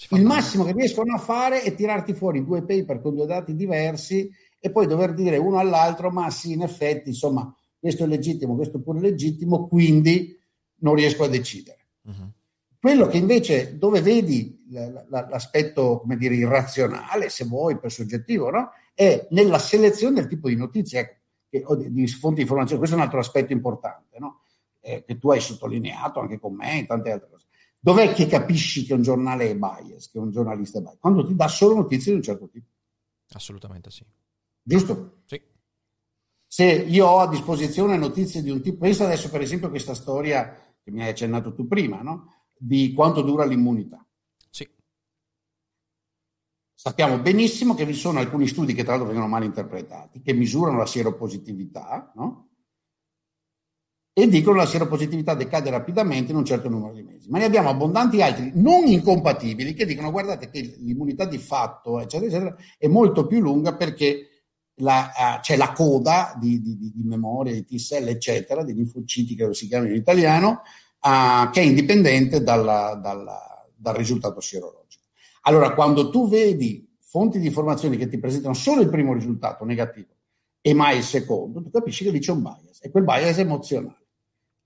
il 0.10 0.26
massimo 0.26 0.64
che 0.64 0.74
riescono 0.74 1.14
a 1.14 1.20
fare 1.20 1.62
è 1.62 1.74
tirarti 1.76 2.14
fuori 2.14 2.44
due 2.44 2.64
paper 2.64 3.00
con 3.00 3.16
due 3.16 3.26
dati 3.26 3.56
diversi 3.56 4.30
e 4.60 4.72
poi 4.72 4.88
dover 4.88 5.14
dire 5.14 5.38
uno 5.38 5.60
all'altro, 5.60 6.10
ma 6.10 6.30
sì, 6.30 6.54
in 6.54 6.62
effetti, 6.62 7.10
insomma, 7.10 7.54
questo 7.80 8.06
è 8.06 8.08
legittimo, 8.08 8.56
questo 8.56 8.78
è 8.78 8.82
pure 8.82 9.00
legittimo, 9.00 9.68
quindi 9.68 10.38
non 10.80 10.96
riesco 10.96 11.24
a 11.24 11.28
decidere. 11.28 11.88
Uh-huh. 12.04 12.32
Quello 12.80 13.08
che 13.08 13.18
invece, 13.18 13.78
dove 13.78 14.02
vedi 14.02 14.62
l'aspetto, 15.10 16.00
come 16.00 16.18
dire, 16.18 16.36
irrazionale, 16.36 17.30
se 17.30 17.46
vuoi, 17.46 17.78
per 17.78 17.92
soggettivo, 17.92 18.50
no? 18.50 18.72
è 18.94 19.28
nella 19.32 19.60
selezione 19.60 20.16
del 20.16 20.28
tipo 20.28 20.48
di 20.50 20.56
notizie 20.56 21.24
ecco, 21.50 21.76
di, 21.76 21.92
di 21.92 22.08
fonti 22.08 22.36
di 22.36 22.42
informazione. 22.42 22.80
Questo 22.80 22.96
è 22.96 23.00
un 23.00 23.06
altro 23.06 23.20
aspetto 23.20 23.54
importante, 23.54 24.20
no? 24.20 24.42
eh, 24.82 25.04
che 25.06 25.18
tu 25.18 25.32
hai 25.32 25.40
sottolineato 25.40 26.20
anche 26.20 26.40
con 26.40 26.56
me 26.56 26.80
e 26.80 26.86
tante 26.86 27.12
altre. 27.12 27.30
Dov'è 27.84 28.14
che 28.14 28.28
capisci 28.28 28.86
che 28.86 28.94
un 28.94 29.02
giornale 29.02 29.50
è 29.50 29.58
bias, 29.58 30.10
che 30.10 30.18
un 30.18 30.32
giornalista 30.32 30.80
è 30.80 30.82
bias? 30.82 31.00
Quando 31.00 31.28
ti 31.28 31.36
dà 31.36 31.50
solo 31.50 31.76
notizie 31.76 32.14
di 32.14 32.18
un 32.20 32.24
certo 32.24 32.48
tipo. 32.48 32.68
Assolutamente 33.34 33.92
sì. 33.92 34.06
Giusto? 34.62 35.24
Sì. 35.26 35.42
Se 36.48 36.64
io 36.64 37.06
ho 37.06 37.20
a 37.20 37.28
disposizione 37.28 37.98
notizie 37.98 38.42
di 38.42 38.50
un 38.50 38.62
tipo, 38.62 38.78
pensa 38.78 39.04
adesso 39.04 39.30
per 39.30 39.42
esempio 39.42 39.68
a 39.68 39.70
questa 39.70 39.96
storia 39.96 40.76
che 40.82 40.92
mi 40.92 41.02
hai 41.02 41.10
accennato 41.10 41.54
tu 41.54 41.68
prima, 41.68 42.02
no? 42.02 42.46
di 42.58 42.94
quanto 42.94 43.22
dura 43.22 43.44
l'immunità. 43.44 44.08
Sì. 44.50 44.66
Sappiamo 46.74 47.20
benissimo 47.20 47.76
che 47.76 47.86
vi 47.86 47.94
sono 47.94 48.20
alcuni 48.20 48.48
studi 48.48 48.74
che 48.74 48.84
tra 48.84 48.92
l'altro 48.92 49.10
vengono 49.10 49.30
mal 49.30 49.44
interpretati, 49.44 50.22
che 50.22 50.32
misurano 50.32 50.78
la 50.78 50.86
sieropositività, 50.86 52.14
no? 52.16 52.53
E 54.16 54.28
dicono 54.28 54.58
la 54.58 54.68
sieropositività 54.68 55.34
decade 55.34 55.72
rapidamente 55.72 56.32
in 56.32 56.38
un 56.38 56.46
certo 56.46 56.70
numero 56.70 56.94
di 56.94 57.02
mesi. 57.02 57.30
Ma 57.32 57.40
ne 57.40 57.46
abbiamo 57.46 57.70
abbondanti 57.70 58.22
altri 58.22 58.52
non 58.54 58.86
incompatibili 58.86 59.74
che 59.74 59.88
dicono 59.88 60.12
guardate 60.12 60.52
che 60.52 60.76
l'immunità 60.78 61.26
di 61.26 61.40
fatto, 61.40 62.00
eccetera, 62.00 62.30
eccetera, 62.30 62.56
è 62.78 62.88
molto 62.88 63.26
più 63.26 63.40
lunga 63.40 63.76
perché 63.76 64.28
la, 64.76 65.12
uh, 65.16 65.40
c'è 65.42 65.58
la 65.58 65.72
coda 65.72 66.38
di, 66.40 66.62
di, 66.62 66.78
di, 66.78 67.04
memoria, 67.04 67.54
di 67.54 67.66
T-cell, 67.66 68.08
eccetera, 68.08 68.64
di 68.64 68.76
linfociti 68.76 69.36
che 69.36 69.52
si 69.56 69.68
chiamano 69.68 69.90
in 69.90 69.98
italiano, 69.98 70.62
uh, 71.02 71.50
che 71.50 71.62
è 71.62 71.64
indipendente 71.64 72.44
dalla, 72.44 72.94
dalla, 73.02 73.68
dal 73.76 73.96
risultato 73.96 74.40
sierologico. 74.42 75.06
Allora, 75.42 75.74
quando 75.74 76.12
tu 76.12 76.30
vedi 76.30 76.88
fonti 77.00 77.40
di 77.40 77.48
informazioni 77.48 77.98
che 77.98 78.08
ti 78.08 78.20
presentano 78.20 78.54
solo 78.54 78.82
il 78.82 78.90
primo 78.90 79.14
risultato 79.14 79.66
negativo 79.66 80.10
e 80.62 80.74
mai 80.76 80.98
il 80.98 81.04
secondo, 81.04 81.64
tu 81.64 81.72
capisci 81.72 82.04
che 82.04 82.12
lì 82.12 82.20
c'è 82.20 82.32
un 82.32 82.44
bias 82.44 82.80
e 82.82 82.92
quel 82.92 83.04
bias 83.04 83.38
è 83.38 83.42
emozionale 83.42 84.02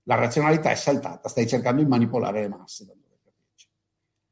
la 0.08 0.14
razionalità 0.14 0.70
è 0.70 0.74
saltata, 0.74 1.28
stai 1.28 1.46
cercando 1.46 1.82
di 1.82 1.88
manipolare 1.88 2.40
le 2.40 2.48
masse. 2.48 2.86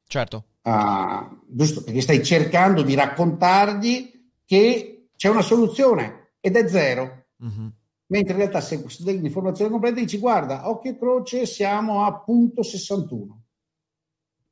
Certo. 0.08 0.44
Uh, 0.62 1.42
giusto, 1.48 1.82
perché 1.82 2.00
stai 2.00 2.24
cercando 2.24 2.82
di 2.82 2.94
raccontargli 2.94 4.30
che 4.46 5.08
c'è 5.14 5.28
una 5.28 5.42
soluzione 5.42 6.32
ed 6.40 6.56
è 6.56 6.66
zero. 6.66 7.26
Uh-huh. 7.36 7.70
Mentre 8.06 8.32
in 8.32 8.38
realtà 8.38 8.60
se 8.62 8.82
dai 9.00 9.20
l'informazione 9.20 9.70
completa 9.70 10.00
dici 10.00 10.18
guarda, 10.18 10.70
occhio 10.70 10.92
e 10.92 10.98
croce 10.98 11.44
siamo 11.44 12.04
a 12.04 12.20
punto 12.20 12.62
61. 12.62 13.42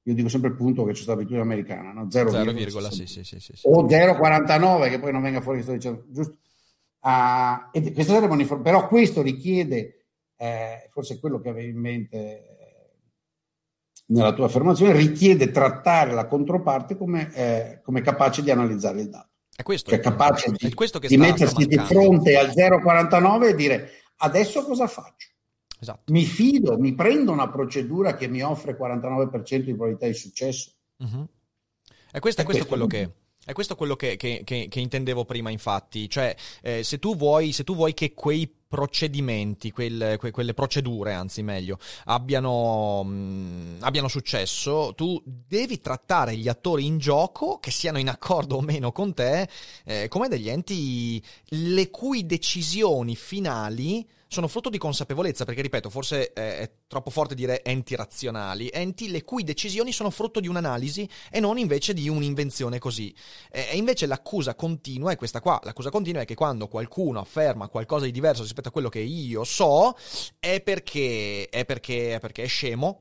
Io 0.02 0.14
dico 0.14 0.28
sempre 0.28 0.50
il 0.50 0.56
punto 0.56 0.84
che 0.84 0.92
c'è 0.92 1.00
stata 1.00 1.12
l'abitudine 1.12 1.42
americana, 1.42 1.92
no? 1.92 2.10
0, 2.10 2.30
0, 2.30 2.90
sì, 2.90 3.06
sì, 3.06 3.24
sì, 3.24 3.40
sì, 3.40 3.52
O 3.62 3.86
0,49 3.86 4.90
che 4.90 5.00
poi 5.00 5.12
non 5.12 5.22
venga 5.22 5.40
fuori 5.40 5.58
che 5.58 5.64
sto 5.64 5.72
dicendo, 5.72 6.04
giusto? 6.10 6.36
Uh, 7.00 7.70
e 7.72 7.92
questo 7.92 8.58
però 8.60 8.86
questo 8.88 9.22
richiede 9.22 10.03
eh, 10.36 10.88
forse 10.90 11.18
quello 11.18 11.40
che 11.40 11.48
avevi 11.48 11.70
in 11.70 11.78
mente 11.78 12.16
eh, 12.16 12.54
nella 14.06 14.32
tua 14.32 14.46
affermazione, 14.46 14.92
richiede 14.92 15.50
trattare 15.50 16.12
la 16.12 16.26
controparte 16.26 16.96
come, 16.96 17.32
eh, 17.34 17.80
come 17.82 18.02
capace 18.02 18.42
di 18.42 18.50
analizzare 18.50 19.00
il 19.00 19.08
dato. 19.10 19.28
È 19.56 19.62
questo, 19.62 19.90
cioè 19.90 20.00
capace 20.00 20.50
di, 20.50 20.74
di 21.06 21.16
mettersi 21.16 21.66
di 21.66 21.78
fronte 21.78 22.36
al 22.36 22.48
0,49 22.48 23.48
e 23.48 23.54
dire 23.54 23.90
adesso 24.16 24.64
cosa 24.64 24.88
faccio? 24.88 25.28
Esatto. 25.78 26.12
Mi 26.12 26.24
fido, 26.24 26.78
mi 26.78 26.94
prendo 26.94 27.30
una 27.30 27.48
procedura 27.48 28.14
che 28.14 28.26
mi 28.26 28.42
offre 28.42 28.76
49% 28.76 29.56
di 29.58 29.74
probabilità 29.74 30.06
di 30.06 30.14
successo. 30.14 30.72
Uh-huh. 30.96 31.28
E 32.10 32.20
questo 32.20 32.40
è, 32.40 32.44
questo 32.44 32.66
quello 32.66 32.86
che 32.86 33.12
è 33.44 33.52
questo 33.52 33.76
quello 33.76 33.94
che, 33.94 34.16
che, 34.16 34.40
che, 34.42 34.68
che, 34.70 34.80
intendevo 34.80 35.26
prima, 35.26 35.50
infatti. 35.50 36.08
Cioè, 36.08 36.34
eh, 36.62 36.82
se, 36.82 36.98
tu 36.98 37.14
vuoi, 37.14 37.52
se, 37.52 37.62
tu 37.62 37.74
vuoi, 37.74 37.92
che 37.92 38.14
quei 38.14 38.50
procedimenti, 38.74 39.70
quelle, 39.70 40.16
que, 40.18 40.32
quelle 40.32 40.52
procedure, 40.52 41.12
anzi 41.12 41.44
meglio, 41.44 41.78
abbiano, 42.06 43.04
mh, 43.04 43.12
mm, 43.12 43.76
abbiano, 43.82 44.08
successo, 44.08 44.94
tu 44.96 45.22
devi 45.24 45.80
trattare 45.80 46.36
gli 46.36 46.48
attori 46.48 46.84
in 46.84 46.98
gioco, 46.98 47.58
che 47.60 47.70
siano 47.70 47.98
in 47.98 48.08
accordo 48.08 48.56
o 48.56 48.60
meno 48.60 48.90
con 48.90 49.14
te, 49.14 49.48
eh, 49.84 50.08
come 50.08 50.26
degli 50.26 50.48
enti 50.48 51.22
le 51.50 51.90
cui 51.90 52.26
decisioni 52.26 53.14
finali 53.14 54.04
sono 54.26 54.48
frutto 54.48 54.70
di 54.70 54.78
consapevolezza, 54.78 55.44
perché 55.44 55.62
ripeto, 55.62 55.90
forse 55.90 56.32
è 56.32 56.70
troppo 56.86 57.10
forte 57.10 57.34
dire 57.34 57.62
enti 57.62 57.94
razionali, 57.94 58.68
enti 58.72 59.10
le 59.10 59.22
cui 59.24 59.44
decisioni 59.44 59.92
sono 59.92 60.10
frutto 60.10 60.40
di 60.40 60.48
un'analisi 60.48 61.08
e 61.30 61.40
non 61.40 61.58
invece 61.58 61.92
di 61.92 62.08
un'invenzione 62.08 62.78
così. 62.78 63.14
E 63.50 63.76
invece 63.76 64.06
l'accusa 64.06 64.54
continua 64.54 65.12
è 65.12 65.16
questa 65.16 65.40
qua, 65.40 65.60
l'accusa 65.62 65.90
continua 65.90 66.22
è 66.22 66.24
che 66.24 66.34
quando 66.34 66.68
qualcuno 66.68 67.20
afferma 67.20 67.68
qualcosa 67.68 68.04
di 68.04 68.10
diverso 68.10 68.42
rispetto 68.42 68.68
a 68.68 68.72
quello 68.72 68.88
che 68.88 69.00
io 69.00 69.44
so, 69.44 69.96
è 70.38 70.60
perché 70.60 71.48
è, 71.48 71.64
perché, 71.64 72.14
è, 72.14 72.18
perché 72.20 72.42
è 72.44 72.46
scemo, 72.46 73.00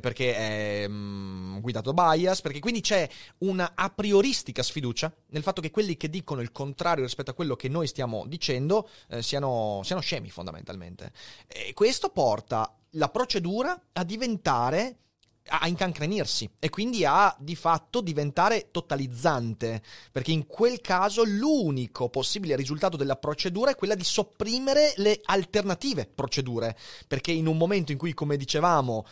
perché 0.00 0.34
è 0.34 0.88
mm, 0.88 1.58
guidato 1.58 1.92
bias, 1.92 2.40
perché 2.40 2.60
quindi 2.60 2.80
c'è 2.80 3.08
una 3.38 3.72
a 3.74 3.90
prioristica 3.90 4.62
sfiducia 4.62 5.12
nel 5.28 5.42
fatto 5.42 5.60
che 5.60 5.70
quelli 5.70 5.96
che 5.96 6.10
dicono 6.10 6.40
il 6.40 6.52
contrario 6.52 7.04
rispetto 7.04 7.30
a 7.30 7.34
quello 7.34 7.56
che 7.56 7.68
noi 7.68 7.86
stiamo 7.86 8.24
dicendo 8.26 8.88
eh, 9.08 9.22
siano, 9.22 9.80
siano 9.84 10.00
scemi 10.00 10.30
fondamentalmente. 10.30 11.12
E 11.46 11.72
questo 11.74 12.10
porta 12.10 12.74
la 12.90 13.08
procedura 13.08 13.80
a 13.92 14.04
diventare 14.04 14.98
a 15.46 15.68
incancrenirsi 15.68 16.48
e 16.58 16.70
quindi 16.70 17.04
a 17.04 17.34
di 17.38 17.54
fatto 17.54 18.00
diventare 18.00 18.70
totalizzante, 18.70 19.82
perché 20.10 20.32
in 20.32 20.46
quel 20.46 20.80
caso 20.80 21.22
l'unico 21.22 22.08
possibile 22.08 22.56
risultato 22.56 22.96
della 22.96 23.16
procedura 23.16 23.70
è 23.70 23.76
quella 23.76 23.94
di 23.94 24.04
sopprimere 24.04 24.94
le 24.96 25.20
alternative 25.24 26.06
procedure, 26.06 26.76
perché 27.06 27.32
in 27.32 27.46
un 27.46 27.56
momento 27.56 27.92
in 27.92 27.98
cui, 27.98 28.14
come 28.14 28.36
dicevamo, 28.36 29.04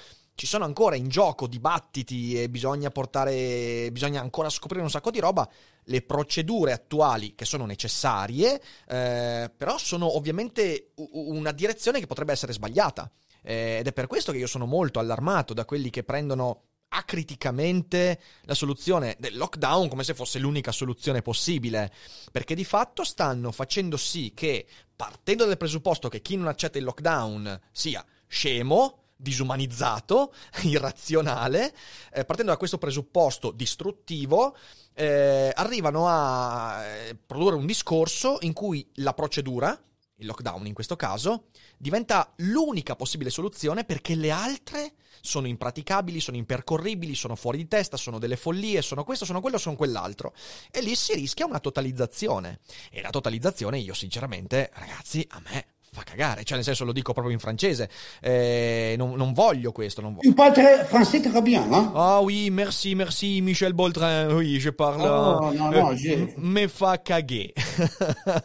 ci 0.42 0.48
sono 0.48 0.64
ancora 0.64 0.96
in 0.96 1.06
gioco 1.06 1.46
dibattiti 1.46 2.42
e 2.42 2.50
bisogna 2.50 2.90
portare, 2.90 3.88
bisogna 3.92 4.20
ancora 4.20 4.50
scoprire 4.50 4.82
un 4.82 4.90
sacco 4.90 5.12
di 5.12 5.20
roba. 5.20 5.48
Le 5.84 6.02
procedure 6.02 6.72
attuali, 6.72 7.36
che 7.36 7.44
sono 7.44 7.64
necessarie, 7.64 8.60
eh, 8.88 9.52
però 9.56 9.78
sono 9.78 10.16
ovviamente 10.16 10.94
una 11.12 11.52
direzione 11.52 12.00
che 12.00 12.08
potrebbe 12.08 12.32
essere 12.32 12.52
sbagliata. 12.52 13.08
Eh, 13.40 13.76
ed 13.78 13.86
è 13.86 13.92
per 13.92 14.08
questo 14.08 14.32
che 14.32 14.38
io 14.38 14.48
sono 14.48 14.66
molto 14.66 14.98
allarmato 14.98 15.54
da 15.54 15.64
quelli 15.64 15.90
che 15.90 16.02
prendono 16.02 16.62
acriticamente 16.88 18.20
la 18.42 18.54
soluzione 18.54 19.14
del 19.20 19.36
lockdown 19.36 19.88
come 19.88 20.02
se 20.02 20.12
fosse 20.12 20.40
l'unica 20.40 20.72
soluzione 20.72 21.22
possibile, 21.22 21.92
perché 22.32 22.56
di 22.56 22.64
fatto 22.64 23.04
stanno 23.04 23.52
facendo 23.52 23.96
sì 23.96 24.32
che, 24.34 24.66
partendo 24.96 25.44
dal 25.44 25.56
presupposto 25.56 26.08
che 26.08 26.20
chi 26.20 26.34
non 26.34 26.48
accetta 26.48 26.78
il 26.78 26.84
lockdown 26.84 27.60
sia 27.70 28.04
scemo, 28.26 29.01
disumanizzato, 29.22 30.34
irrazionale, 30.62 31.72
eh, 32.12 32.24
partendo 32.24 32.50
da 32.52 32.58
questo 32.58 32.78
presupposto 32.78 33.52
distruttivo, 33.52 34.56
eh, 34.94 35.52
arrivano 35.54 36.06
a 36.08 36.84
eh, 36.84 37.14
produrre 37.14 37.56
un 37.56 37.66
discorso 37.66 38.38
in 38.40 38.52
cui 38.52 38.86
la 38.96 39.14
procedura, 39.14 39.80
il 40.16 40.26
lockdown 40.26 40.66
in 40.66 40.74
questo 40.74 40.96
caso, 40.96 41.44
diventa 41.78 42.32
l'unica 42.36 42.96
possibile 42.96 43.30
soluzione 43.30 43.84
perché 43.84 44.14
le 44.14 44.30
altre 44.30 44.94
sono 45.20 45.46
impraticabili, 45.46 46.20
sono 46.20 46.36
impercorribili, 46.36 47.14
sono 47.14 47.36
fuori 47.36 47.58
di 47.58 47.68
testa, 47.68 47.96
sono 47.96 48.18
delle 48.18 48.36
follie, 48.36 48.82
sono 48.82 49.04
questo, 49.04 49.24
sono 49.24 49.40
quello, 49.40 49.56
sono 49.56 49.76
quell'altro. 49.76 50.34
E 50.70 50.80
lì 50.80 50.96
si 50.96 51.14
rischia 51.14 51.46
una 51.46 51.60
totalizzazione. 51.60 52.58
E 52.90 53.00
la 53.00 53.10
totalizzazione, 53.10 53.78
io 53.78 53.94
sinceramente, 53.94 54.70
ragazzi, 54.74 55.24
a 55.30 55.40
me 55.44 55.71
fa 55.94 56.04
cagare, 56.04 56.42
cioè 56.42 56.56
nel 56.56 56.64
senso 56.64 56.86
lo 56.86 56.92
dico 56.92 57.12
proprio 57.12 57.34
in 57.34 57.38
francese, 57.38 57.90
eh, 58.22 58.94
non, 58.96 59.12
non, 59.12 59.34
voglio 59.34 59.72
questo. 59.72 60.00
Non 60.00 60.14
voglio. 60.14 60.30
Tu 60.30 60.34
parles 60.34 60.86
français 60.86 61.20
très 61.20 61.42
bien, 61.42 61.70
hein? 61.70 61.90
Ah 61.92 62.20
oui, 62.20 62.48
merci, 62.48 62.94
merci 62.94 63.42
Michel 63.42 63.74
Boldrin, 63.74 64.32
oui, 64.32 64.58
je 64.58 64.70
parle... 64.72 65.06
Oh, 65.06 65.52
no, 65.52 65.68
no, 65.68 65.90
euh, 65.90 66.32
me 66.36 66.66
fa 66.68 66.96
cagare. 67.02 67.52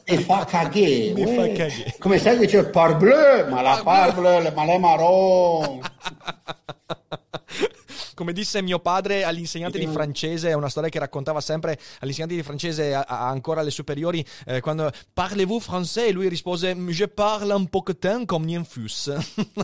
Mi 0.09 0.17
fa 0.17 0.43
cagare. 0.43 1.13
Cagare. 1.57 1.95
Come 1.99 2.19
sai 2.19 2.37
che 2.37 2.47
c'è 2.47 2.65
parbleu, 2.65 3.47
ma 3.49 3.61
la 3.61 3.79
parbleu, 3.81 4.51
ma 4.53 4.65
le 4.65 4.77
marron. 4.77 5.79
Come 8.17 8.33
disse 8.33 8.63
mio 8.63 8.79
padre 8.79 9.23
all'insegnante 9.23 9.77
di 9.77 9.85
francese, 9.85 10.49
è 10.49 10.53
una 10.53 10.69
storia 10.69 10.89
che 10.89 10.97
raccontava 10.97 11.39
sempre 11.39 11.77
all'insegnante 11.99 12.35
di 12.35 12.41
francese 12.41 12.95
a, 12.95 13.05
a, 13.07 13.27
ancora 13.27 13.61
alle 13.61 13.69
superiori, 13.69 14.25
eh, 14.47 14.59
quando 14.59 14.91
parlez-vous 15.13 15.63
français? 15.63 16.07
E 16.07 16.11
lui 16.11 16.27
rispose 16.27 16.73
je 16.73 17.07
parle 17.07 17.53
un 17.53 17.67
poquetin 17.67 18.25
comme 18.25 18.45
nien 18.47 18.65
fus. 18.65 19.13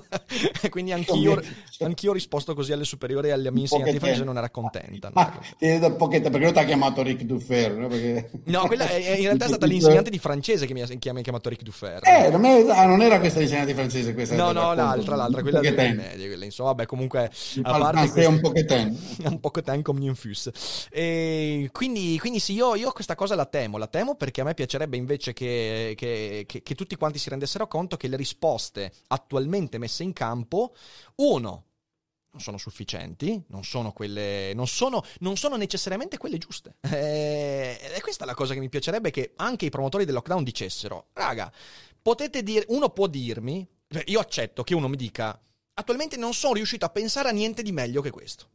Quindi 0.69 0.91
anch'io, 0.91 1.41
anch'io 1.79 2.11
ho 2.11 2.13
risposto 2.13 2.53
così 2.53 2.71
alle 2.71 2.83
superiori 2.83 3.29
e 3.29 3.31
alle 3.31 3.51
mie 3.51 3.61
insegnanti 3.61 3.93
di 3.93 3.97
francese 3.97 4.23
non 4.23 4.37
era 4.37 4.51
contenta. 4.51 5.09
No? 5.11 5.31
perché 5.57 6.29
non 6.29 6.53
ti 6.53 6.59
ha 6.59 6.63
chiamato 6.63 7.01
Ric 7.01 7.23
Duffer? 7.23 7.73
No, 7.73 7.87
perché... 7.87 8.29
no 8.43 8.67
quella 8.67 8.87
è, 8.87 9.15
in 9.15 9.23
realtà 9.23 9.45
è 9.45 9.47
stata 9.47 9.65
l'insegnante 9.65 10.11
di 10.11 10.19
francese 10.19 10.67
che 10.67 10.73
mi 10.73 10.83
ha, 10.83 10.85
che 10.85 11.11
mi 11.11 11.19
ha 11.19 11.23
chiamato 11.23 11.49
Ric 11.49 11.63
Duffer. 11.63 12.01
Eh, 12.03 12.29
non, 12.29 12.45
è, 12.45 12.63
ah, 12.69 12.85
non 12.85 13.01
era 13.01 13.19
questa 13.19 13.39
l'insegnante 13.39 13.71
di 13.71 13.77
francese, 13.77 14.13
questa 14.13 14.35
No, 14.35 14.51
no, 14.51 14.75
l'altra, 14.75 15.15
l'altra, 15.15 15.41
quella 15.41 15.59
delle 15.59 15.93
medie, 15.93 16.32
quella, 16.33 16.45
insomma, 16.45 16.69
vabbè, 16.69 16.85
comunque 16.85 17.31
a 17.63 17.77
parte 17.77 18.11
questo, 18.11 18.29
un 18.29 18.39
pochettino 18.39 18.97
un 19.29 19.39
pochettino 19.39 19.81
come 19.81 20.05
infus 20.05 20.49
e 20.89 21.69
quindi, 21.71 22.17
quindi 22.19 22.39
sì 22.39 22.53
io, 22.53 22.75
io, 22.75 22.91
questa 22.91 23.15
cosa 23.15 23.35
la 23.35 23.45
temo 23.45 23.77
la 23.77 23.87
temo 23.87 24.15
perché 24.15 24.41
a 24.41 24.43
me 24.43 24.53
piacerebbe 24.53 24.97
invece 24.97 25.33
che, 25.33 25.93
che, 25.95 26.43
che, 26.47 26.61
che 26.61 26.75
tutti 26.75 26.95
quanti 26.95 27.19
si 27.19 27.29
rendessero 27.29 27.67
conto 27.67 27.97
che 27.97 28.07
le 28.07 28.17
risposte 28.17 28.91
attualmente 29.07 29.77
messe 29.77 30.03
in 30.03 30.13
campo 30.13 30.75
uno 31.15 31.65
non 32.33 32.41
sono 32.41 32.57
sufficienti, 32.57 33.43
non 33.49 33.63
sono 33.63 33.91
quelle, 33.91 34.53
non 34.55 34.65
sono, 34.65 35.03
non 35.19 35.37
sono 35.37 35.55
necessariamente 35.55 36.17
quelle 36.17 36.39
giuste. 36.39 36.77
E 36.81 37.79
eh, 37.93 38.01
questa 38.01 38.23
è 38.23 38.27
la 38.27 38.33
cosa 38.33 38.55
che 38.55 38.59
mi 38.59 38.69
piacerebbe 38.69 39.11
che 39.11 39.33
anche 39.35 39.65
i 39.65 39.69
promotori 39.69 40.03
del 40.03 40.15
lockdown 40.15 40.43
dicessero, 40.43 41.09
raga, 41.13 41.53
potete 42.01 42.41
dire, 42.41 42.65
uno 42.69 42.89
può 42.89 43.05
dirmi, 43.05 43.63
io 44.05 44.19
accetto 44.19 44.63
che 44.63 44.73
uno 44.73 44.87
mi 44.87 44.95
dica, 44.95 45.39
attualmente 45.73 46.17
non 46.17 46.33
sono 46.33 46.53
riuscito 46.53 46.85
a 46.85 46.89
pensare 46.89 47.29
a 47.29 47.31
niente 47.31 47.61
di 47.61 47.71
meglio 47.71 48.01
che 48.01 48.11
questo. 48.11 48.49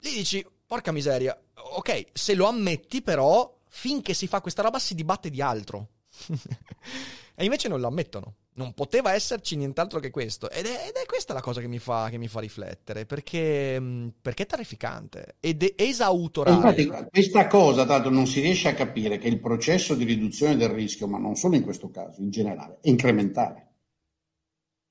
Lì 0.00 0.12
dici, 0.12 0.44
porca 0.66 0.92
miseria, 0.92 1.38
ok, 1.54 2.06
se 2.12 2.34
lo 2.34 2.46
ammetti 2.46 3.02
però, 3.02 3.58
finché 3.68 4.14
si 4.14 4.26
fa 4.26 4.40
questa 4.40 4.62
roba 4.62 4.78
si 4.78 4.94
dibatte 4.94 5.30
di 5.30 5.40
altro. 5.40 5.88
e 7.34 7.44
invece 7.44 7.68
non 7.68 7.80
lo 7.80 7.86
ammettono. 7.86 8.34
Non 8.58 8.74
poteva 8.74 9.12
esserci 9.12 9.54
nient'altro 9.54 10.00
che 10.00 10.10
questo. 10.10 10.50
Ed 10.50 10.66
è, 10.66 10.88
ed 10.88 10.96
è 10.96 11.06
questa 11.06 11.32
la 11.32 11.40
cosa 11.40 11.60
che 11.60 11.68
mi 11.68 11.78
fa, 11.78 12.08
che 12.10 12.18
mi 12.18 12.26
fa 12.26 12.40
riflettere, 12.40 13.06
perché, 13.06 13.78
mm, 13.80 14.08
perché, 14.20 14.42
è 14.42 14.46
terrificante 14.46 15.36
ed 15.38 15.62
è 15.62 15.74
esautorale. 15.76 16.82
Infatti, 16.82 17.08
questa 17.08 17.46
cosa, 17.46 17.86
tanto 17.86 18.10
non 18.10 18.26
si 18.26 18.40
riesce 18.40 18.68
a 18.68 18.74
capire 18.74 19.18
che 19.18 19.28
il 19.28 19.38
processo 19.38 19.94
di 19.94 20.02
riduzione 20.04 20.56
del 20.56 20.70
rischio, 20.70 21.06
ma 21.06 21.18
non 21.18 21.36
solo 21.36 21.54
in 21.54 21.62
questo 21.62 21.88
caso, 21.90 22.20
in 22.20 22.30
generale, 22.30 22.78
è 22.80 22.88
incrementale. 22.88 23.66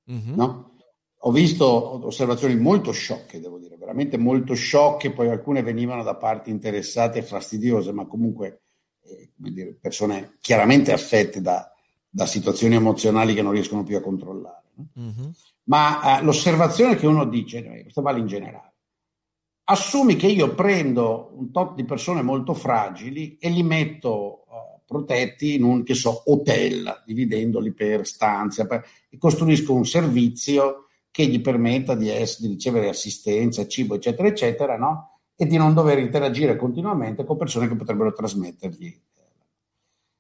Mm-hmm. 0.10 0.34
No? 0.34 0.77
Ho 1.22 1.32
visto 1.32 2.06
osservazioni 2.06 2.56
molto 2.56 2.92
sciocche, 2.92 3.40
devo 3.40 3.58
dire, 3.58 3.76
veramente 3.78 4.18
molto 4.18 4.54
sciocche, 4.54 5.12
poi 5.12 5.30
alcune 5.30 5.64
venivano 5.64 6.04
da 6.04 6.16
parti 6.16 6.52
interessate 6.52 7.20
e 7.20 7.24
fastidiose, 7.24 7.92
ma 7.92 8.06
comunque 8.06 8.62
eh, 9.04 9.32
dire, 9.36 9.78
persone 9.80 10.38
chiaramente 10.40 10.92
affette 10.92 11.42
da, 11.42 11.72
da, 12.08 12.26
situazioni 12.26 12.76
emozionali 12.76 13.34
che 13.34 13.42
non 13.42 13.52
riescono 13.52 13.84
più 13.84 13.98
a 13.98 14.02
controllare. 14.02 14.64
No? 14.76 14.88
Mm-hmm. 15.00 15.30
Ma 15.64 16.20
eh, 16.20 16.24
l'osservazione 16.24 16.96
che 16.96 17.08
uno 17.08 17.26
dice, 17.26 17.64
questo 17.82 18.02
vale 18.02 18.20
in 18.20 18.28
generale, 18.28 18.74
assumi 19.70 20.16
che 20.16 20.28
io 20.28 20.54
prendo 20.54 21.32
un 21.36 21.52
tot 21.52 21.76
di 21.76 21.84
persone 21.84 22.22
molto 22.22 22.54
fragili 22.54 23.38
e 23.38 23.50
li 23.50 23.64
metto 23.64 24.44
uh, 24.48 24.80
protetti 24.86 25.56
in 25.56 25.64
un, 25.64 25.84
che 25.84 25.94
so, 25.94 26.24
hotel, 26.28 27.04
dividendoli 27.06 27.74
per 27.74 28.06
stanze, 28.06 28.66
per, 28.66 28.86
e 29.10 29.18
costruisco 29.18 29.74
un 29.74 29.86
servizio 29.86 30.87
che 31.18 31.26
gli 31.26 31.42
permetta 31.42 31.96
di, 31.96 32.10
essere, 32.10 32.48
di 32.48 32.54
ricevere 32.54 32.90
assistenza, 32.90 33.66
cibo, 33.66 33.96
eccetera, 33.96 34.28
eccetera, 34.28 34.78
no? 34.78 35.22
e 35.36 35.48
di 35.48 35.58
non 35.58 35.74
dover 35.74 35.98
interagire 35.98 36.56
continuamente 36.56 37.26
con 37.26 37.38
persone 37.38 37.68
che 37.68 37.76
potrebbero 37.76 38.14
trasmettergli. 38.14 39.02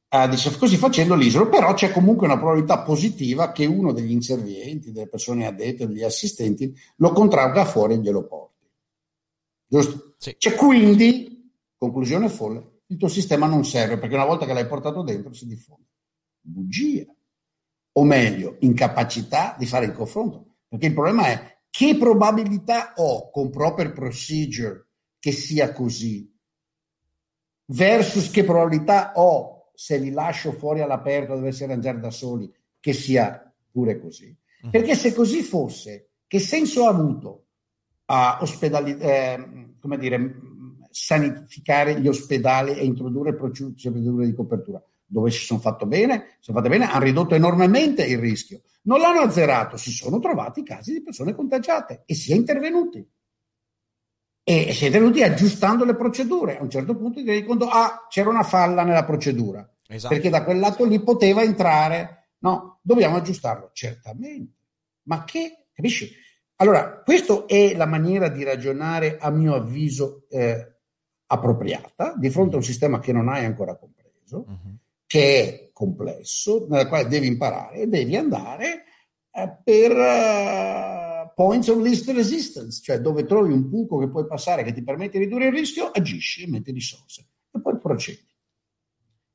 Uh, 0.09 0.27
dice, 0.27 0.57
così 0.57 0.75
facendo 0.75 1.13
l'isolo, 1.13 1.49
però 1.49 1.75
c'è 1.75 1.91
comunque 1.91 2.25
una 2.25 2.37
probabilità 2.39 2.79
positiva 2.79 3.51
che 3.51 3.67
uno 3.67 3.91
degli 3.91 4.09
inservienti, 4.09 4.91
delle 4.91 5.07
persone 5.07 5.45
addette, 5.45 5.85
degli 5.85 6.01
assistenti, 6.01 6.75
lo 6.95 7.11
contragga 7.11 7.63
fuori 7.65 7.93
e 7.93 7.97
glielo 7.99 8.25
porti. 8.25 8.65
Giusto? 9.67 10.15
Sì. 10.17 10.35
C'è 10.35 10.55
quindi, 10.55 11.51
conclusione 11.77 12.27
folle, 12.27 12.79
il 12.87 12.97
tuo 12.97 13.07
sistema 13.07 13.45
non 13.45 13.63
serve 13.65 13.99
perché 13.99 14.15
una 14.15 14.25
volta 14.25 14.47
che 14.47 14.53
l'hai 14.53 14.65
portato 14.65 15.03
dentro 15.03 15.31
si 15.31 15.45
diffonde. 15.45 15.85
Bugia. 16.41 17.05
O 17.91 18.03
meglio, 18.03 18.55
incapacità 18.61 19.55
di 19.59 19.67
fare 19.67 19.85
il 19.85 19.91
confronto. 19.91 20.45
Perché 20.67 20.87
il 20.87 20.93
problema 20.93 21.27
è 21.27 21.57
che 21.69 21.97
probabilità 21.97 22.93
ho 22.95 23.29
con 23.29 23.49
proper 23.49 23.93
procedure 23.93 24.87
che 25.19 25.31
sia 25.31 25.71
così 25.71 26.33
versus 27.67 28.29
che 28.29 28.43
probabilità 28.43 29.13
ho 29.15 29.71
se 29.73 29.97
li 29.97 30.11
lascio 30.11 30.51
fuori 30.51 30.81
all'aperto 30.81 31.35
dovessi 31.35 31.63
arrangiare 31.63 31.99
da 31.99 32.09
soli 32.09 32.51
che 32.79 32.93
sia 32.93 33.53
pure 33.71 33.99
così. 33.99 34.35
Mhm. 34.61 34.71
Perché 34.71 34.95
se 34.95 35.13
così 35.13 35.41
fosse, 35.41 36.09
che 36.25 36.39
senso 36.39 36.85
ha 36.85 36.89
avuto 36.89 37.45
a 38.05 38.39
ospedali, 38.41 38.97
eh, 38.97 39.75
come 39.79 39.97
dire, 39.97 40.35
sanificare 40.89 41.99
gli 41.99 42.07
ospedali 42.07 42.73
e 42.73 42.85
introdurre 42.85 43.35
procedure 43.35 44.25
di 44.25 44.33
copertura? 44.33 44.81
dove 45.07 45.31
si 45.31 45.45
sono 45.45 45.59
fatto 45.59 45.85
bene, 45.85 46.35
sono 46.39 46.57
fatte 46.57 46.69
bene, 46.69 46.91
hanno 46.91 47.05
ridotto 47.05 47.33
enormemente 47.33 48.05
il 48.05 48.17
rischio. 48.17 48.61
Non 48.87 48.99
l'hanno 48.99 49.21
azzerato, 49.21 49.77
si 49.77 49.91
sono 49.91 50.19
trovati 50.19 50.63
casi 50.63 50.93
di 50.93 51.03
persone 51.03 51.35
contagiate 51.35 52.03
e 52.05 52.15
si 52.15 52.31
è 52.31 52.35
intervenuti. 52.35 53.05
E 54.43 54.73
si 54.73 54.83
è 54.83 54.87
intervenuti 54.87 55.23
aggiustando 55.23 55.83
le 55.83 55.95
procedure. 55.95 56.57
A 56.57 56.63
un 56.63 56.69
certo 56.69 56.95
punto 56.95 57.19
ti 57.19 57.25
rendi 57.25 57.45
conto, 57.45 57.67
ah, 57.67 58.07
c'era 58.09 58.29
una 58.29 58.43
falla 58.43 58.83
nella 58.83 59.03
procedura. 59.03 59.69
Esatto. 59.87 60.13
Perché 60.13 60.29
da 60.29 60.43
quel 60.43 60.59
lato 60.59 60.85
lì 60.85 61.01
poteva 61.01 61.43
entrare. 61.43 62.29
No, 62.39 62.79
dobbiamo 62.81 63.17
aggiustarlo. 63.17 63.71
Certamente. 63.73 64.53
Ma 65.03 65.25
che, 65.25 65.67
capisci? 65.73 66.09
Allora, 66.55 67.01
questa 67.01 67.45
è 67.45 67.75
la 67.75 67.85
maniera 67.85 68.29
di 68.29 68.43
ragionare, 68.43 69.17
a 69.19 69.29
mio 69.29 69.53
avviso, 69.55 70.27
eh, 70.29 70.75
appropriata 71.25 72.13
di 72.15 72.29
fronte 72.29 72.55
a 72.55 72.59
un 72.59 72.63
sistema 72.63 72.99
che 72.99 73.11
non 73.11 73.27
hai 73.27 73.43
ancora 73.43 73.75
compreso. 73.75 74.45
Uh-huh 74.47 74.77
che 75.07 75.43
è 75.43 75.66
complesso, 75.77 76.65
nel 76.67 76.87
quale 76.87 77.07
devi 77.07 77.27
imparare 77.27 77.81
e 77.81 77.87
devi 77.87 78.15
andare 78.15 78.85
eh, 79.31 79.57
per 79.63 79.91
uh, 79.91 81.31
points 81.35 81.67
of 81.67 81.79
least 81.79 82.09
resistance, 82.09 82.81
cioè 82.81 82.99
dove 82.99 83.25
trovi 83.25 83.53
un 83.53 83.69
buco 83.69 83.99
che 83.99 84.09
puoi 84.09 84.25
passare 84.25 84.63
che 84.63 84.73
ti 84.73 84.81
permette 84.81 85.19
di 85.19 85.25
ridurre 85.25 85.45
il 85.45 85.51
rischio, 85.51 85.91
agisci 85.91 86.41
e 86.41 86.47
metti 86.47 86.71
risorse 86.71 87.27
e 87.51 87.61
poi 87.61 87.77
procedi. 87.77 88.25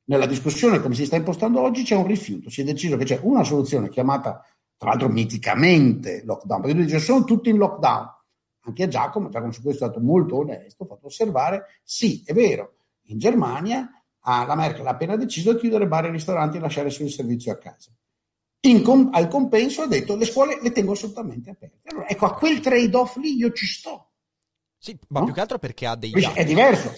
Nella 0.07 0.27
discussione 0.27 0.81
come 0.81 0.97
si 0.97 1.07
sta 1.07 1.15
impostando 1.15 1.61
oggi 1.61 1.85
c'è 1.85 1.95
un 1.95 2.09
rifiuto, 2.09 2.51
si 2.51 2.63
è 2.63 2.65
deciso 2.65 2.97
che 2.97 3.05
c'è 3.05 3.21
una 3.23 3.45
soluzione 3.45 3.89
chiamata 3.89 4.45
tra 4.77 4.89
l'altro 4.91 5.09
miticamente 5.09 6.25
lockdown, 6.25 6.61
perché 6.61 6.77
lui 6.77 6.87
dice 6.87 6.99
sono 6.99 7.23
tutti 7.23 7.51
in 7.51 7.57
lockdown. 7.57 8.09
Anche 8.65 8.83
a 8.83 8.89
Giacomo, 8.89 9.29
Giacomo 9.29 9.53
su 9.53 9.63
questo 9.63 9.85
è 9.85 9.89
stato 9.89 10.05
molto 10.05 10.39
onesto, 10.39 10.83
ha 10.83 10.87
fatto 10.87 11.07
osservare, 11.07 11.67
sì, 11.85 12.23
è 12.25 12.33
vero, 12.33 12.79
in 13.07 13.19
Germania 13.19 13.89
ah, 14.23 14.45
la 14.45 14.55
Merkel 14.55 14.87
ha 14.87 14.91
appena 14.91 15.17
deciso 15.17 15.53
di 15.53 15.61
chiudere 15.61 15.87
bar 15.87 16.07
e 16.07 16.11
ristoranti 16.11 16.57
e 16.57 16.61
lasciare 16.61 16.91
solo 16.91 17.07
il 17.07 17.15
servizio 17.15 17.53
a 17.53 17.59
casa. 17.59 17.91
Com- 18.83 19.11
al 19.13 19.27
compenso 19.27 19.83
ha 19.83 19.87
detto 19.87 20.15
le 20.15 20.25
scuole 20.25 20.61
le 20.63 20.71
tengo 20.71 20.93
assolutamente 20.93 21.51
aperte. 21.51 21.89
Allora, 21.91 22.09
ecco, 22.09 22.27
a 22.27 22.35
quel 22.35 22.61
trade-off 22.61 23.17
lì 23.17 23.35
io 23.35 23.51
ci 23.53 23.67
sto. 23.67 24.13
Sì, 24.79 24.97
ma 25.09 25.21
no? 25.21 25.25
più 25.27 25.35
che 25.35 25.41
altro 25.41 25.59
perché 25.59 25.87
ha 25.87 25.97
dei 25.97 26.11
dati. 26.11 26.39
È 26.39 26.45
diverso. 26.45 26.93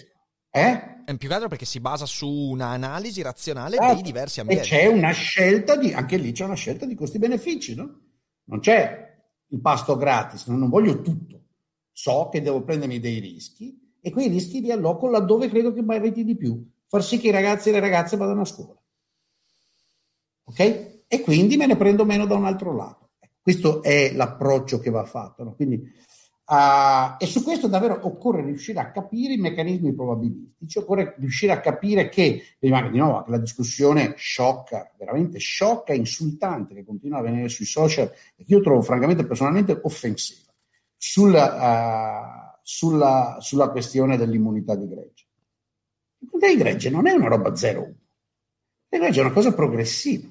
Eh? 0.50 1.02
È 1.04 1.16
più 1.16 1.28
che 1.28 1.34
altro 1.34 1.48
perché 1.48 1.64
si 1.64 1.80
basa 1.80 2.04
su 2.06 2.28
un'analisi 2.28 3.22
razionale 3.22 3.76
esatto. 3.76 3.94
dei 3.94 4.02
diversi 4.02 4.40
ambienti. 4.40 4.66
E 4.66 4.68
c'è 4.68 4.86
una 4.86 5.12
scelta 5.12 5.76
di, 5.76 5.92
anche 5.92 6.16
lì 6.18 6.32
c'è 6.32 6.44
una 6.44 6.54
scelta 6.54 6.84
di 6.84 6.94
costi-benefici, 6.94 7.74
no? 7.74 8.00
Non 8.44 8.60
c'è 8.60 9.14
il 9.48 9.60
pasto 9.60 9.96
gratis, 9.96 10.46
no? 10.46 10.56
non 10.56 10.68
voglio 10.68 11.00
tutto. 11.00 11.42
So 11.92 12.28
che 12.30 12.42
devo 12.42 12.62
prendermi 12.62 13.00
dei 13.00 13.20
rischi 13.20 13.96
e 14.00 14.10
quei 14.10 14.28
rischi 14.28 14.60
li 14.60 14.70
alloco 14.70 15.08
laddove 15.08 15.48
credo 15.48 15.72
che 15.72 15.80
meriti 15.80 16.24
di 16.24 16.36
più 16.36 16.62
far 16.86 17.02
sì 17.02 17.18
che 17.18 17.28
i 17.28 17.32
ragazzi 17.32 17.68
e 17.68 17.72
le 17.72 17.80
ragazze 17.80 18.16
vadano 18.16 18.42
a 18.42 18.46
scuola. 18.46 18.80
Ok? 20.44 21.02
E 21.06 21.20
quindi 21.20 21.56
me 21.56 21.66
ne 21.66 21.76
prendo 21.76 22.04
meno 22.04 22.26
da 22.26 22.34
un 22.34 22.44
altro 22.44 22.74
lato. 22.74 23.10
Questo 23.40 23.82
è 23.82 24.12
l'approccio 24.14 24.78
che 24.78 24.90
va 24.90 25.04
fatto. 25.04 25.44
No? 25.44 25.54
Quindi, 25.54 25.76
uh, 25.76 27.16
e 27.18 27.26
su 27.26 27.42
questo 27.42 27.68
davvero 27.68 27.98
occorre 28.02 28.42
riuscire 28.42 28.80
a 28.80 28.90
capire 28.90 29.34
i 29.34 29.38
meccanismi 29.38 29.94
probabilistici, 29.94 30.78
occorre 30.78 31.14
riuscire 31.18 31.52
a 31.52 31.60
capire 31.60 32.08
che, 32.08 32.42
prima 32.58 32.80
di 32.88 32.96
nuovo, 32.96 33.24
la 33.28 33.38
discussione 33.38 34.14
sciocca, 34.16 34.90
veramente 34.98 35.38
sciocca 35.38 35.92
e 35.92 35.96
insultante 35.96 36.74
che 36.74 36.84
continua 36.84 37.18
a 37.18 37.22
venire 37.22 37.48
sui 37.48 37.66
social, 37.66 38.10
e 38.34 38.44
che 38.44 38.54
io 38.54 38.60
trovo 38.60 38.80
francamente 38.80 39.26
personalmente 39.26 39.78
offensiva, 39.82 40.50
sulla, 40.96 42.54
uh, 42.54 42.58
sulla, 42.62 43.36
sulla 43.40 43.68
questione 43.68 44.16
dell'immunità 44.16 44.74
di 44.74 44.88
gregge. 44.88 45.23
Il 46.32 46.40
di 46.40 46.56
gregge 46.56 46.90
non 46.90 47.06
è 47.06 47.12
una 47.12 47.28
roba 47.28 47.50
0-1. 47.50 47.92
Invece 48.90 49.20
è 49.20 49.24
una 49.24 49.32
cosa 49.32 49.52
progressiva. 49.52 50.28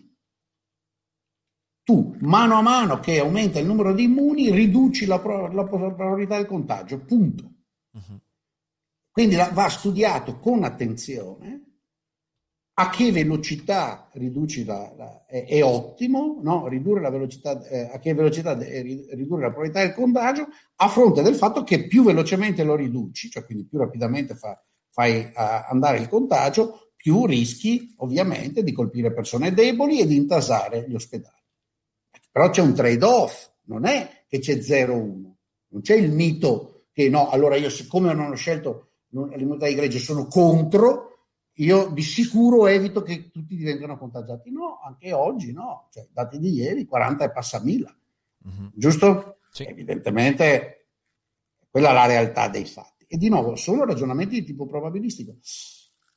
Tu, 1.83 2.15
mano 2.21 2.55
a 2.55 2.61
mano 2.61 2.99
che 2.99 3.19
aumenta 3.19 3.59
il 3.59 3.65
numero 3.65 3.93
di 3.93 4.03
immuni, 4.03 4.51
riduci 4.51 5.05
la, 5.05 5.21
la 5.51 5.65
probabilità 5.65 6.37
del 6.37 6.45
contagio, 6.45 7.03
punto. 7.03 7.51
Uh-huh. 7.91 8.19
Quindi 9.11 9.35
la, 9.35 9.49
va 9.51 9.67
studiato 9.67 10.39
con 10.39 10.63
attenzione 10.63 11.73
a 12.75 12.89
che 12.89 13.11
velocità 13.11 14.09
riduci 14.13 14.65
la, 14.65 14.91
la 14.97 15.25
è, 15.25 15.45
è, 15.45 15.63
ottimo, 15.63 16.39
no? 16.41 16.67
ridurre 16.67 17.01
la 17.01 17.11
velocità, 17.11 17.61
eh, 17.67 17.91
a 17.93 17.99
che 17.99 18.13
velocità 18.13 18.57
eh, 18.57 18.81
ridurre 18.81 19.41
la 19.41 19.51
probabilità 19.51 19.81
del 19.81 19.93
contagio, 19.93 20.47
a 20.77 20.87
fronte 20.87 21.21
del 21.21 21.35
fatto 21.35 21.63
che 21.63 21.85
più 21.85 22.03
velocemente 22.03 22.63
lo 22.63 22.75
riduci, 22.75 23.29
cioè 23.29 23.45
quindi 23.45 23.65
più 23.65 23.77
rapidamente 23.77 24.33
fa, 24.33 24.59
fai 24.93 25.31
andare 25.33 25.97
il 25.97 26.07
contagio, 26.07 26.91
più 26.95 27.25
rischi 27.25 27.95
ovviamente 27.97 28.61
di 28.61 28.71
colpire 28.71 29.11
persone 29.11 29.51
deboli 29.51 29.99
e 29.99 30.05
di 30.05 30.15
intasare 30.15 30.87
gli 30.87 30.93
ospedali. 30.93 31.41
Però 32.31 32.49
c'è 32.51 32.61
un 32.61 32.75
trade-off, 32.75 33.49
non 33.63 33.85
è 33.85 34.25
che 34.27 34.37
c'è 34.37 34.53
0-1, 34.57 35.33
non 35.67 35.81
c'è 35.81 35.95
il 35.95 36.11
mito 36.11 36.85
che 36.91 37.09
no, 37.09 37.29
allora 37.29 37.55
io 37.55 37.71
siccome 37.71 38.13
non 38.13 38.31
ho 38.31 38.35
scelto 38.35 38.89
l'immunità 39.09 39.65
di 39.65 39.73
gregge 39.73 39.97
sono 39.97 40.27
contro, 40.27 41.09
io 41.53 41.87
di 41.87 42.03
sicuro 42.03 42.67
evito 42.67 43.01
che 43.01 43.31
tutti 43.31 43.55
diventino 43.55 43.97
contagiati. 43.97 44.51
No, 44.51 44.79
anche 44.83 45.11
oggi 45.11 45.51
no, 45.51 45.87
cioè, 45.91 46.07
dati 46.11 46.37
di 46.37 46.51
ieri 46.51 46.85
40 46.85 47.23
e 47.23 47.31
passa 47.31 47.59
mila, 47.63 47.95
mm-hmm. 48.47 48.67
giusto? 48.73 49.39
Sì. 49.51 49.63
Evidentemente 49.63 50.89
quella 51.69 51.89
è 51.89 51.93
la 51.93 52.05
realtà 52.05 52.47
dei 52.47 52.65
fatti. 52.65 52.92
E 53.13 53.17
di 53.17 53.29
nuovo, 53.29 53.55
sono 53.55 53.85
ragionamenti 53.85 54.39
di 54.39 54.43
tipo 54.43 54.65
probabilistico. 54.65 55.35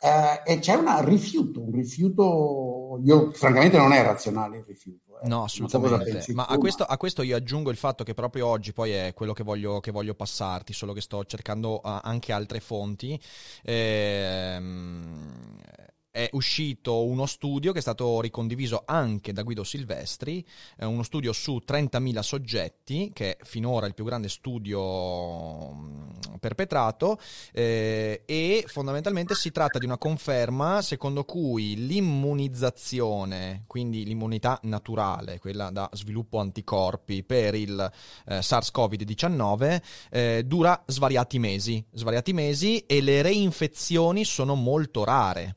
Eh, 0.01 0.41
e 0.47 0.59
c'è 0.61 0.77
un 0.77 1.05
rifiuto, 1.05 1.61
un 1.61 1.73
rifiuto, 1.73 3.03
io 3.05 3.33
francamente 3.33 3.77
non 3.77 3.93
è 3.93 4.03
razionale 4.03 4.57
il 4.57 4.65
rifiuto. 4.65 5.21
Eh. 5.23 5.29
No, 5.29 5.43
assolutamente. 5.43 6.33
Ma 6.33 6.47
a 6.47 6.57
questo, 6.57 6.85
a 6.85 6.97
questo, 6.97 7.21
io 7.21 7.37
aggiungo 7.37 7.69
il 7.69 7.77
fatto 7.77 8.03
che 8.03 8.15
proprio 8.15 8.47
oggi 8.47 8.73
poi 8.73 8.93
è 8.93 9.13
quello 9.13 9.35
che 9.35 9.43
voglio, 9.43 9.79
che 9.81 9.91
voglio 9.91 10.15
passarti, 10.15 10.73
solo 10.73 10.95
che 10.95 11.03
sto 11.03 11.23
cercando 11.27 11.83
uh, 11.85 11.99
anche 12.01 12.33
altre 12.33 12.61
fonti. 12.61 13.21
Ehm 13.63 15.35
è 16.17 16.31
uscito 16.33 17.05
uno 17.05 17.27
studio 17.27 17.73
che 17.73 17.79
è 17.79 17.83
stato 17.83 18.23
ricondiviso 18.23 18.85
anche 18.87 19.35
da 19.35 19.43
Guido 19.43 19.65
Silvestri, 19.65 20.43
eh, 20.79 20.87
uno 20.87 21.03
studio 21.03 21.31
su 21.35 21.61
30.000 21.63 22.21
soggetti, 22.21 23.11
che 23.13 23.37
è 23.37 23.45
finora 23.45 23.87
il 23.87 23.93
più 23.93 24.05
grande 24.07 24.31
studio 24.31 25.75
mm, 25.75 26.09
perpetrato, 26.41 27.19
eh, 27.53 28.23
e 28.25 28.65
fondamentalmente 28.67 29.35
si 29.35 29.51
tratta 29.51 29.79
di 29.79 29.85
una 29.85 29.99
conferma 29.99 30.81
secondo 30.81 31.25
cui 31.25 31.87
l'immunizzazione, 31.87 33.65
quindi 33.67 34.07
l'immunità 34.07 34.59
naturale, 34.63 35.39
quella 35.39 35.69
da 35.71 35.87
sviluppo 35.93 36.39
anticorpi 36.39 37.25
per 37.25 37.55
il 37.55 37.93
eh, 38.27 38.39
SARS-CoV-19, 38.39 39.83
eh, 40.11 40.43
dura 40.47 40.83
svariati 40.87 41.39
mesi, 41.39 41.85
svariati 41.93 42.33
mesi 42.33 42.79
e 42.87 43.03
le 43.03 43.21
reinfezioni 43.21 44.25
sono 44.25 44.55
molto 44.55 45.05
rare. 45.05 45.57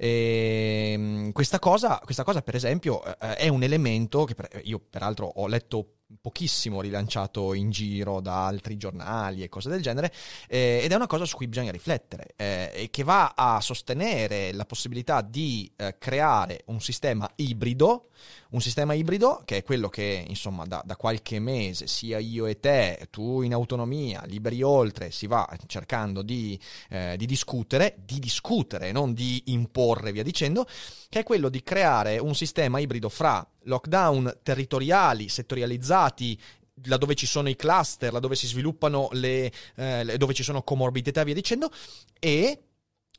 E, 0.00 0.92
ehm, 0.92 1.32
questa, 1.32 1.58
cosa, 1.58 2.00
questa 2.04 2.22
cosa, 2.22 2.40
per 2.40 2.54
esempio, 2.54 3.04
eh, 3.04 3.34
è 3.34 3.48
un 3.48 3.64
elemento 3.64 4.24
che 4.24 4.36
io 4.62 4.78
peraltro 4.78 5.26
ho 5.26 5.46
letto 5.48 5.97
pochissimo 6.20 6.80
rilanciato 6.80 7.52
in 7.52 7.70
giro 7.70 8.20
da 8.20 8.46
altri 8.46 8.76
giornali 8.76 9.42
e 9.42 9.48
cose 9.48 9.68
del 9.68 9.82
genere, 9.82 10.12
eh, 10.48 10.80
ed 10.82 10.90
è 10.90 10.94
una 10.94 11.06
cosa 11.06 11.26
su 11.26 11.36
cui 11.36 11.48
bisogna 11.48 11.70
riflettere 11.70 12.32
eh, 12.36 12.70
e 12.74 12.90
che 12.90 13.02
va 13.02 13.34
a 13.36 13.60
sostenere 13.60 14.52
la 14.52 14.64
possibilità 14.64 15.20
di 15.20 15.70
eh, 15.76 15.96
creare 15.98 16.62
un 16.66 16.80
sistema 16.80 17.30
ibrido, 17.36 18.08
un 18.50 18.60
sistema 18.60 18.94
ibrido 18.94 19.42
che 19.44 19.58
è 19.58 19.62
quello 19.62 19.88
che 19.88 20.24
insomma 20.26 20.64
da, 20.64 20.82
da, 20.84 20.96
qualche 20.96 21.38
mese 21.38 21.86
sia 21.86 22.18
io 22.18 22.46
e 22.46 22.58
te, 22.58 23.08
tu 23.10 23.42
in 23.42 23.52
autonomia, 23.52 24.22
liberi 24.26 24.62
oltre, 24.62 25.10
si 25.10 25.26
va 25.26 25.46
cercando 25.66 26.22
di, 26.22 26.58
eh, 26.88 27.16
di 27.18 27.26
discutere, 27.26 27.96
di 28.04 28.18
discutere, 28.18 28.92
non 28.92 29.12
di 29.12 29.42
imporre 29.46 30.12
via 30.12 30.22
dicendo, 30.22 30.66
che 31.10 31.20
è 31.20 31.22
quello 31.22 31.48
di 31.50 31.62
creare 31.62 32.18
un 32.18 32.34
sistema 32.34 32.78
ibrido 32.78 33.08
fra 33.10 33.46
lockdown 33.68 34.38
territoriali, 34.42 35.28
settorializzati, 35.28 36.40
laddove 36.84 37.14
ci 37.14 37.26
sono 37.26 37.48
i 37.48 37.56
cluster, 37.56 38.12
laddove 38.12 38.34
si 38.34 38.46
sviluppano 38.46 39.08
le, 39.12 39.52
eh, 39.76 40.16
dove 40.16 40.34
ci 40.34 40.42
sono 40.42 40.62
comorbidità, 40.62 41.22
via 41.22 41.34
dicendo, 41.34 41.70
e 42.18 42.62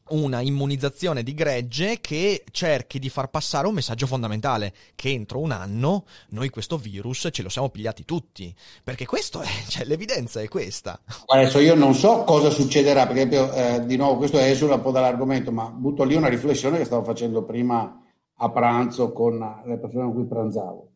una 0.09 0.41
immunizzazione 0.41 1.21
di 1.21 1.35
gregge 1.35 1.99
che 2.01 2.43
cerchi 2.49 2.97
di 2.97 3.09
far 3.09 3.29
passare 3.29 3.67
un 3.67 3.75
messaggio 3.75 4.07
fondamentale, 4.07 4.73
che 4.95 5.09
entro 5.09 5.39
un 5.39 5.51
anno 5.51 6.05
noi 6.29 6.49
questo 6.49 6.77
virus 6.77 7.27
ce 7.31 7.43
lo 7.43 7.49
siamo 7.49 7.69
pigliati 7.69 8.05
tutti, 8.05 8.53
perché 8.83 9.05
questo 9.05 9.41
è, 9.41 9.47
cioè, 9.67 9.85
l'evidenza 9.85 10.41
è 10.41 10.47
questa. 10.47 10.99
Adesso 11.27 11.59
io 11.59 11.75
non 11.75 11.93
so 11.93 12.23
cosa 12.23 12.49
succederà, 12.49 13.05
perché 13.05 13.29
eh, 13.29 13.85
di 13.85 13.97
nuovo 13.97 14.17
questo 14.17 14.39
esula 14.39 14.75
un 14.75 14.81
po' 14.81 14.91
dall'argomento, 14.91 15.51
ma 15.51 15.65
butto 15.65 16.03
lì 16.03 16.15
una 16.15 16.29
riflessione 16.29 16.77
che 16.77 16.85
stavo 16.85 17.03
facendo 17.03 17.43
prima 17.43 18.03
a 18.41 18.49
pranzo 18.51 19.11
con 19.11 19.37
le 19.65 19.77
persone 19.77 20.05
con 20.05 20.13
cui 20.13 20.25
pranzavo. 20.25 20.91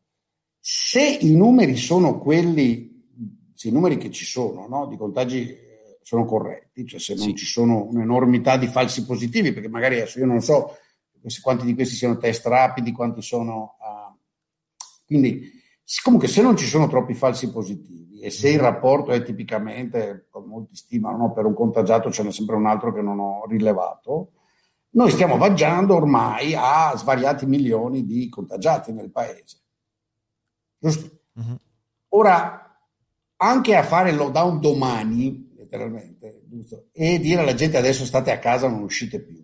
Se 0.60 1.02
i 1.02 1.36
numeri 1.36 1.76
sono 1.76 2.18
quelli, 2.18 3.10
se 3.54 3.68
i 3.68 3.72
numeri 3.72 3.98
che 3.98 4.12
ci 4.12 4.24
sono, 4.24 4.68
no, 4.68 4.88
di 4.88 4.96
contagi 4.96 5.50
eh, 5.50 6.00
sono 6.02 6.24
corretti, 6.26 6.86
cioè 6.86 7.00
se 7.00 7.16
non 7.16 7.26
sì. 7.26 7.36
ci 7.36 7.46
sono 7.46 7.86
un'enormità 7.86 8.56
di 8.56 8.68
falsi 8.68 9.06
positivi, 9.06 9.52
perché 9.52 9.68
magari 9.68 9.96
adesso 9.96 10.20
io 10.20 10.26
non 10.26 10.42
so 10.42 10.78
quanti 11.42 11.66
di 11.66 11.74
questi 11.74 11.96
siano 11.96 12.18
test 12.18 12.46
rapidi, 12.46 12.92
quanti 12.92 13.22
sono... 13.22 13.76
Uh, 13.80 14.18
quindi 15.06 15.52
comunque 16.02 16.30
se 16.30 16.42
non 16.42 16.56
ci 16.56 16.66
sono 16.66 16.88
troppi 16.88 17.14
falsi 17.14 17.52
positivi 17.52 18.22
e 18.22 18.30
se 18.30 18.50
il 18.50 18.60
rapporto 18.60 19.12
è 19.12 19.22
tipicamente, 19.22 20.28
come 20.30 20.48
molti 20.48 20.76
stimano, 20.76 21.18
no, 21.18 21.34
per 21.34 21.46
un 21.46 21.54
contagiato 21.54 22.10
ce 22.10 22.24
n'è 22.24 22.32
sempre 22.32 22.56
un 22.56 22.68
altro 22.68 22.94
che 22.94 23.02
non 23.02 23.20
ho 23.20 23.46
rilevato, 23.48 24.32
noi 24.94 25.10
stiamo 25.12 25.38
viaggiando 25.38 25.96
ormai 25.96 26.54
a 26.56 26.94
svariati 26.96 27.46
milioni 27.46 28.06
di 28.06 28.30
contagiati 28.30 28.92
nel 28.92 29.12
paese. 29.12 29.62
Giusto? 30.78 31.20
Uh-huh. 31.34 31.58
Ora, 32.10 32.78
anche 33.38 33.76
a 33.76 33.84
fare 33.84 34.12
il 34.12 34.18
lockdown 34.18 34.60
domani, 34.60 35.52
letteralmente, 35.56 36.44
giusto? 36.46 36.90
e 36.92 37.20
dire 37.20 37.42
alla 37.42 37.56
gente 37.56 37.78
adesso 37.78 38.06
state 38.06 38.32
a 38.32 38.38
casa, 38.38 38.68
non 38.68 38.84
uscite 38.84 39.20
più. 39.20 39.42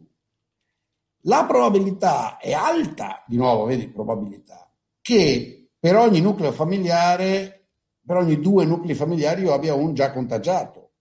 La 1.23 1.45
probabilità 1.45 2.37
è 2.37 2.53
alta, 2.53 3.23
di 3.27 3.35
nuovo, 3.35 3.65
vedi, 3.65 3.89
probabilità, 3.89 4.71
che 5.01 5.71
per 5.79 5.95
ogni 5.95 6.21
nucleo 6.21 6.51
familiare, 6.51 7.69
per 8.05 8.17
ogni 8.17 8.39
due 8.39 8.65
nuclei 8.65 8.95
familiari 8.95 9.41
io 9.41 9.53
abbia 9.53 9.73
un 9.73 9.95
già 9.95 10.11
contagiato. 10.11 10.91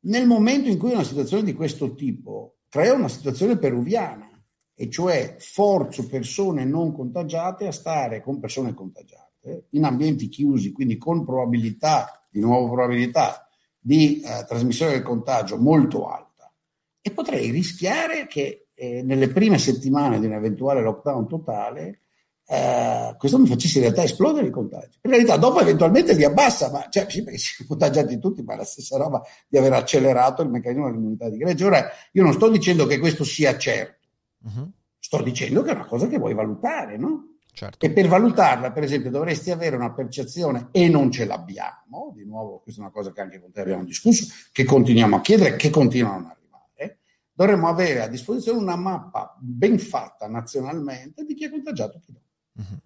Nel 0.00 0.26
momento 0.26 0.68
in 0.68 0.78
cui 0.78 0.92
una 0.92 1.02
situazione 1.02 1.42
di 1.42 1.54
questo 1.54 1.94
tipo 1.94 2.55
crea 2.68 2.92
una 2.92 3.08
situazione 3.08 3.56
peruviana, 3.58 4.30
e 4.78 4.90
cioè 4.90 5.36
forzo 5.38 6.06
persone 6.06 6.64
non 6.64 6.92
contagiate 6.92 7.66
a 7.66 7.72
stare 7.72 8.20
con 8.20 8.38
persone 8.38 8.74
contagiate 8.74 9.68
in 9.70 9.84
ambienti 9.84 10.28
chiusi, 10.28 10.72
quindi 10.72 10.98
con 10.98 11.24
probabilità, 11.24 12.20
di 12.30 12.40
nuovo 12.40 12.72
probabilità, 12.72 13.48
di 13.78 14.20
eh, 14.20 14.44
trasmissione 14.46 14.92
del 14.92 15.02
contagio 15.02 15.56
molto 15.56 16.08
alta. 16.08 16.52
E 17.00 17.10
potrei 17.12 17.50
rischiare 17.50 18.26
che 18.26 18.68
eh, 18.74 19.02
nelle 19.02 19.28
prime 19.28 19.58
settimane 19.58 20.18
di 20.18 20.26
un 20.26 20.32
eventuale 20.32 20.82
lockdown 20.82 21.28
totale 21.28 22.00
eh, 22.48 23.16
questo 23.18 23.38
mi 23.38 23.48
facesse 23.48 23.78
in 23.78 23.84
realtà 23.84 24.04
esplodere 24.04 24.46
i 24.46 24.50
contagi. 24.50 24.98
In 25.02 25.10
realtà 25.10 25.36
dopo 25.36 25.60
eventualmente 25.60 26.14
li 26.14 26.24
abbassa, 26.24 26.70
ma 26.70 26.86
cioè, 26.88 27.06
sì, 27.08 27.24
perché 27.24 27.38
si 27.38 27.66
contagiati 27.66 28.18
tutti, 28.18 28.42
ma 28.42 28.54
è 28.54 28.56
la 28.56 28.64
stessa 28.64 28.96
roba 28.96 29.20
di 29.48 29.58
aver 29.58 29.72
accelerato 29.72 30.42
il 30.42 30.50
meccanismo 30.50 30.86
dell'immunità 30.86 31.28
di 31.28 31.38
gregge. 31.38 31.64
Ora, 31.64 31.88
io 32.12 32.22
non 32.22 32.32
sto 32.32 32.48
dicendo 32.48 32.86
che 32.86 32.98
questo 32.98 33.24
sia 33.24 33.56
certo, 33.58 34.06
uh-huh. 34.44 34.70
sto 34.98 35.22
dicendo 35.22 35.62
che 35.62 35.70
è 35.70 35.74
una 35.74 35.86
cosa 35.86 36.06
che 36.06 36.18
vuoi 36.18 36.34
valutare, 36.34 36.96
no? 36.96 37.32
Certo. 37.52 37.84
E 37.84 37.90
per 37.90 38.06
valutarla, 38.06 38.70
per 38.70 38.82
esempio, 38.82 39.10
dovresti 39.10 39.50
avere 39.50 39.76
una 39.76 39.92
percezione, 39.92 40.68
e 40.72 40.88
non 40.88 41.10
ce 41.10 41.24
l'abbiamo, 41.24 42.12
di 42.14 42.26
nuovo, 42.26 42.60
questa 42.60 42.82
è 42.82 42.84
una 42.84 42.92
cosa 42.92 43.12
che 43.12 43.22
anche 43.22 43.40
con 43.40 43.50
te 43.50 43.62
abbiamo 43.62 43.82
discusso, 43.82 44.26
che 44.52 44.64
continuiamo 44.64 45.16
a 45.16 45.20
chiedere, 45.22 45.56
che 45.56 45.70
continuano 45.70 46.28
a 46.28 46.36
arrivare, 46.38 46.98
dovremmo 47.32 47.66
avere 47.66 48.02
a 48.02 48.08
disposizione 48.08 48.58
una 48.58 48.76
mappa 48.76 49.34
ben 49.40 49.78
fatta 49.78 50.28
nazionalmente 50.28 51.24
di 51.24 51.34
chi 51.34 51.46
è 51.46 51.50
contagiato 51.50 51.96
e 51.96 52.00
chi 52.00 52.12
no. 52.12 52.20
Uh-huh. 52.56 52.78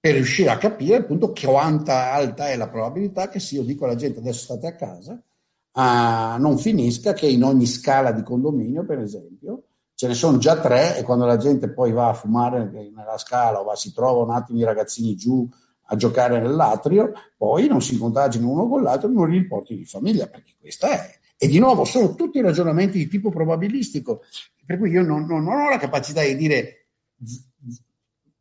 Per 0.00 0.14
riuscire 0.14 0.50
a 0.50 0.58
capire 0.58 0.96
appunto 0.98 1.32
quanta 1.32 2.12
alta 2.12 2.48
è 2.48 2.56
la 2.56 2.68
probabilità 2.68 3.28
che 3.28 3.40
se 3.40 3.56
io 3.56 3.62
dico 3.62 3.84
alla 3.84 3.96
gente 3.96 4.20
adesso 4.20 4.44
state 4.44 4.66
a 4.68 4.74
casa, 4.74 5.12
uh, 5.12 6.40
non 6.40 6.58
finisca 6.58 7.12
che 7.12 7.26
in 7.26 7.42
ogni 7.42 7.66
scala 7.66 8.12
di 8.12 8.22
condominio, 8.22 8.84
per 8.84 9.00
esempio, 9.00 9.64
ce 9.94 10.06
ne 10.06 10.14
sono 10.14 10.38
già 10.38 10.60
tre 10.60 10.98
e 10.98 11.02
quando 11.02 11.24
la 11.24 11.38
gente 11.38 11.70
poi 11.70 11.90
va 11.90 12.10
a 12.10 12.14
fumare 12.14 12.70
nella 12.70 13.18
scala 13.18 13.60
o 13.60 13.64
va, 13.64 13.74
si 13.74 13.92
trova 13.92 14.22
un 14.22 14.30
attimo 14.30 14.58
i 14.58 14.64
ragazzini 14.64 15.16
giù 15.16 15.48
a 15.88 15.96
giocare 15.96 16.38
nell'atrio, 16.40 17.12
poi 17.36 17.66
non 17.66 17.80
si 17.80 17.96
contagino 17.96 18.50
uno 18.50 18.68
con 18.68 18.82
l'altro 18.82 19.08
non 19.08 19.30
li 19.30 19.38
riporti 19.38 19.76
di 19.76 19.84
famiglia, 19.84 20.26
perché 20.26 20.54
questa 20.60 20.90
è. 20.90 21.18
E 21.38 21.48
di 21.48 21.58
nuovo 21.58 21.84
sono 21.84 22.14
tutti 22.14 22.40
ragionamenti 22.40 22.98
di 22.98 23.08
tipo 23.08 23.30
probabilistico. 23.30 24.22
Per 24.64 24.78
cui 24.78 24.90
io 24.90 25.02
non, 25.02 25.26
non, 25.26 25.44
non 25.44 25.60
ho 25.60 25.68
la 25.68 25.78
capacità 25.78 26.22
di 26.22 26.36
dire 26.36 26.88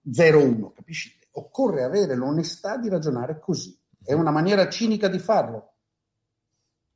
0-1, 0.09 0.71
capisci? 0.73 1.17
Occorre 1.31 1.83
avere 1.83 2.15
l'onestà 2.15 2.77
di 2.77 2.89
ragionare 2.89 3.39
così. 3.39 3.77
È 4.01 4.13
una 4.13 4.31
maniera 4.31 4.69
cinica 4.69 5.07
di 5.07 5.19
farlo, 5.19 5.73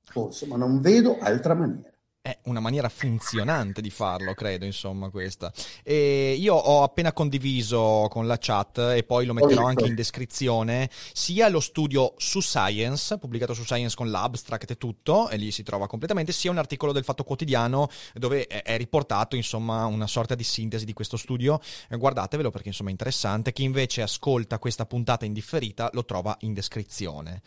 forse, 0.04 0.46
ma 0.46 0.58
non 0.58 0.80
vedo 0.80 1.18
altra 1.20 1.54
maniera 1.54 1.89
è 2.22 2.38
una 2.44 2.60
maniera 2.60 2.90
funzionante 2.90 3.80
di 3.80 3.90
farlo, 3.90 4.34
credo, 4.34 4.66
insomma, 4.66 5.10
questa. 5.10 5.54
E 5.84 6.36
io 6.38 6.54
ho 6.54 6.84
appena 6.84 7.14
condiviso 7.14 8.08
con 8.10 8.28
la 8.28 8.38
chat 8.38 8.78
e 8.94 9.04
poi 9.04 9.26
lo 9.26 9.34
metterò 9.34 9.66
anche 9.66 9.86
in 9.86 9.96
descrizione 9.96 10.90
sia 11.14 11.48
lo 11.48 11.62
studio 11.62 12.14
su 12.18 12.42
Science, 12.42 13.18
pubblicato 13.18 13.54
su 13.54 13.64
Science 13.64 13.96
con 13.96 14.12
l'abstract 14.12 14.72
e 14.72 14.78
tutto, 14.78 15.30
e 15.30 15.38
lì 15.38 15.52
si 15.52 15.64
trova 15.64 15.88
completamente, 15.88 16.34
sia 16.34 16.52
un 16.52 16.58
articolo 16.58 16.92
del 16.92 17.06
Fatto 17.06 17.24
Quotidiano 17.24 17.88
dove 18.14 18.48
è, 18.48 18.76
riportato, 18.76 19.38
insomma, 19.38 19.86
una 19.86 20.08
sorta 20.08 20.36
di 20.36 20.44
sintesi 20.44 20.84
di 20.84 20.94
questo 20.94 21.16
studio. 21.16 21.62
guardatevelo 21.90 22.50
perché, 22.52 22.68
insomma, 22.68 22.90
è 22.90 22.92
interessante. 22.92 23.54
Chi 23.54 23.64
invece 23.64 24.02
ascolta 24.02 24.60
questa 24.60 24.86
puntata 24.86 25.24
indifferita 25.24 25.90
lo 25.94 26.04
trova 26.04 26.36
in 26.42 26.54
descrizione. 26.54 27.42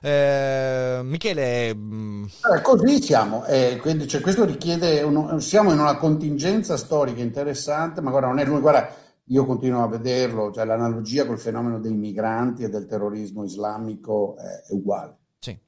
Eh, 0.00 1.00
Michele... 1.02 1.74
Mm, 1.74 2.24
eh, 2.24 2.60
così 2.62 3.02
siamo, 3.02 3.44
eh, 3.46 3.78
quindi 3.80 4.03
cioè, 4.06 4.20
questo 4.20 4.44
richiede, 4.44 5.02
uno, 5.02 5.38
siamo 5.40 5.72
in 5.72 5.78
una 5.78 5.96
contingenza 5.96 6.76
storica 6.76 7.22
interessante, 7.22 8.00
ma 8.00 8.10
guarda, 8.10 8.28
non 8.28 8.38
è 8.38 8.44
lui, 8.44 8.60
guarda, 8.60 8.88
io 9.28 9.46
continuo 9.46 9.82
a 9.82 9.88
vederlo, 9.88 10.52
cioè 10.52 10.64
l'analogia 10.64 11.26
col 11.26 11.38
fenomeno 11.38 11.78
dei 11.80 11.94
migranti 11.94 12.62
e 12.62 12.68
del 12.68 12.86
terrorismo 12.86 13.44
islamico 13.44 14.36
è, 14.36 14.68
è 14.68 14.72
uguale. 14.72 15.16
Sì. 15.38 15.58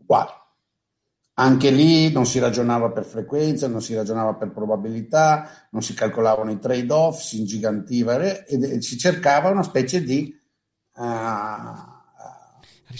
Uguale. 0.00 0.30
Anche 1.34 1.70
lì 1.70 2.12
non 2.12 2.26
si 2.26 2.38
ragionava 2.38 2.90
per 2.90 3.04
frequenza, 3.04 3.66
non 3.66 3.80
si 3.80 3.94
ragionava 3.94 4.34
per 4.34 4.50
probabilità, 4.50 5.48
non 5.70 5.82
si 5.82 5.94
calcolavano 5.94 6.50
i 6.50 6.58
trade-off, 6.58 7.20
si 7.20 7.38
ingigantiva 7.38 8.20
e 8.20 8.82
si 8.82 8.98
cercava 8.98 9.48
una 9.48 9.62
specie 9.62 10.02
di 10.02 10.38
uh, 10.96 11.06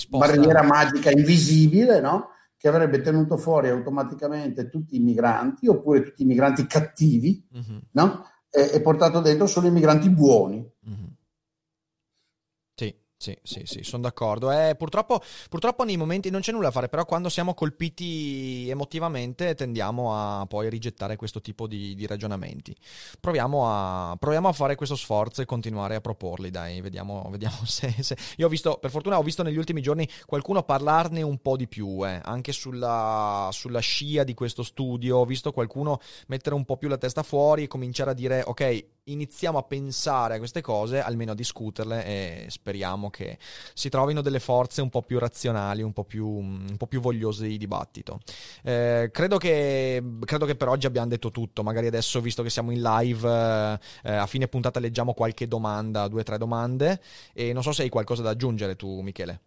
barriera 0.08 0.62
magica 0.62 1.10
invisibile, 1.10 2.00
no? 2.00 2.28
Che 2.60 2.68
avrebbe 2.68 3.00
tenuto 3.00 3.38
fuori 3.38 3.70
automaticamente 3.70 4.68
tutti 4.68 4.94
i 4.94 4.98
migranti 4.98 5.66
oppure 5.66 6.02
tutti 6.02 6.24
i 6.24 6.26
migranti 6.26 6.66
cattivi 6.66 7.42
mm-hmm. 7.56 7.78
no? 7.92 8.26
e, 8.50 8.72
e, 8.74 8.82
portato 8.82 9.20
dentro 9.20 9.46
solo 9.46 9.68
i 9.68 9.70
migranti 9.70 10.10
buoni. 10.10 10.56
Mm-hmm. 10.86 11.06
Sì, 13.20 13.36
sì, 13.42 13.64
sì, 13.66 13.82
sono 13.82 14.04
d'accordo. 14.04 14.50
Eh, 14.50 14.74
purtroppo, 14.76 15.20
purtroppo 15.50 15.84
nei 15.84 15.98
momenti 15.98 16.30
non 16.30 16.40
c'è 16.40 16.52
nulla 16.52 16.68
da 16.68 16.70
fare, 16.70 16.88
però 16.88 17.04
quando 17.04 17.28
siamo 17.28 17.52
colpiti 17.52 18.66
emotivamente 18.70 19.54
tendiamo 19.54 20.14
a 20.16 20.46
poi 20.46 20.70
rigettare 20.70 21.16
questo 21.16 21.42
tipo 21.42 21.66
di, 21.66 21.94
di 21.94 22.06
ragionamenti. 22.06 22.74
Proviamo 23.20 23.68
a, 23.68 24.16
proviamo 24.18 24.48
a, 24.48 24.52
fare 24.52 24.74
questo 24.74 24.96
sforzo 24.96 25.42
e 25.42 25.44
continuare 25.44 25.96
a 25.96 26.00
proporli, 26.00 26.48
dai, 26.48 26.80
vediamo, 26.80 27.28
vediamo 27.30 27.58
se, 27.68 27.94
se, 28.00 28.16
Io 28.38 28.46
ho 28.46 28.48
visto, 28.48 28.78
per 28.78 28.90
fortuna 28.90 29.18
ho 29.18 29.22
visto 29.22 29.42
negli 29.42 29.58
ultimi 29.58 29.82
giorni 29.82 30.08
qualcuno 30.24 30.62
parlarne 30.62 31.20
un 31.20 31.42
po' 31.42 31.58
di 31.58 31.68
più, 31.68 32.02
eh, 32.06 32.20
anche 32.24 32.52
sulla, 32.52 33.50
sulla 33.52 33.80
scia 33.80 34.24
di 34.24 34.32
questo 34.32 34.62
studio, 34.62 35.18
ho 35.18 35.26
visto 35.26 35.52
qualcuno 35.52 36.00
mettere 36.28 36.54
un 36.54 36.64
po' 36.64 36.78
più 36.78 36.88
la 36.88 36.96
testa 36.96 37.22
fuori 37.22 37.64
e 37.64 37.68
cominciare 37.68 38.12
a 38.12 38.14
dire, 38.14 38.42
ok, 38.46 38.84
iniziamo 39.12 39.58
a 39.58 39.62
pensare 39.62 40.34
a 40.34 40.38
queste 40.38 40.60
cose, 40.60 41.00
almeno 41.00 41.32
a 41.32 41.34
discuterle 41.34 42.04
e 42.04 42.46
speriamo 42.48 43.10
che 43.10 43.38
si 43.74 43.88
trovino 43.88 44.20
delle 44.20 44.40
forze 44.40 44.80
un 44.80 44.88
po' 44.88 45.02
più 45.02 45.18
razionali, 45.18 45.82
un 45.82 45.92
po' 45.92 46.04
più, 46.04 46.26
un 46.26 46.76
po 46.76 46.86
più 46.86 47.00
vogliose 47.00 47.46
di 47.46 47.58
dibattito. 47.58 48.20
Eh, 48.62 49.10
credo, 49.12 49.38
che, 49.38 50.02
credo, 50.24 50.46
che, 50.46 50.56
per 50.56 50.68
oggi 50.68 50.86
abbiamo 50.86 51.08
detto 51.08 51.30
tutto, 51.30 51.62
magari 51.62 51.86
adesso 51.86 52.20
visto 52.20 52.42
che 52.42 52.50
siamo 52.50 52.70
in 52.70 52.80
live 52.80 53.78
eh, 54.02 54.12
a 54.12 54.26
fine 54.26 54.48
puntata 54.48 54.80
leggiamo 54.80 55.14
qualche 55.14 55.48
domanda, 55.48 56.08
due 56.08 56.20
o 56.20 56.24
tre 56.24 56.38
domande 56.38 57.00
e 57.32 57.52
non 57.52 57.62
so 57.62 57.72
se 57.72 57.82
hai 57.82 57.88
qualcosa 57.88 58.22
da 58.22 58.30
aggiungere 58.30 58.76
tu 58.76 59.00
Michele. 59.00 59.40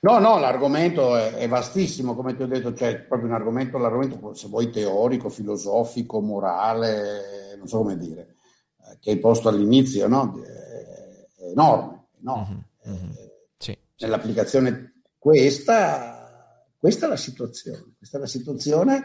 No, 0.00 0.18
no, 0.18 0.38
l'argomento 0.38 1.16
è, 1.16 1.32
è, 1.32 1.48
vastissimo, 1.48 2.14
come 2.14 2.36
ti 2.36 2.42
ho 2.42 2.46
detto, 2.46 2.72
c'è 2.72 3.00
proprio 3.00 3.28
un 3.28 3.34
argomento, 3.34 3.78
l'argomento 3.78 4.34
se 4.34 4.46
vuoi 4.46 4.70
teorico, 4.70 5.30
filosofico, 5.30 6.20
morale, 6.20 7.56
non 7.58 7.66
so 7.66 7.78
come 7.78 7.96
dire 7.96 8.35
che 9.00 9.10
hai 9.10 9.18
posto 9.18 9.48
all'inizio, 9.48 10.08
no? 10.08 10.40
è 10.42 11.50
enorme, 11.50 12.06
enorme. 12.20 12.68
Mm-hmm. 12.88 12.96
Mm-hmm. 12.96 13.10
Sì, 13.58 13.76
Nell'applicazione 13.98 15.02
questa, 15.18 16.64
questa 16.78 17.06
è 17.06 17.08
la 17.08 17.16
situazione, 17.16 17.94
questa 17.98 18.18
è 18.18 18.20
la 18.20 18.26
situazione. 18.26 19.04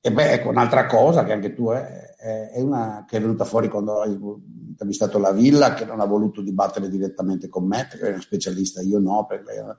E 0.00 0.12
beh, 0.12 0.32
ecco, 0.34 0.50
un'altra 0.50 0.86
cosa 0.86 1.24
che 1.24 1.32
anche 1.32 1.52
tu 1.52 1.70
è, 1.70 2.14
è, 2.52 2.60
una 2.60 3.04
che 3.08 3.16
è 3.16 3.20
venuta 3.20 3.44
fuori 3.44 3.68
quando 3.68 4.02
hai 4.02 4.12
intervistato 4.12 5.18
la 5.18 5.32
Villa, 5.32 5.74
che 5.74 5.84
non 5.84 5.98
ha 5.98 6.04
voluto 6.04 6.42
dibattere 6.42 6.88
direttamente 6.88 7.48
con 7.48 7.66
me, 7.66 7.88
perché 7.90 8.06
è 8.06 8.12
una 8.12 8.20
specialista, 8.20 8.80
io 8.82 9.00
no, 9.00 9.26
perché, 9.26 9.78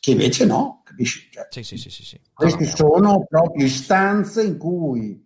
che 0.00 0.10
invece 0.10 0.44
no, 0.46 0.82
capisci? 0.82 1.28
Cioè, 1.30 1.46
sì, 1.50 1.62
sì, 1.62 1.76
sì, 1.76 1.90
sì, 1.90 2.20
Queste 2.32 2.66
sono 2.66 3.24
proprio 3.28 3.64
istanze 3.64 4.42
in 4.42 4.58
cui 4.58 5.24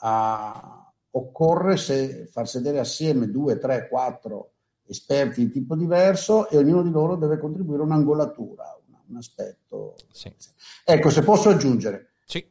uh, 0.00 0.81
occorre 1.12 1.76
se, 1.76 2.26
far 2.26 2.48
sedere 2.48 2.78
assieme 2.78 3.30
due, 3.30 3.58
tre, 3.58 3.88
quattro 3.88 4.52
esperti 4.86 5.46
di 5.46 5.50
tipo 5.50 5.74
diverso 5.74 6.48
e 6.48 6.56
ognuno 6.56 6.82
di 6.82 6.90
loro 6.90 7.16
deve 7.16 7.38
contribuire 7.38 7.82
un'angolatura, 7.82 8.78
un, 8.86 8.96
un 9.08 9.16
aspetto. 9.16 9.96
Sì. 10.10 10.32
Ecco, 10.84 11.10
se 11.10 11.22
posso 11.22 11.48
aggiungere, 11.48 12.14
sì. 12.24 12.44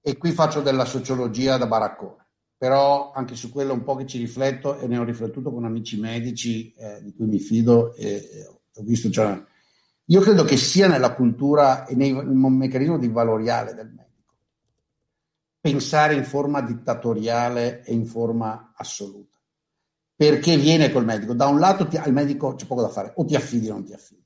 e 0.00 0.16
qui 0.16 0.32
faccio 0.32 0.60
della 0.60 0.84
sociologia 0.84 1.56
da 1.56 1.66
baraccone, 1.66 2.26
però 2.56 3.12
anche 3.12 3.34
su 3.34 3.50
quello 3.50 3.72
un 3.72 3.84
po' 3.84 3.96
che 3.96 4.06
ci 4.06 4.18
rifletto 4.18 4.78
e 4.78 4.86
ne 4.86 4.98
ho 4.98 5.04
riflettuto 5.04 5.52
con 5.52 5.64
amici 5.64 5.98
medici 5.98 6.72
eh, 6.74 7.02
di 7.02 7.14
cui 7.14 7.26
mi 7.26 7.38
fido 7.38 7.94
e, 7.94 8.06
e 8.06 8.46
ho 8.46 8.82
visto, 8.82 9.10
cioè, 9.10 9.42
io 10.08 10.20
credo 10.20 10.44
che 10.44 10.56
sia 10.56 10.86
nella 10.86 11.14
cultura 11.14 11.86
e 11.86 11.94
nel 11.94 12.14
meccanismo 12.26 12.98
di 12.98 13.08
valoriale 13.08 13.74
del 13.74 13.86
medico 13.86 14.05
pensare 15.66 16.14
in 16.14 16.24
forma 16.24 16.60
dittatoriale 16.60 17.82
e 17.82 17.92
in 17.92 18.06
forma 18.06 18.72
assoluta. 18.76 19.36
Perché 20.14 20.56
viene 20.56 20.92
col 20.92 21.04
medico? 21.04 21.34
Da 21.34 21.48
un 21.48 21.58
lato 21.58 21.88
ti, 21.88 21.96
al 21.96 22.12
medico 22.12 22.54
c'è 22.54 22.66
poco 22.66 22.82
da 22.82 22.88
fare, 22.88 23.12
o 23.16 23.24
ti 23.24 23.34
affidi 23.34 23.68
o 23.68 23.72
non 23.72 23.84
ti 23.84 23.92
affidi. 23.92 24.24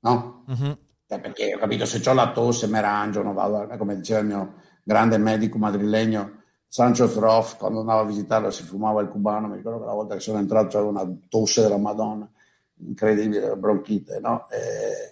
No? 0.00 0.44
Uh-huh. 0.46 0.78
Eh, 1.08 1.18
perché 1.20 1.54
ho 1.54 1.58
capito, 1.58 1.84
se 1.84 2.08
ho 2.08 2.14
la 2.14 2.30
tosse, 2.30 2.68
me 2.68 2.80
rangio, 2.80 3.22
non 3.22 3.34
vado, 3.34 3.66
come 3.76 3.96
diceva 3.96 4.20
il 4.20 4.26
mio 4.26 4.54
grande 4.84 5.18
medico 5.18 5.58
madrilegno, 5.58 6.40
Sancho 6.68 7.08
Zroff, 7.08 7.56
quando 7.56 7.80
andavo 7.80 8.00
a 8.00 8.06
visitarlo 8.06 8.50
si 8.50 8.62
fumava 8.62 9.02
il 9.02 9.08
cubano, 9.08 9.48
mi 9.48 9.56
ricordo 9.56 9.80
che 9.80 9.84
la 9.84 9.92
volta 9.92 10.14
che 10.14 10.20
sono 10.20 10.38
entrato 10.38 10.68
c'era 10.68 10.84
una 10.84 11.06
tosse 11.28 11.60
della 11.60 11.76
Madonna 11.76 12.30
incredibile, 12.86 13.56
bronchite, 13.56 14.20
no? 14.20 14.48
E, 14.50 14.56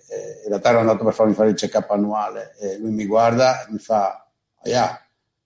e 0.09 0.43
in 0.45 0.49
realtà 0.49 0.71
ero 0.71 0.81
andato 0.81 1.05
per 1.05 1.13
farmi 1.13 1.35
fare 1.35 1.51
il 1.51 1.57
check-up 1.57 1.91
annuale 1.91 2.55
e 2.59 2.79
lui 2.79 2.91
mi 2.91 3.07
guarda 3.07 3.65
e 3.65 3.71
mi 3.71 3.79
fa, 3.79 4.31
ya, 4.63 5.01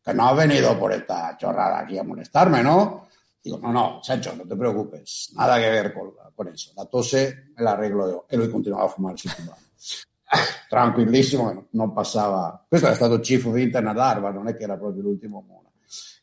que 0.05 0.13
no 0.13 0.29
ha 0.29 0.35
venido 0.35 0.79
por 0.79 0.93
esta 0.93 1.37
chorrada 1.41 1.79
aquí 1.79 1.97
a 1.99 2.05
molestarme, 2.05 2.63
¿no? 2.63 3.09
Digo, 3.43 3.59
no, 3.59 3.73
no, 3.73 4.01
Sancho, 4.03 4.35
no 4.35 4.45
te 4.47 4.57
preocupes, 4.57 5.33
nada 5.35 5.59
que 5.59 5.69
ver 5.69 5.93
con, 5.93 6.13
con 6.35 6.49
eso, 6.49 6.73
la 6.77 6.87
tose 6.87 7.53
me 7.55 7.63
la 7.63 7.73
arreglo 7.73 8.09
io. 8.09 8.25
E 8.29 8.37
lui 8.37 8.51
continuava 8.51 8.85
a 8.85 8.89
fumarsi 8.89 9.27
il 9.27 9.35
cubano. 9.35 9.59
Tranquillissimo, 10.69 11.67
non 11.71 11.93
passava. 11.93 12.65
Questo 12.67 12.89
è 12.89 12.95
stato 12.95 13.21
chief 13.21 13.45
of 13.45 13.57
internet 13.57 13.99
Harvard, 13.99 14.35
non 14.35 14.49
è 14.49 14.57
che 14.57 14.63
era 14.63 14.77
proprio 14.77 15.03
l'ultimo 15.03 15.45
mono. 15.47 15.73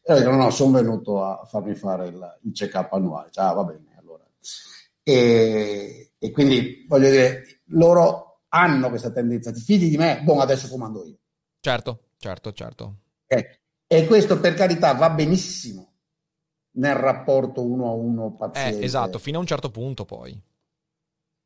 E 0.03 0.13
ho 0.13 0.17
detto, 0.17 0.31
no, 0.31 0.37
no, 0.37 0.49
sono 0.49 0.71
venuto 0.71 1.23
a 1.23 1.45
farmi 1.45 1.75
fare 1.75 2.07
il, 2.07 2.37
il 2.41 2.51
check-up 2.53 2.91
annuale. 2.93 3.29
Ah, 3.35 3.53
va 3.53 3.63
bene, 3.63 3.95
allora. 3.99 4.23
E, 5.11 6.11
e, 6.17 6.31
quindi 6.31 6.85
voglio 6.87 7.09
dire, 7.09 7.61
loro 7.67 8.43
hanno 8.49 8.89
questa 8.89 9.11
tendenza, 9.11 9.51
ti 9.51 9.61
fidi 9.61 9.89
di 9.89 9.97
me, 9.97 10.21
boh, 10.23 10.39
adesso 10.39 10.67
comando 10.67 11.05
io. 11.05 11.17
Certo, 11.59 12.07
certo, 12.17 12.51
certo. 12.53 12.95
Okay. 13.27 13.59
E 13.87 14.05
questo 14.07 14.39
per 14.39 14.53
carità 14.53 14.93
va 14.93 15.09
benissimo 15.09 15.91
nel 16.73 16.95
rapporto 16.95 17.63
uno 17.63 17.89
a 17.89 17.93
uno 17.93 18.35
paziente. 18.35 18.79
Eh, 18.79 18.85
esatto, 18.85 19.19
fino 19.19 19.37
a 19.37 19.41
un 19.41 19.47
certo 19.47 19.69
punto 19.69 20.05
poi. 20.05 20.41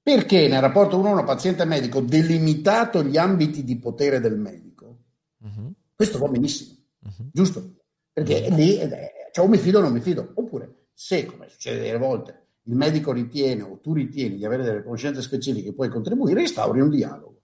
Perché 0.02 0.48
nel 0.48 0.62
rapporto 0.62 1.00
uno 1.00 1.10
a 1.10 1.14
uno 1.14 1.24
paziente-medico, 1.24 2.02
delimitato 2.02 3.04
gli 3.04 3.18
ambiti 3.18 3.64
di 3.64 3.80
potere 3.80 4.20
del 4.20 4.38
medico, 4.38 5.00
uh-huh. 5.40 5.74
questo 5.96 6.20
va 6.20 6.28
benissimo, 6.28 6.76
uh-huh. 7.00 7.30
giusto? 7.34 7.78
Perché 8.14 8.46
uh-huh. 8.48 8.56
lì 8.56 8.80
eh, 8.80 9.30
cioè, 9.32 9.44
o 9.44 9.48
mi 9.48 9.58
fido 9.58 9.80
o 9.80 9.82
non 9.82 9.92
mi 9.92 10.02
fido. 10.02 10.32
Oppure, 10.36 10.90
se, 10.94 11.26
come 11.26 11.50
succede 11.50 11.80
delle 11.80 11.98
volte, 11.98 12.45
il 12.68 12.76
medico 12.76 13.12
ritiene 13.12 13.62
o 13.62 13.80
tu 13.80 13.94
ritieni 13.94 14.38
di 14.38 14.46
avere 14.46 14.64
delle 14.64 14.84
conoscenze 14.84 15.22
specifiche 15.22 15.74
puoi 15.74 15.90
contribuire, 15.90 16.42
instauri 16.42 16.82
un 16.82 16.90
dialogo. 16.90 17.42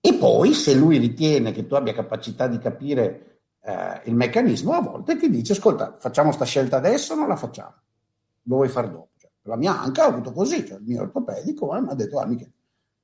E 0.00 0.14
poi, 0.14 0.52
se 0.52 0.74
lui 0.74 0.98
ritiene 0.98 1.52
che 1.52 1.66
tu 1.66 1.74
abbia 1.74 1.94
capacità 1.94 2.48
di 2.48 2.58
capire 2.58 3.40
eh, 3.60 4.00
il 4.04 4.14
meccanismo, 4.14 4.72
a 4.72 4.80
volte 4.80 5.16
ti 5.16 5.30
dice: 5.30 5.52
Ascolta, 5.52 5.94
facciamo 5.96 6.28
questa 6.28 6.44
scelta 6.44 6.76
adesso 6.76 7.12
o 7.12 7.16
non 7.16 7.28
la 7.28 7.36
facciamo? 7.36 7.74
Lo 8.42 8.56
vuoi 8.56 8.68
fare 8.68 8.90
dopo? 8.90 9.10
Cioè, 9.16 9.30
la 9.42 9.56
mia 9.56 9.80
anca 9.80 10.02
ha 10.02 10.08
avuto 10.08 10.32
così, 10.32 10.66
cioè 10.66 10.78
il 10.78 10.84
mio 10.84 11.02
ortopedico 11.02 11.74
eh, 11.76 11.80
mi 11.80 11.90
ha 11.90 11.94
detto: 11.94 12.18
ah, 12.18 12.26
Michele, 12.26 12.52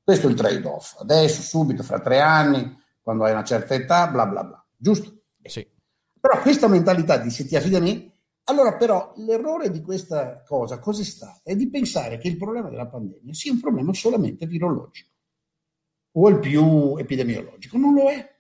questo 0.03 0.27
è 0.27 0.31
il 0.31 0.37
trade-off. 0.37 1.01
Adesso, 1.01 1.41
subito, 1.41 1.83
fra 1.85 2.01
tre 2.01 2.21
anni, 2.21 2.77
quando 3.01 3.25
hai 3.25 3.33
una 3.33 3.45
certa 3.45 3.75
età, 3.75 4.09
bla 4.09 4.27
bla 4.27 4.43
bla. 4.43 4.67
Giusto? 4.77 5.21
Sì. 5.41 5.67
Però 6.21 6.41
questa 6.41 6.67
mentalità 6.67 7.17
di 7.17 7.31
se 7.31 7.47
ti 7.47 7.55
affidi 7.55 7.77
a 7.77 7.81
me, 7.81 8.13
allora 8.49 8.77
però 8.77 9.13
l'errore 9.17 9.71
di 9.71 9.83
questa 9.83 10.43
cosa, 10.43 10.79
cos'è 10.79 11.05
stato? 11.05 11.41
È 11.45 11.55
di 11.55 11.69
pensare 11.69 12.17
che 12.17 12.29
il 12.29 12.39
problema 12.39 12.71
della 12.71 12.87
pandemia 12.87 13.35
sia 13.35 13.53
un 13.53 13.61
problema 13.61 13.93
solamente 13.93 14.47
virologico 14.47 15.11
o 16.13 16.29
il 16.29 16.39
più 16.39 16.97
epidemiologico. 16.97 17.77
Non 17.77 17.93
lo 17.95 18.09
è. 18.09 18.37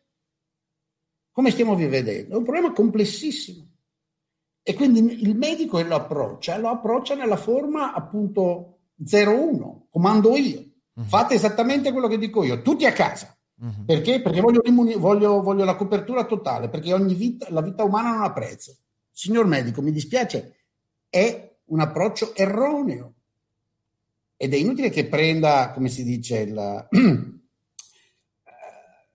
Come 1.30 1.50
stiamo 1.50 1.76
vedendo? 1.76 2.34
È 2.34 2.36
un 2.36 2.42
problema 2.42 2.72
complessissimo. 2.72 3.66
E 4.62 4.74
quindi 4.74 5.22
il 5.22 5.36
medico 5.36 5.80
lo 5.80 5.94
approccia, 5.94 6.58
lo 6.58 6.68
approccia 6.68 7.14
nella 7.14 7.36
forma 7.36 7.92
appunto 7.92 8.78
0-1, 9.02 9.88
comando 9.90 10.36
io. 10.36 10.60
Uh-huh. 10.94 11.04
Fate 11.04 11.34
esattamente 11.34 11.92
quello 11.92 12.08
che 12.08 12.18
dico 12.18 12.42
io, 12.44 12.62
tutti 12.62 12.86
a 12.86 12.92
casa. 12.92 13.36
Uh-huh. 13.60 13.84
Perché? 13.84 14.20
Perché 14.20 14.40
voglio, 14.40 14.62
voglio, 14.98 15.42
voglio, 15.42 15.64
la 15.64 15.76
copertura 15.76 16.24
totale, 16.24 16.68
perché 16.68 16.92
ogni 16.92 17.14
vita, 17.14 17.46
la 17.50 17.62
vita 17.62 17.84
umana 17.84 18.12
non 18.12 18.22
ha 18.22 18.32
prezzo. 18.32 18.76
Signor 19.18 19.46
medico, 19.46 19.82
mi 19.82 19.90
dispiace, 19.90 20.58
è 21.08 21.56
un 21.64 21.80
approccio 21.80 22.36
erroneo. 22.36 23.14
Ed 24.36 24.54
è 24.54 24.56
inutile 24.56 24.90
che 24.90 25.08
prenda, 25.08 25.72
come 25.72 25.88
si 25.88 26.04
dice, 26.04 26.38
il, 26.38 26.86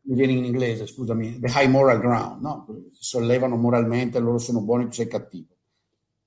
mi 0.01 0.13
viene 0.13 0.33
in 0.33 0.43
inglese, 0.43 0.87
scusami, 0.87 1.39
the 1.39 1.47
high 1.47 1.69
moral 1.69 2.01
ground, 2.01 2.41
no? 2.41 2.67
Sollevano 2.91 3.55
moralmente, 3.55 4.19
loro 4.19 4.39
sono 4.39 4.59
buoni, 4.59 4.87
tu 4.87 4.91
sei 4.91 5.07
cattivo. 5.07 5.55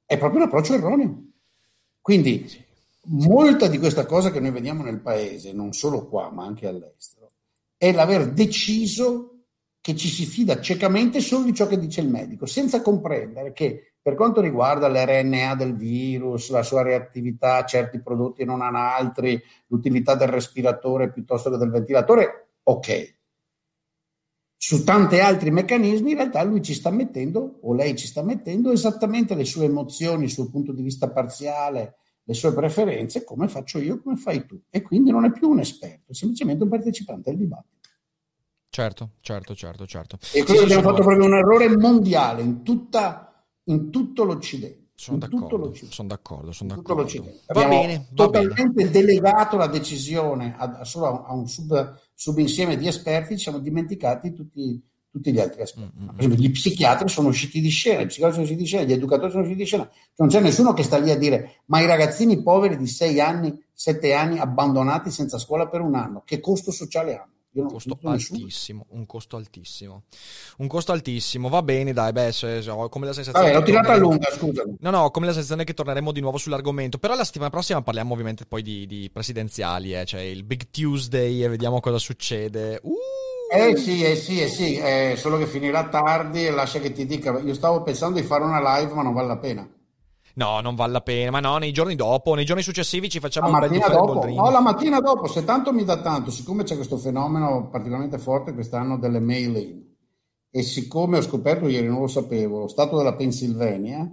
È 0.07 0.17
proprio 0.17 0.41
un 0.41 0.47
approccio 0.47 0.73
erroneo. 0.73 1.25
Quindi, 2.01 2.51
molta 3.09 3.69
di 3.69 3.77
questa 3.77 4.07
cosa 4.07 4.31
che 4.31 4.41
noi 4.41 4.53
vediamo 4.53 4.85
nel 4.85 5.03
paese, 5.03 5.53
non 5.53 5.75
solo 5.75 6.07
qua, 6.07 6.31
ma 6.31 6.47
anche 6.47 6.67
all'estero, 6.67 7.31
è 7.77 7.93
l'aver 7.93 8.33
deciso 8.33 9.36
che 9.87 9.95
ci 9.95 10.09
si 10.09 10.27
fida 10.27 10.61
ciecamente 10.61 11.21
solo 11.21 11.45
di 11.45 11.55
ciò 11.55 11.69
che 11.69 11.79
dice 11.79 12.01
il 12.01 12.09
medico, 12.09 12.45
senza 12.45 12.83
comprendere 12.83 13.53
che 13.53 13.93
per 14.03 14.17
quanto 14.17 14.41
riguarda 14.41 14.89
l'RNA 14.89 15.55
del 15.55 15.77
virus, 15.77 16.51
la 16.51 16.65
sua 16.65 16.83
reattività 16.83 17.59
a 17.59 17.65
certi 17.65 18.01
prodotti 18.01 18.43
e 18.43 18.47
non 18.47 18.63
ad 18.63 18.75
altri, 18.75 19.41
l'utilità 19.69 20.17
del 20.17 20.27
respiratore 20.27 21.13
piuttosto 21.13 21.51
che 21.51 21.57
del 21.57 21.71
ventilatore, 21.71 22.55
ok, 22.65 23.17
su 24.57 24.83
tanti 24.83 25.21
altri 25.21 25.53
meccanismi, 25.53 26.11
in 26.11 26.17
realtà 26.17 26.43
lui 26.43 26.63
ci 26.63 26.75
sta 26.75 26.91
mettendo, 26.91 27.61
o 27.63 27.73
lei 27.73 27.95
ci 27.95 28.09
sta 28.09 28.25
mettendo, 28.25 28.73
esattamente 28.73 29.37
le 29.37 29.45
sue 29.45 29.67
emozioni, 29.67 30.25
il 30.25 30.31
suo 30.33 30.51
punto 30.51 30.73
di 30.73 30.83
vista 30.83 31.09
parziale, 31.11 31.99
le 32.25 32.35
sue 32.35 32.53
preferenze, 32.53 33.23
come 33.23 33.47
faccio 33.47 33.79
io, 33.79 34.03
come 34.03 34.17
fai 34.17 34.47
tu. 34.47 34.61
E 34.69 34.83
quindi 34.83 35.13
non 35.13 35.25
è 35.25 35.31
più 35.31 35.49
un 35.49 35.61
esperto, 35.61 36.11
è 36.11 36.15
semplicemente 36.15 36.65
un 36.65 36.71
partecipante 36.71 37.31
al 37.31 37.37
dibattito. 37.37 37.76
Certo, 38.77 39.13
certo, 39.23 39.55
certo, 39.55 39.87
certo. 39.87 40.19
E 40.35 40.45
quello 40.45 40.61
abbiamo 40.61 40.83
fatto 40.83 41.01
proprio 41.01 41.25
un 41.25 41.33
errore 41.33 41.75
mondiale 41.79 42.43
in, 42.43 42.63
tutta, 42.63 43.43
in 43.65 43.91
tutto 43.91 44.23
l'Occidente. 44.23 44.89
Sono 44.95 45.17
d'accordo, 45.17 45.73
sono 45.89 46.09
d'accordo, 46.09 46.53
sono 46.53 46.75
d'accordo. 46.75 47.05
Va 47.47 47.69
bene, 47.69 47.97
va 48.11 48.25
totalmente 48.27 48.85
bene. 48.85 48.91
delegato 48.91 49.57
la 49.57 49.69
decisione 49.69 50.55
a, 50.59 50.85
solo 50.85 51.25
a 51.25 51.33
un 51.33 51.49
sub, 51.49 51.99
subinsieme 52.13 52.77
di 52.77 52.87
esperti, 52.87 53.39
ci 53.39 53.45
siamo 53.45 53.61
dimenticati 53.61 54.35
tutti, 54.35 54.79
tutti 55.11 55.33
gli 55.33 55.41
altri 55.41 55.63
aspetti. 55.63 55.93
Mm-hmm. 55.97 56.09
Per 56.09 56.19
esempio, 56.19 56.45
gli 56.45 56.51
psichiatri 56.51 57.09
sono 57.09 57.29
usciti 57.29 57.63
di 57.63 57.71
scena, 57.71 58.03
i 58.03 58.07
psicologi 58.07 58.35
sono 58.35 58.45
usciti 58.45 58.63
di 58.63 58.69
scena, 58.69 58.85
gli 58.85 58.93
educatori 58.93 59.31
sono 59.31 59.43
usciti 59.43 59.61
di 59.61 59.67
scena. 59.67 59.91
Non 60.17 60.29
c'è 60.29 60.41
nessuno 60.41 60.75
che 60.75 60.83
sta 60.83 60.99
lì 60.99 61.11
a 61.11 61.17
dire, 61.17 61.63
ma 61.69 61.81
i 61.81 61.87
ragazzini 61.87 62.43
poveri 62.43 62.77
di 62.77 62.87
6 62.87 63.21
anni, 63.21 63.59
7 63.73 64.13
anni, 64.13 64.39
abbandonati 64.39 65.11
senza 65.11 65.39
scuola 65.39 65.67
per 65.67 65.81
un 65.81 65.95
anno, 65.95 66.25
che 66.27 66.41
costo 66.41 66.71
sociale 66.71 67.17
hanno? 67.17 67.35
Un 67.61 67.69
costo 67.69 67.99
altissimo, 68.03 68.87
un 68.91 69.07
costo 69.07 69.37
altissimo. 69.37 70.03
Un 70.59 70.67
costo 70.67 70.93
altissimo, 70.93 71.49
va 71.49 71.63
bene, 71.63 71.93
dai, 71.93 72.13
beh, 72.13 72.33
se, 72.33 72.63
se, 72.63 72.71
ho 72.71 72.89
come 72.89 73.07
la 73.07 73.13
sensazione... 73.13 73.47
Vabbè, 73.47 73.59
l'ho 73.59 73.65
tirata 73.65 73.93
a 73.93 73.97
lunga, 73.97 74.31
scusami. 74.31 74.77
No, 74.81 74.91
no, 74.91 75.03
ho 75.03 75.11
come 75.11 75.27
la 75.27 75.33
sensazione 75.33 75.65
che 75.65 75.75
torneremo 75.75 76.13
di 76.13 76.21
nuovo 76.21 76.39
sull'argomento, 76.39 76.99
però 76.99 77.15
la 77.15 77.25
settimana 77.25 77.51
prossima 77.51 77.83
parliamo 77.83 78.13
ovviamente 78.13 78.47
poi 78.47 78.63
di, 78.63 78.87
di 78.87 79.11
presidenziali, 79.13 79.95
eh, 79.95 80.05
cioè 80.05 80.21
il 80.21 80.45
Big 80.45 80.69
Tuesday 80.71 81.43
e 81.43 81.49
vediamo 81.49 81.81
cosa 81.81 81.99
succede. 81.99 82.81
Uh! 82.83 82.95
Eh 83.49 83.77
sì, 83.77 84.03
eh 84.03 84.17
sì, 84.17 84.41
eh 84.41 84.49
sì, 84.49 84.77
eh, 84.77 85.15
solo 85.17 85.39
che 85.39 85.47
finirà 85.47 85.89
tardi 85.89 86.45
e 86.45 86.51
lascia 86.51 86.81
che 86.81 86.91
ti 86.91 87.07
dica, 87.07 87.39
io 87.39 87.55
stavo 87.55 87.83
pensando 87.83 88.19
di 88.21 88.27
fare 88.27 88.43
una 88.43 88.79
live 88.79 88.93
ma 88.93 89.03
non 89.03 89.15
vale 89.15 89.29
la 89.29 89.39
pena. 89.39 89.69
No, 90.37 90.61
non 90.61 90.75
vale 90.75 90.93
la 90.93 91.01
pena, 91.01 91.31
ma 91.31 91.41
no, 91.41 91.57
nei 91.57 91.73
giorni 91.73 91.95
dopo, 91.95 92.35
nei 92.35 92.45
giorni 92.45 92.63
successivi 92.63 93.09
ci 93.09 93.21
facciamo 93.21 93.49
la 93.49 93.59
un 93.59 93.69
bel 93.69 93.81
dopo. 93.81 94.27
No, 94.27 94.51
la 94.51 94.61
mattina 94.61 95.01
dopo, 95.01 95.27
se 95.27 95.45
tanto 95.45 95.73
mi 95.73 95.83
dà 95.83 96.03
tanto, 96.03 96.31
siccome 96.31 96.63
c'è 96.63 96.75
questo 96.75 96.99
fenomeno 96.99 97.69
particolarmente 97.71 98.19
forte 98.19 98.53
quest'anno 98.53 98.99
delle 98.99 99.19
mail-in, 99.21 99.83
e 100.51 100.63
siccome 100.63 101.17
ho 101.17 101.23
scoperto 101.23 101.69
ieri, 101.69 101.87
non 101.87 102.01
lo 102.01 102.07
sapevo, 102.07 102.61
lo 102.61 102.69
stato 102.69 102.99
della 102.99 103.15
Pennsylvania 103.15 104.07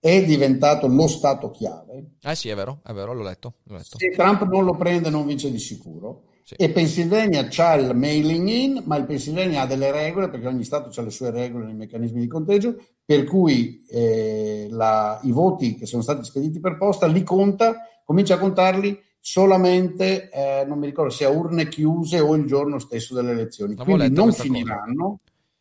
è 0.00 0.24
diventato 0.24 0.88
lo 0.88 1.06
stato 1.06 1.50
chiave. 1.50 2.14
Eh 2.20 2.34
sì, 2.34 2.48
è 2.48 2.54
vero, 2.56 2.80
è 2.84 2.92
vero, 2.92 3.12
l'ho 3.12 3.22
letto. 3.22 3.54
L'ho 3.64 3.76
letto. 3.76 3.96
Se 3.98 4.10
Trump 4.10 4.42
non 4.48 4.64
lo 4.64 4.74
prende 4.74 5.08
non 5.08 5.24
vince 5.24 5.50
di 5.50 5.58
sicuro. 5.58 6.24
Sì. 6.42 6.54
E 6.54 6.70
Pennsylvania 6.70 7.46
ha 7.54 7.74
il 7.74 7.94
mailing 7.94 8.48
in, 8.48 8.82
ma 8.86 8.96
il 8.96 9.04
Pennsylvania 9.04 9.62
ha 9.62 9.66
delle 9.66 9.92
regole, 9.92 10.30
perché 10.30 10.48
ogni 10.48 10.64
Stato 10.64 10.90
ha 10.98 11.04
le 11.04 11.10
sue 11.10 11.30
regole 11.30 11.66
nei 11.66 11.74
meccanismi 11.74 12.18
di 12.18 12.26
conteggio, 12.26 12.74
per 13.10 13.24
cui 13.24 13.84
eh, 13.90 14.68
la, 14.70 15.18
i 15.24 15.32
voti 15.32 15.74
che 15.74 15.84
sono 15.84 16.00
stati 16.00 16.22
spediti 16.22 16.60
per 16.60 16.76
posta 16.76 17.08
li 17.08 17.24
conta, 17.24 17.88
comincia 18.04 18.34
a 18.34 18.38
contarli 18.38 18.96
solamente, 19.18 20.30
eh, 20.30 20.64
non 20.64 20.78
mi 20.78 20.86
ricordo 20.86 21.10
se 21.10 21.24
a 21.24 21.28
urne 21.28 21.68
chiuse 21.68 22.20
o 22.20 22.36
il 22.36 22.46
giorno 22.46 22.78
stesso 22.78 23.12
delle 23.16 23.32
elezioni. 23.32 23.74
Quindi 23.74 24.12
non 24.12 24.32
finiranno, 24.32 25.18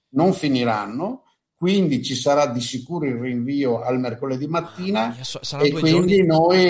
non 0.09 0.31
finiranno, 0.33 1.23
quindi 1.55 2.03
ci 2.03 2.13
sarà 2.13 2.45
di 2.45 2.61
sicuro 2.61 3.07
il 3.07 3.15
rinvio 3.15 3.81
al 3.81 3.99
mercoledì 3.99 4.45
mattina 4.45 5.07
ah, 5.07 5.63
e 5.63 5.71
quindi 5.71 5.89
giorni, 5.89 6.25
noi 6.27 6.63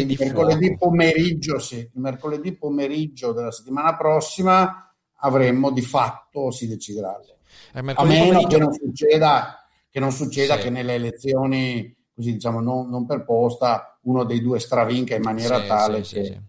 il 0.00 0.16
mercoledì 0.16 0.76
pomeriggio, 0.76 1.58
sì, 1.58 1.78
il 1.78 1.90
mercoledì 1.94 2.56
pomeriggio 2.56 3.32
della 3.32 3.50
settimana 3.50 3.96
prossima 3.96 4.94
avremmo 5.16 5.72
di 5.72 5.82
fatto, 5.82 6.52
si 6.52 6.68
deciderà. 6.68 7.20
A 7.72 8.04
meno 8.04 8.46
che 8.46 8.58
non 8.58 8.72
succeda, 8.72 9.64
che, 9.98 10.00
non 10.00 10.12
succeda 10.12 10.56
sì. 10.56 10.62
che 10.62 10.70
nelle 10.70 10.94
elezioni 10.94 11.96
così 12.14 12.32
diciamo 12.32 12.60
non, 12.60 12.88
non 12.88 13.06
per 13.06 13.24
posta 13.24 13.98
uno 14.02 14.24
dei 14.24 14.40
due 14.40 14.58
stravinca 14.58 15.14
in 15.14 15.22
maniera 15.22 15.60
sì, 15.60 15.66
tale 15.66 16.04
sì, 16.04 16.14
che 16.14 16.42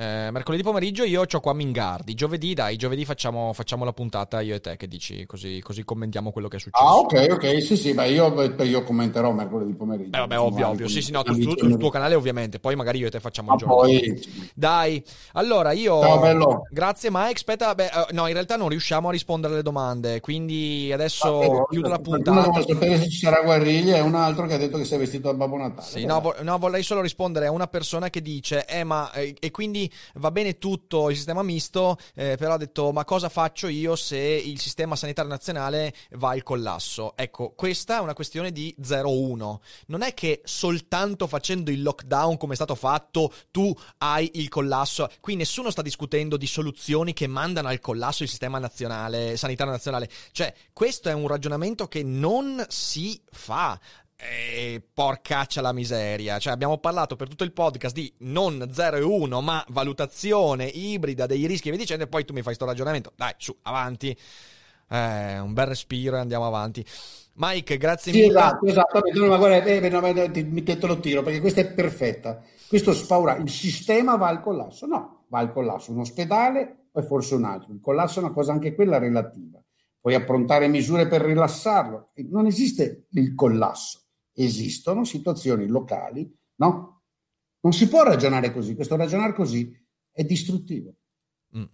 eh, 0.00 0.30
mercoledì 0.30 0.62
pomeriggio 0.62 1.02
io 1.02 1.24
ho 1.28 1.40
qua 1.40 1.52
Mingardi. 1.52 2.14
Giovedì, 2.14 2.54
dai, 2.54 2.76
giovedì 2.76 3.04
facciamo, 3.04 3.52
facciamo, 3.52 3.84
la 3.84 3.92
puntata 3.92 4.40
io 4.40 4.54
e 4.54 4.60
te, 4.60 4.76
che 4.76 4.86
dici? 4.86 5.26
Così, 5.26 5.60
così, 5.60 5.82
commentiamo 5.82 6.30
quello 6.30 6.46
che 6.46 6.58
è 6.58 6.60
successo. 6.60 6.84
Ah, 6.84 6.98
ok, 6.98 7.26
ok, 7.32 7.60
sì, 7.60 7.76
sì, 7.76 7.94
beh, 7.94 8.08
io, 8.10 8.54
io 8.62 8.84
commenterò 8.84 9.32
mercoledì 9.32 9.74
pomeriggio. 9.74 10.16
Eh, 10.16 10.20
vabbè, 10.20 10.38
ovvio, 10.38 10.68
ovvio, 10.68 10.86
sì, 10.86 11.02
sì, 11.02 11.10
no, 11.10 11.24
sul, 11.24 11.58
sul 11.58 11.76
tuo 11.76 11.90
canale 11.90 12.14
ovviamente, 12.14 12.60
poi 12.60 12.76
magari 12.76 12.98
io 12.98 13.08
e 13.08 13.10
te 13.10 13.18
facciamo 13.18 13.54
il 13.54 13.58
giorno. 13.58 13.74
Poi... 13.74 14.22
Dai, 14.54 15.02
allora 15.32 15.72
io... 15.72 16.00
Ciao, 16.00 16.20
bello. 16.20 16.62
Grazie 16.70 17.08
Mike, 17.10 17.32
aspetta, 17.32 17.74
beh, 17.74 17.90
uh, 17.92 18.14
no, 18.14 18.28
in 18.28 18.34
realtà 18.34 18.56
non 18.56 18.68
riusciamo 18.68 19.08
a 19.08 19.10
rispondere 19.10 19.54
alle 19.54 19.62
domande, 19.62 20.20
quindi 20.20 20.92
adesso 20.92 21.40
ah, 21.40 21.66
chiudo 21.68 21.88
la 21.88 21.98
puntata. 21.98 22.48
Uno 22.48 22.62
sapere 22.62 22.98
se 22.98 23.08
ci 23.08 23.18
sarà 23.18 23.42
guerriglia 23.42 23.96
e 23.96 24.00
un 24.00 24.14
altro 24.14 24.46
che 24.46 24.54
ha 24.54 24.58
detto 24.58 24.78
che 24.78 24.84
sei 24.84 24.98
vestito 24.98 25.26
da 25.26 25.34
Babbo 25.34 25.56
Natale. 25.56 25.88
Sì, 25.88 26.04
no, 26.04 26.20
vo- 26.20 26.36
no, 26.42 26.56
vorrei 26.58 26.84
solo 26.84 27.00
rispondere 27.00 27.46
a 27.46 27.50
una 27.50 27.66
persona 27.66 28.10
che 28.10 28.22
dice, 28.22 28.64
eh, 28.64 28.84
ma, 28.84 29.10
eh, 29.10 29.34
e 29.40 29.50
quindi 29.50 29.86
va 30.14 30.30
bene 30.30 30.56
tu 30.56 30.68
tutto 30.68 31.08
il 31.08 31.16
sistema 31.16 31.42
misto, 31.42 31.96
eh, 32.14 32.36
però 32.36 32.52
ha 32.52 32.56
detto 32.58 32.92
ma 32.92 33.06
cosa 33.06 33.30
faccio 33.30 33.68
io 33.68 33.96
se 33.96 34.18
il 34.18 34.60
sistema 34.60 34.96
sanitario 34.96 35.30
nazionale 35.30 35.94
va 36.12 36.30
al 36.30 36.42
collasso? 36.42 37.16
Ecco, 37.16 37.54
questa 37.56 37.96
è 37.96 38.00
una 38.00 38.12
questione 38.12 38.52
di 38.52 38.74
0-1. 38.78 39.58
Non 39.86 40.02
è 40.02 40.12
che 40.12 40.42
soltanto 40.44 41.26
facendo 41.26 41.70
il 41.70 41.82
lockdown 41.82 42.36
come 42.36 42.52
è 42.52 42.56
stato 42.56 42.74
fatto 42.74 43.32
tu 43.50 43.74
hai 43.98 44.30
il 44.34 44.50
collasso. 44.50 45.08
Qui 45.20 45.36
nessuno 45.36 45.70
sta 45.70 45.80
discutendo 45.80 46.36
di 46.36 46.46
soluzioni 46.46 47.14
che 47.14 47.26
mandano 47.26 47.68
al 47.68 47.80
collasso 47.80 48.24
il 48.24 48.28
sistema 48.28 48.58
nazionale, 48.58 49.38
sanitario 49.38 49.72
nazionale. 49.72 50.10
Cioè, 50.32 50.54
questo 50.74 51.08
è 51.08 51.14
un 51.14 51.26
ragionamento 51.26 51.88
che 51.88 52.02
non 52.02 52.62
si 52.68 53.18
fa. 53.30 53.80
E 54.20 54.82
porcaccia 54.92 55.60
la 55.60 55.72
miseria. 55.72 56.40
Cioè, 56.40 56.52
abbiamo 56.52 56.78
parlato 56.78 57.14
per 57.14 57.28
tutto 57.28 57.44
il 57.44 57.52
podcast 57.52 57.94
di 57.94 58.12
non 58.18 58.68
0 58.68 58.96
e 58.96 59.02
1, 59.02 59.40
ma 59.40 59.64
valutazione 59.68 60.64
ibrida 60.64 61.24
dei 61.26 61.46
rischi 61.46 61.68
e 61.68 61.70
via 61.70 61.78
dicendo. 61.78 62.02
E 62.02 62.08
poi 62.08 62.24
tu 62.24 62.32
mi 62.32 62.42
fai 62.42 62.54
sto 62.54 62.64
ragionamento. 62.64 63.12
Dai, 63.14 63.34
su, 63.36 63.56
avanti. 63.62 64.16
Eh, 64.90 65.38
un 65.38 65.52
bel 65.52 65.66
respiro 65.66 66.16
e 66.16 66.18
andiamo 66.18 66.48
avanti. 66.48 66.84
Mike, 67.34 67.76
grazie 67.76 68.10
sì, 68.10 68.22
mille. 68.22 68.38
Esatto, 68.38 68.66
esatto. 68.66 69.00
No, 69.14 69.26
ma 69.28 69.36
guarda, 69.36 69.62
eh, 69.62 69.88
no, 69.88 70.00
ma 70.00 70.12
ti, 70.30 70.42
mi 70.42 70.64
te 70.64 70.78
lo 70.80 70.98
tiro 70.98 71.22
perché 71.22 71.38
questa 71.40 71.60
è 71.60 71.72
perfetta. 71.72 72.42
Questo 72.66 72.92
spaura. 72.92 73.36
Il 73.36 73.50
sistema 73.50 74.16
va 74.16 74.26
al 74.26 74.40
collasso. 74.40 74.86
No, 74.86 75.26
va 75.28 75.38
al 75.38 75.52
collasso 75.52 75.92
un 75.92 76.00
ospedale, 76.00 76.88
poi 76.90 77.04
forse 77.04 77.36
un 77.36 77.44
altro. 77.44 77.72
Il 77.72 77.80
collasso 77.80 78.18
è 78.18 78.24
una 78.24 78.32
cosa 78.32 78.50
anche 78.50 78.74
quella 78.74 78.98
relativa. 78.98 79.62
Puoi 80.00 80.14
approntare 80.16 80.66
misure 80.66 81.06
per 81.06 81.20
rilassarlo. 81.20 82.10
Non 82.30 82.46
esiste 82.46 83.06
il 83.10 83.36
collasso 83.36 84.06
esistono 84.38 85.04
situazioni 85.04 85.66
locali, 85.66 86.30
no? 86.56 87.02
Non 87.60 87.72
si 87.72 87.88
può 87.88 88.02
ragionare 88.04 88.52
così, 88.52 88.74
questo 88.74 88.96
ragionare 88.96 89.34
così 89.34 89.76
è 90.12 90.22
distruttivo. 90.22 90.94
Mm, 91.56 91.64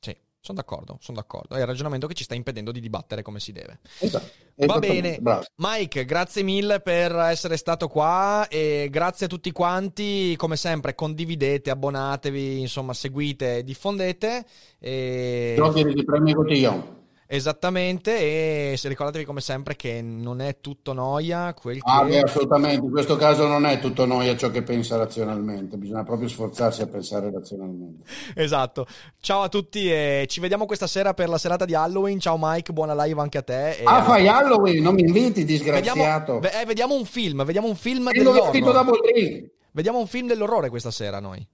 sì, 0.00 0.16
Sono 0.40 0.58
d'accordo, 0.58 0.98
sono 1.00 1.18
d'accordo. 1.18 1.54
È 1.54 1.60
il 1.60 1.66
ragionamento 1.66 2.08
che 2.08 2.14
ci 2.14 2.24
sta 2.24 2.34
impedendo 2.34 2.72
di 2.72 2.80
dibattere 2.80 3.22
come 3.22 3.38
si 3.38 3.52
deve. 3.52 3.80
Esatto. 4.00 4.30
Va 4.66 4.80
bene, 4.80 5.20
bravo. 5.20 5.44
Mike, 5.56 6.04
grazie 6.04 6.42
mille 6.42 6.80
per 6.80 7.14
essere 7.14 7.56
stato 7.56 7.86
qua 7.86 8.48
e 8.48 8.88
grazie 8.90 9.26
a 9.26 9.28
tutti 9.28 9.52
quanti. 9.52 10.34
Come 10.36 10.56
sempre, 10.56 10.96
condividete, 10.96 11.70
abbonatevi, 11.70 12.60
insomma, 12.60 12.92
seguite, 12.92 13.62
diffondete. 13.62 14.44
E... 14.80 15.54
Giochi 15.56 15.84
di 15.84 16.04
premi 16.04 16.34
cotillon. 16.34 16.97
Esattamente, 17.30 18.16
e 18.16 18.80
ricordatevi 18.82 19.26
come 19.26 19.42
sempre 19.42 19.76
che 19.76 20.00
non 20.00 20.40
è 20.40 20.60
tutto 20.62 20.94
noia 20.94 21.52
quel 21.52 21.76
ah, 21.82 22.00
che... 22.00 22.08
beh, 22.08 22.20
assolutamente, 22.20 22.86
in 22.86 22.90
questo 22.90 23.16
caso 23.16 23.46
non 23.46 23.66
è 23.66 23.78
tutto 23.80 24.06
noia 24.06 24.34
ciò 24.34 24.50
che 24.50 24.62
pensa 24.62 24.96
razionalmente, 24.96 25.76
bisogna 25.76 26.04
proprio 26.04 26.26
sforzarsi 26.26 26.80
a 26.80 26.86
pensare 26.86 27.30
razionalmente. 27.30 28.06
Esatto, 28.34 28.86
ciao 29.20 29.42
a 29.42 29.50
tutti 29.50 29.92
e 29.92 30.24
ci 30.26 30.40
vediamo 30.40 30.64
questa 30.64 30.86
sera 30.86 31.12
per 31.12 31.28
la 31.28 31.36
serata 31.36 31.66
di 31.66 31.74
Halloween, 31.74 32.18
ciao 32.18 32.38
Mike, 32.40 32.72
buona 32.72 32.94
live 33.04 33.20
anche 33.20 33.36
a 33.36 33.42
te. 33.42 33.82
ah, 33.84 33.98
a... 33.98 34.02
fai 34.04 34.26
Halloween, 34.26 34.82
non 34.82 34.94
mi 34.94 35.02
inviti, 35.02 35.44
disgraziato. 35.44 36.38
Vediamo, 36.38 36.62
eh, 36.62 36.64
vediamo 36.64 36.94
un 36.94 37.04
film, 37.04 37.44
vediamo 37.44 37.68
un 37.68 37.76
film... 37.76 38.08
Vediamo 39.70 39.98
un 39.98 40.06
film 40.06 40.26
dell'orrore 40.26 40.70
questa 40.70 40.90
sera 40.90 41.20
noi. 41.20 41.46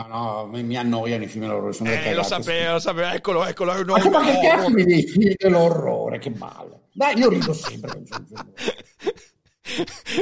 Ah 0.00 0.06
no, 0.06 0.46
mi 0.46 0.76
annoiano 0.76 1.24
i 1.24 1.26
film 1.26 1.46
dell'orrore. 1.46 1.72
Sono 1.72 1.90
eh, 1.90 2.14
lo 2.14 2.22
sapevo, 2.22 2.74
lo 2.74 2.78
sapevo, 2.78 3.08
eccolo, 3.08 3.44
eccolo. 3.44 3.82
No, 3.82 3.96
ma, 3.96 4.10
ma 4.10 4.24
che 4.24 4.38
cazzo 4.46 4.70
mi 4.70 4.84
dei 4.84 5.02
film 5.02 5.32
dell'orrore? 5.36 6.20
Che 6.20 6.30
male. 6.30 6.82
Dai, 6.92 7.18
io 7.18 7.28
rido 7.28 7.52
sempre. 7.52 8.00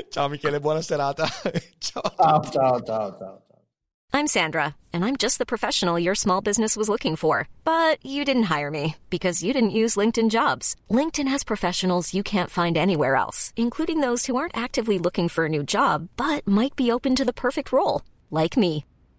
ciao 0.09 0.31
Michele, 0.31 0.61
buona 0.61 0.81
serata. 0.81 1.29
ciao. 1.79 2.03
Ciao, 2.17 2.43
ciao, 2.51 2.83
ciao, 2.83 3.17
ciao. 3.19 3.43
I'm 4.15 4.27
Sandra, 4.27 4.77
and 4.95 5.05
I'm 5.05 5.17
just 5.17 5.37
the 5.37 5.45
professional 5.45 5.99
your 5.99 6.15
small 6.15 6.41
business 6.41 6.75
was 6.75 6.89
looking 6.89 7.15
for. 7.15 7.47
But 7.65 7.99
you 8.03 8.25
didn't 8.25 8.45
hire 8.45 8.71
me 8.71 8.97
because 9.11 9.43
you 9.43 9.53
didn't 9.53 9.83
use 9.83 9.95
LinkedIn 9.95 10.31
jobs. 10.31 10.75
LinkedIn 10.91 11.29
has 11.29 11.45
professionals 11.45 12.15
you 12.15 12.23
can't 12.23 12.49
find 12.49 12.79
anywhere 12.79 13.17
else, 13.17 13.53
including 13.57 14.01
those 14.01 14.25
who 14.25 14.37
aren't 14.37 14.57
actively 14.57 14.99
looking 14.99 15.29
for 15.29 15.45
a 15.45 15.51
new 15.51 15.63
job, 15.63 16.09
but 16.17 16.49
might 16.49 16.75
be 16.77 16.91
open 16.91 17.15
to 17.15 17.27
the 17.27 17.35
perfect 17.35 17.73
role, 17.73 18.01
like 18.31 18.57
me. 18.57 18.87